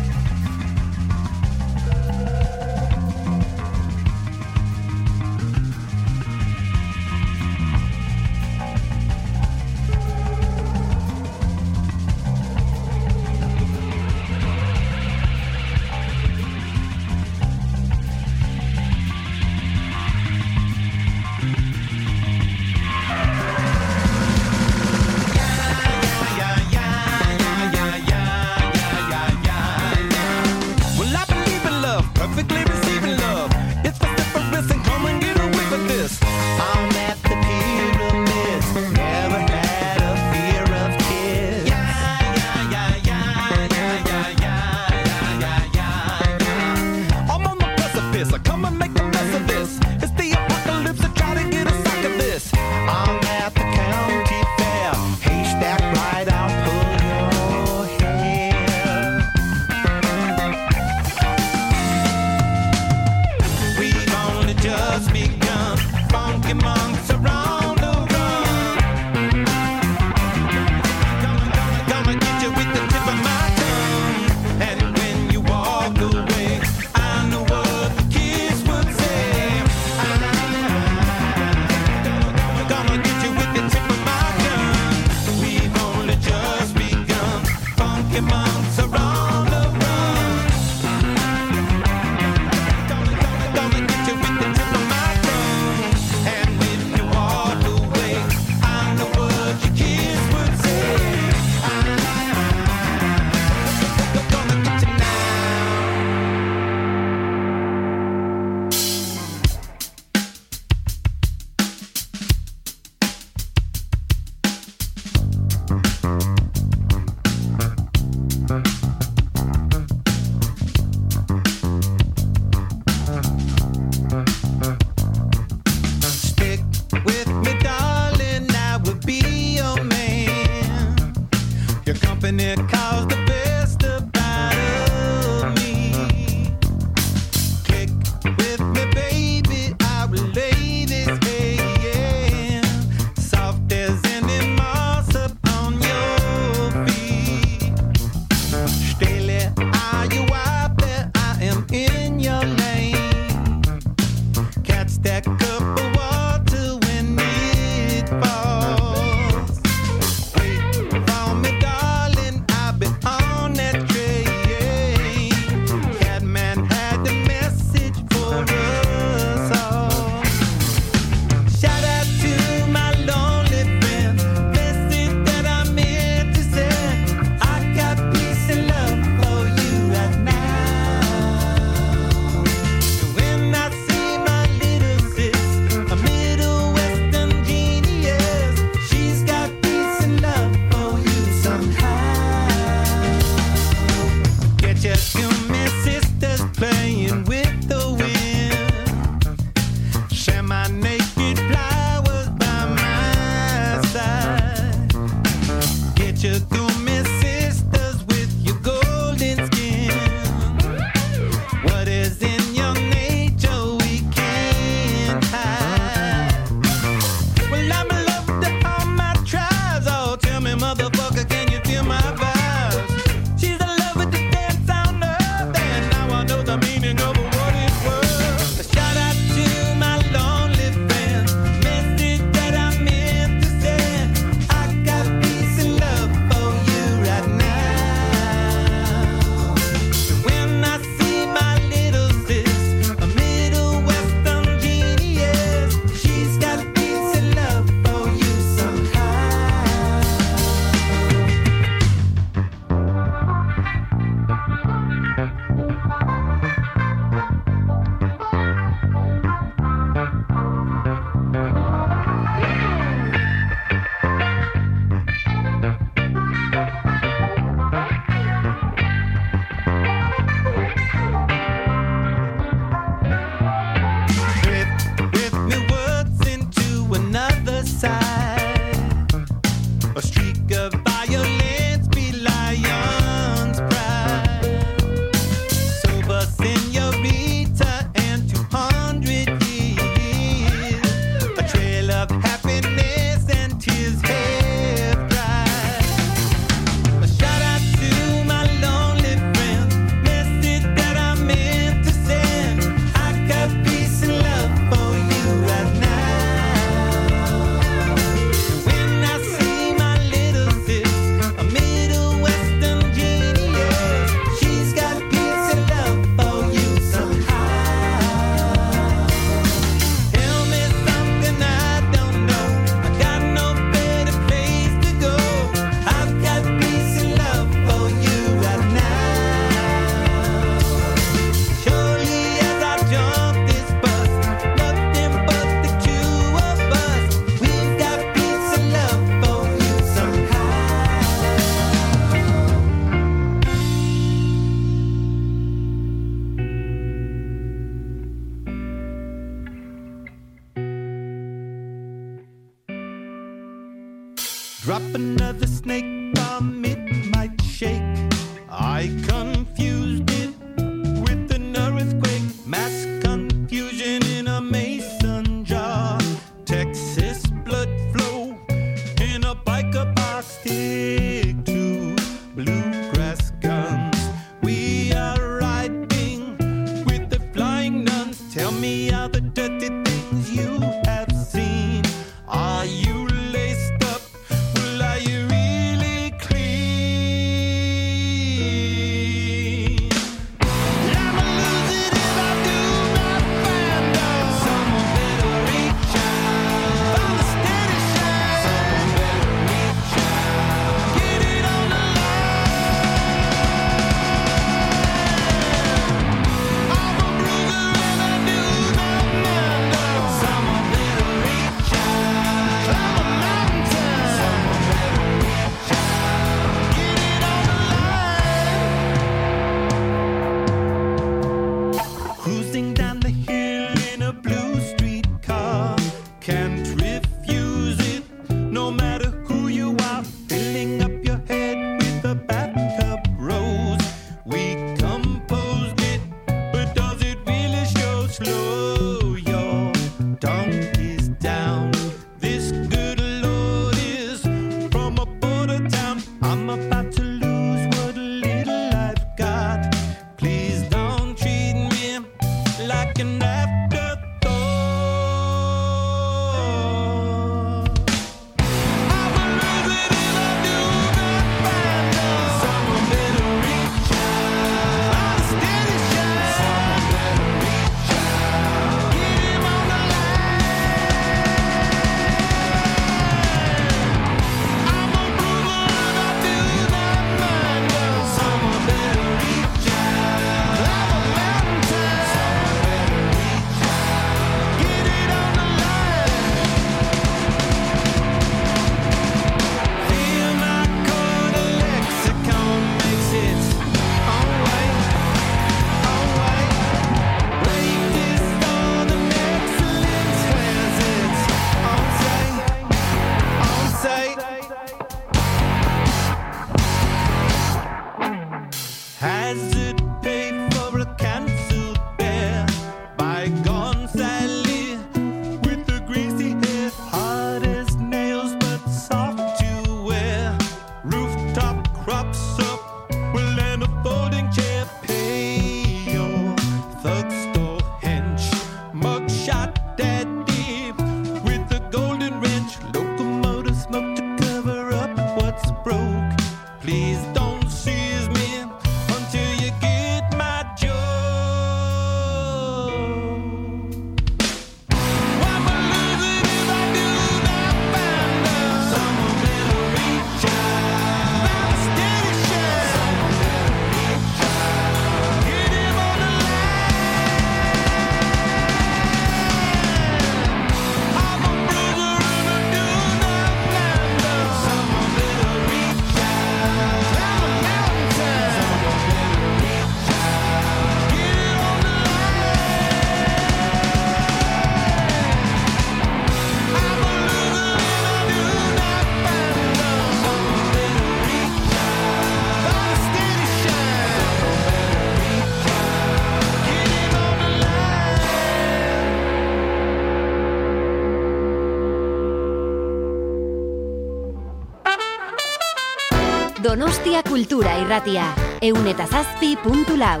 Kultura 597.14 597.52
Irratia. 597.62 598.08
Eun 598.42 598.66
eta 598.66 598.88
zazpi 598.90 599.36
puntu 599.38 599.78
lau. 599.78 600.00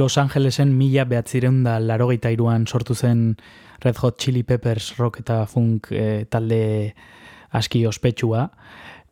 Los 0.00 0.16
Angelesen 0.16 0.70
mila 0.78 1.02
behatzireun 1.04 1.58
da 1.60 1.74
larogeita 1.76 2.30
iruan 2.32 2.62
sortu 2.64 2.94
zen 2.94 3.34
Red 3.84 3.98
Hot 4.00 4.16
Chili 4.16 4.40
Peppers 4.48 4.94
rock 4.96 5.18
eta 5.20 5.42
funk 5.44 5.90
e, 5.92 6.24
talde 6.24 6.94
aski 7.52 7.82
ospetsua. 7.84 8.46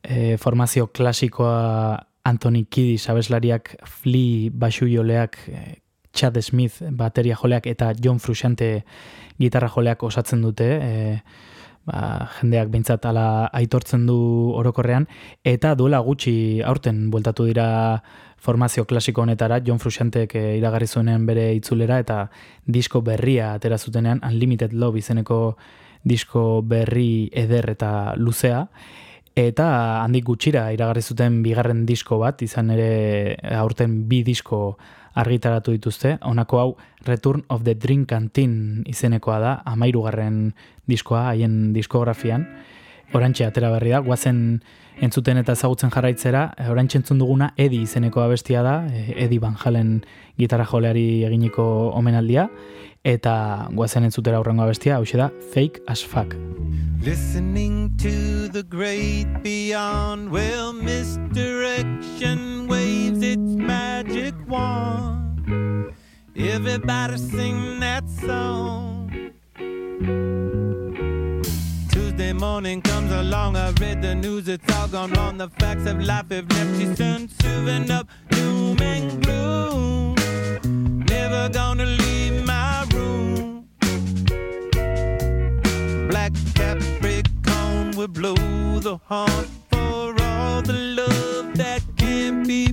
E, 0.01 0.39
formazio 0.41 0.87
klasikoa 0.89 1.99
Anthony 2.25 2.63
Kiddis 2.73 3.05
abeslariak 3.13 3.75
Flea 3.85 4.49
basu 4.49 4.89
joleak 4.89 5.37
e, 5.53 5.61
Chad 6.17 6.41
Smith 6.41 6.81
bateria 6.89 7.37
joleak 7.37 7.69
eta 7.69 7.93
John 8.01 8.17
Frusciante 8.19 8.87
gitarra 9.37 9.69
joleak 9.69 10.09
osatzen 10.09 10.41
dute. 10.41 10.71
E, 10.81 11.21
ba, 11.85 12.31
jendeak 12.39 12.73
behintzat 12.73 13.05
ala 13.09 13.27
aitortzen 13.53 14.07
du 14.09 14.17
orokorrean, 14.57 15.05
eta 15.45 15.75
duela 15.77 16.01
gutxi 16.05 16.63
aurten 16.65 17.11
bueltatu 17.13 17.49
dira 17.49 17.69
formazio 18.39 18.85
klasiko 18.87 19.23
honetara, 19.23 19.61
John 19.65 19.79
Frusciantek 19.79 20.35
e, 20.35 20.45
iragarri 20.59 20.87
zuenean 20.87 21.27
bere 21.27 21.51
itzulera, 21.57 21.99
eta 21.99 22.29
disko 22.67 23.03
berria 23.03 23.53
atera 23.55 23.79
zutenean, 23.79 24.23
Unlimited 24.25 24.73
Love 24.73 24.99
izeneko 25.03 25.57
disko 26.05 26.63
berri 26.63 27.29
eder 27.35 27.71
eta 27.75 28.15
luzea, 28.17 28.67
eta 29.39 29.67
handik 30.03 30.25
gutxira 30.27 30.69
iragarri 30.75 31.03
zuten 31.03 31.43
bigarren 31.43 31.85
disko 31.87 32.19
bat, 32.23 32.43
izan 32.43 32.71
ere 32.75 33.37
aurten 33.59 34.03
bi 34.09 34.23
disko 34.27 34.79
argitaratu 35.19 35.75
dituzte. 35.75 36.17
Honako 36.23 36.59
hau 36.59 36.71
Return 37.07 37.45
of 37.49 37.65
the 37.65 37.75
Drink 37.75 38.09
Canteen 38.09 38.85
izenekoa 38.87 39.39
da, 39.43 39.53
amairugarren 39.67 40.53
diskoa 40.87 41.29
haien 41.33 41.73
diskografian. 41.75 42.47
Orantxe 43.17 43.47
atera 43.47 43.71
berri 43.73 43.91
da, 43.95 44.01
guazen 44.05 44.61
entzuten 45.01 45.39
eta 45.41 45.55
ezagutzen 45.57 45.91
jarraitzera, 45.95 46.43
orantxe 46.69 46.99
entzun 47.01 47.19
duguna 47.23 47.53
Edi 47.57 47.81
izeneko 47.87 48.21
abestia 48.21 48.63
da, 48.67 48.83
Edi 49.15 49.39
Van 49.41 49.57
Halen 49.57 50.03
gitarra 50.39 50.67
joleari 50.69 51.25
eginiko 51.25 51.65
omenaldia, 51.97 52.49
eta 53.05 53.69
guazen 53.73 54.05
entzutera 54.09 54.37
aurrengo 54.39 54.67
abestia, 54.67 54.97
hau 54.97 55.05
da, 55.17 55.31
Fake 55.55 55.81
as 55.89 56.03
Fuck. 56.03 56.35
Listening 57.01 57.97
to 57.97 58.49
the 58.49 58.63
great 58.65 59.27
beyond, 59.43 60.31
well, 60.31 60.73
misdirection 60.73 62.67
waves 62.67 63.23
its 63.23 63.55
magic 63.57 64.35
wand. 64.49 65.95
Everybody 66.37 67.19
sing 67.19 67.81
that 67.81 68.09
song. 68.09 68.98
Comes 73.09 73.27
along, 73.27 73.57
I 73.57 73.71
read 73.81 74.03
the 74.03 74.15
news, 74.15 74.49
it's 74.49 74.77
all 74.77 74.89
gone 74.89 75.13
wrong. 75.13 75.39
The 75.39 75.49
facts 75.49 75.87
of 75.87 76.01
life 76.01 76.31
have 76.31 76.49
left 76.51 76.81
you 76.81 76.95
sun, 76.95 77.29
serving 77.41 77.91
up 77.91 78.09
doom 78.31 78.81
and 78.81 79.25
gloom. 79.25 80.15
Never 81.07 81.49
gonna 81.49 81.87
leave 81.87 82.45
my 82.45 82.87
room. 82.93 83.69
Black 86.09 86.33
Capricorn 86.55 87.97
will 87.97 88.09
blow 88.09 88.35
the 88.81 88.99
horn 89.05 89.47
for 89.71 90.15
all 90.23 90.63
the 90.63 90.79
love 91.01 91.57
that 91.57 91.83
can't 91.97 92.47
be 92.47 92.73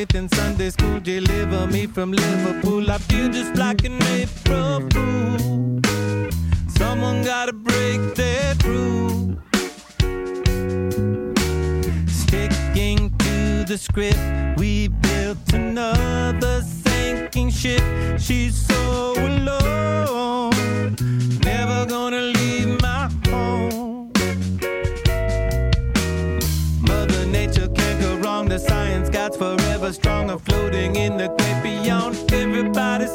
faith 0.00 0.14
in 0.14 0.28
Sunday 0.28 0.70
school. 0.70 0.98
Deliver 1.00 1.66
me 1.66 1.86
from 1.86 2.12
Liverpool. 2.12 2.90
I 2.90 2.98
feel 2.98 3.28
just 3.30 3.54
like 3.56 3.84
an 3.84 3.98
April 4.18 4.80
fool. 4.92 5.80
Someone 6.68 7.22
gotta 7.22 7.52
break 7.52 8.00
that 8.14 8.56
rule. 8.64 9.36
Sticking 12.22 12.98
to 13.24 13.64
the 13.70 13.78
script, 13.78 14.22
we 14.58 14.88
built 14.88 15.52
another 15.52 16.62
sinking 16.62 17.50
ship. 17.50 17.82
She's 18.18 18.56
so 18.68 19.12
alone, 19.28 20.96
never 21.44 21.86
gonna 21.86 22.22
leave 22.22 22.39
stronger, 29.92 30.38
floating 30.38 30.96
in 30.96 31.16
the 31.16 31.28
great 31.28 31.62
beyond. 31.62 32.16
Everybody 32.32 33.06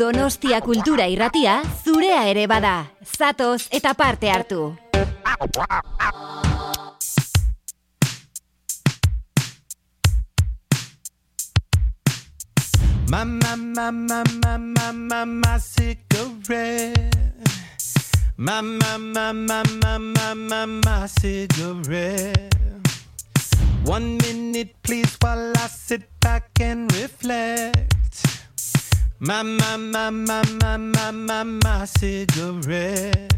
Donostia 0.00 0.62
Kultura 0.64 1.04
Irratia 1.12 1.60
zurea 1.84 2.22
ere 2.24 2.46
bada. 2.48 2.86
Zatoz 3.04 3.66
eta 3.70 3.92
parte 3.92 4.30
hartu. 4.32 4.78
My, 13.10 13.24
my, 13.24 13.56
my, 13.56 13.90
my, 13.90 14.22
my, 14.40 14.56
my, 14.56 14.92
my, 14.92 15.24
my 15.26 15.58
cigarette. 15.58 17.14
My, 18.38 18.62
my, 18.62 18.96
my, 18.96 19.32
my, 19.32 19.62
my, 19.82 19.98
my, 19.98 20.34
my, 20.34 20.64
my 20.64 21.06
cigarette. 21.08 22.56
One 23.84 24.16
minute, 24.16 24.72
please. 24.82 25.09
My, 29.30 29.44
my, 29.44 29.76
my, 29.76 30.10
my, 30.10 30.42
my, 30.60 30.76
my, 30.76 31.10
my, 31.12 31.42
my 31.44 31.84
cigarette. 31.84 33.32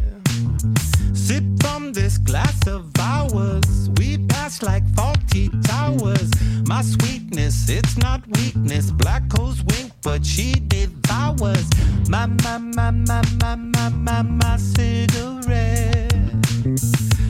Sip 1.12 1.44
from 1.60 1.92
this 1.92 2.16
glass 2.16 2.66
of 2.66 2.90
ours. 2.98 3.90
We 3.98 4.16
pass 4.26 4.62
like 4.62 4.88
faulty 4.96 5.50
towers. 5.64 6.30
My 6.66 6.80
sweetness, 6.80 7.68
it's 7.68 7.98
not 7.98 8.26
weakness. 8.38 8.90
Black 8.90 9.30
holes 9.34 9.62
wink, 9.64 9.92
but 10.00 10.24
she 10.24 10.54
devours. 10.66 11.68
My, 12.08 12.24
my, 12.24 12.56
my, 12.56 12.90
my, 12.90 13.22
my, 13.38 13.54
my, 13.54 13.88
my, 13.90 14.22
my 14.22 14.56
cigarette. 14.56 16.14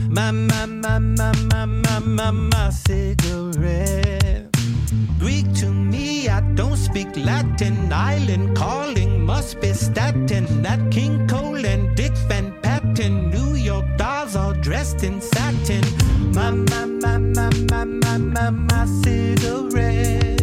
My, 0.07 0.31
my, 0.31 0.65
my, 0.67 0.99
my, 0.99 1.33
my, 1.51 1.65
my, 1.65 1.99
my, 1.99 2.31
my 2.31 2.69
cigarette. 2.69 4.52
Greek 5.19 5.53
to 5.55 5.67
me, 5.67 6.27
I 6.29 6.41
don't 6.55 6.77
speak 6.77 7.15
Latin. 7.15 7.91
Island 7.91 8.57
calling 8.57 9.25
must 9.25 9.61
be 9.61 9.73
statin. 9.73 10.45
Nat 10.61 10.89
King 10.91 11.27
Cole 11.27 11.65
and 11.65 11.95
Dick 11.95 12.13
Van 12.27 12.53
Patten. 12.61 13.29
New 13.29 13.55
York 13.55 13.85
dolls 13.97 14.35
all 14.35 14.53
dressed 14.53 15.03
in 15.03 15.21
satin. 15.21 15.83
My, 16.33 16.51
my, 16.51 16.85
my, 16.85 17.17
my, 17.17 17.49
my, 17.71 17.85
my, 17.85 18.17
my, 18.17 18.49
my 18.49 18.85
cigarette. 18.85 20.41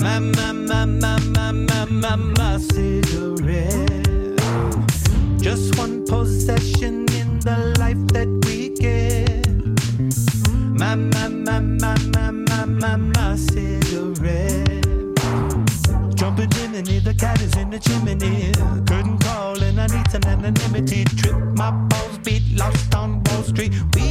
My, 0.00 0.18
my, 0.18 0.52
my, 0.52 0.84
my, 0.84 1.18
my, 1.18 1.52
my, 1.52 1.84
my, 1.86 2.16
my 2.16 2.58
cigarette. 2.58 4.06
Just 5.40 5.76
one 5.78 6.04
possession 6.06 7.06
in 7.20 7.40
the 7.40 7.74
life 7.78 8.06
that 8.08 8.28
we 8.44 8.70
get. 8.70 9.46
My, 10.78 10.94
my, 10.94 11.28
my, 11.28 11.60
my, 11.60 12.09
my, 12.80 12.96
my, 12.96 13.36
cigarette. 13.36 14.84
Jumping 16.14 16.50
chimney, 16.50 16.98
the 16.98 17.14
cat 17.18 17.40
is 17.42 17.54
in 17.56 17.70
the 17.70 17.78
chimney. 17.78 18.52
Curtain 18.86 19.18
call 19.18 19.62
and 19.62 19.80
I 19.80 19.86
need 19.86 20.10
some 20.10 20.24
anonymity. 20.24 21.04
Trip, 21.04 21.36
my 21.56 21.70
balls 21.70 22.18
beat, 22.24 22.42
lost 22.56 22.94
on 22.94 23.22
Wall 23.24 23.42
Street. 23.42 23.72
We 23.94 24.09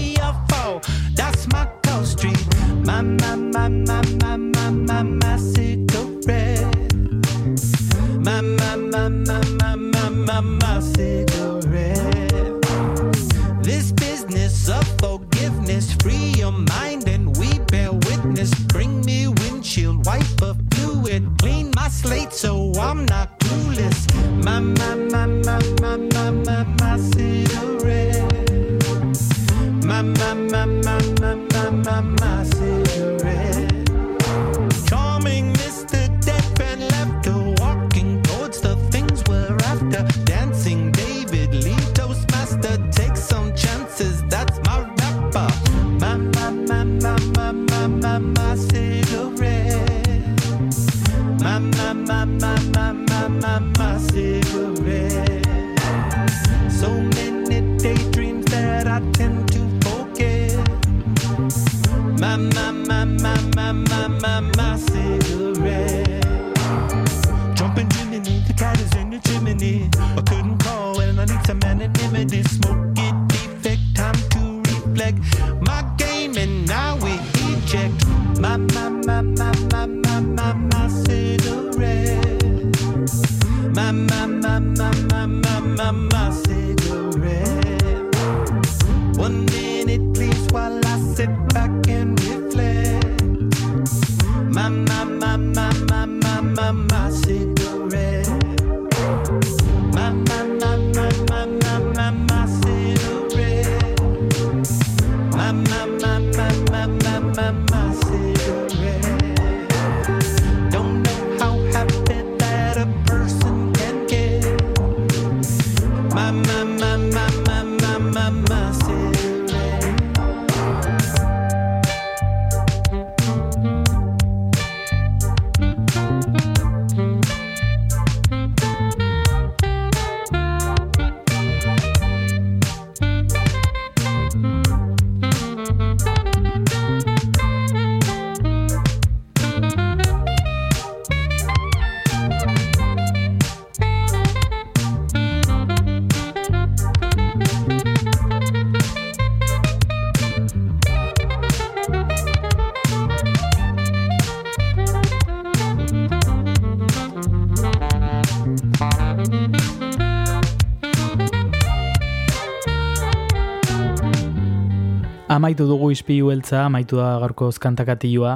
Amaitu 165.40 165.64
dugu 165.70 165.94
ispilu 165.94 166.34
beltza, 166.34 166.66
amaitu 166.68 166.98
da 166.99 167.14
gaurko 167.22 167.48
kantakatioa, 167.64 168.34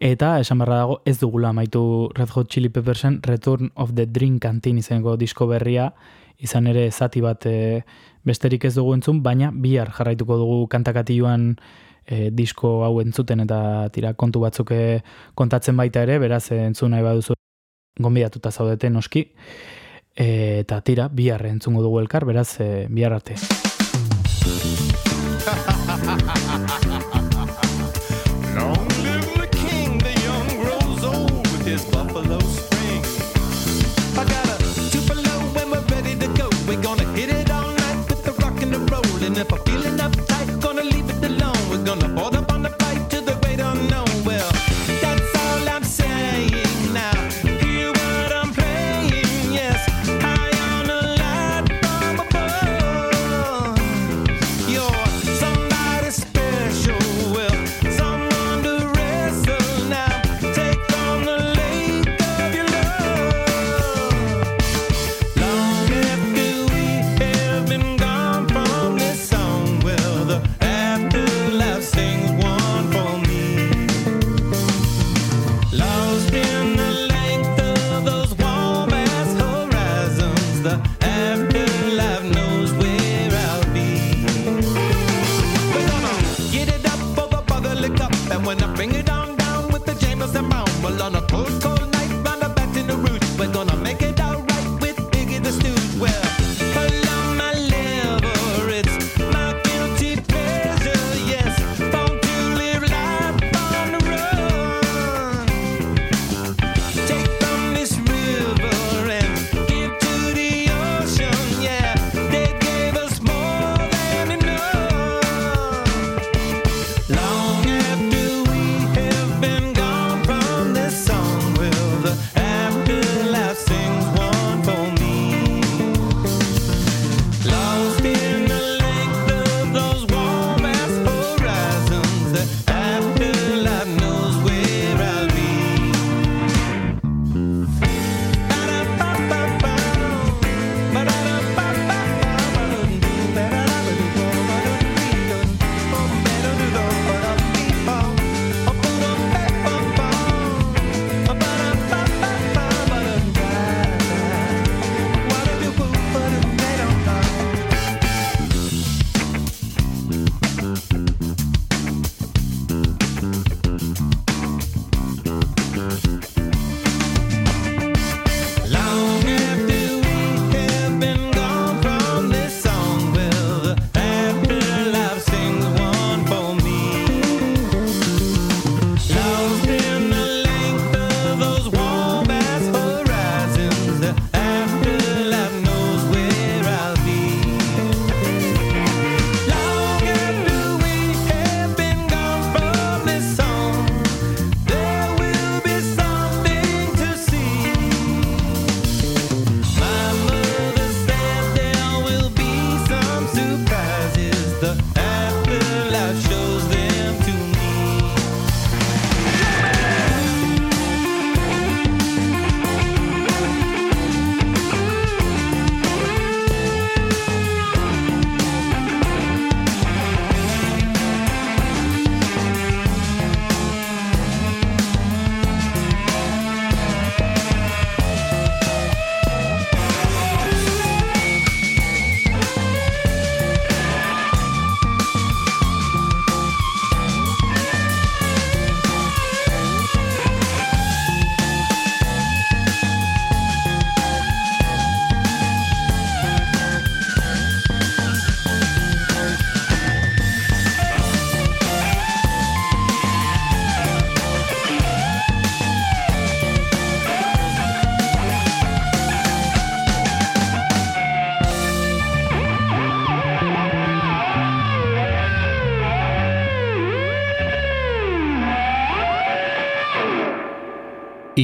eta 0.00 0.38
esan 0.40 0.62
barra 0.62 0.78
dago 0.78 0.94
ez 1.04 1.18
dugula 1.20 1.50
amaitu 1.50 2.08
Red 2.16 2.30
Hot 2.32 2.48
Chili 2.48 2.70
Peppersen 2.72 3.18
Return 3.28 3.68
of 3.76 3.92
the 3.94 4.06
Dream 4.06 4.38
Canteen 4.40 4.78
izango 4.78 5.18
disko 5.20 5.46
berria, 5.50 5.90
izan 6.38 6.66
ere 6.66 6.86
zati 6.90 7.20
bat 7.20 7.44
e, 7.44 7.82
besterik 8.24 8.64
ez 8.64 8.72
dugu 8.78 8.94
entzun, 8.96 9.20
baina 9.22 9.50
bihar 9.52 9.92
jarraituko 9.92 10.38
dugu 10.40 10.66
kantakatioan 10.72 11.50
e, 12.06 12.30
disko 12.32 12.86
hau 12.86 12.94
entzuten 13.04 13.44
eta 13.44 13.90
tira 13.92 14.14
kontu 14.14 14.40
batzuk 14.40 14.72
e, 14.72 15.02
kontatzen 15.36 15.76
baita 15.76 16.06
ere, 16.08 16.16
beraz 16.24 16.46
entzun 16.56 16.96
nahi 16.96 17.04
baduzu 17.04 17.36
gonbidatuta 18.00 18.48
zaudete 18.48 18.88
noski, 18.88 19.26
e, 20.16 20.30
eta 20.64 20.80
tira 20.80 21.10
bihar 21.12 21.44
entzungo 21.52 21.84
dugu 21.84 22.00
elkar, 22.00 22.24
beraz 22.24 22.54
e, 22.64 22.86
bihar 22.88 23.20
arte. 23.20 23.36
ha 26.06 26.16
ha 26.26 26.34
ha 26.48 26.58
ha 26.68 26.78
ha 26.90 26.99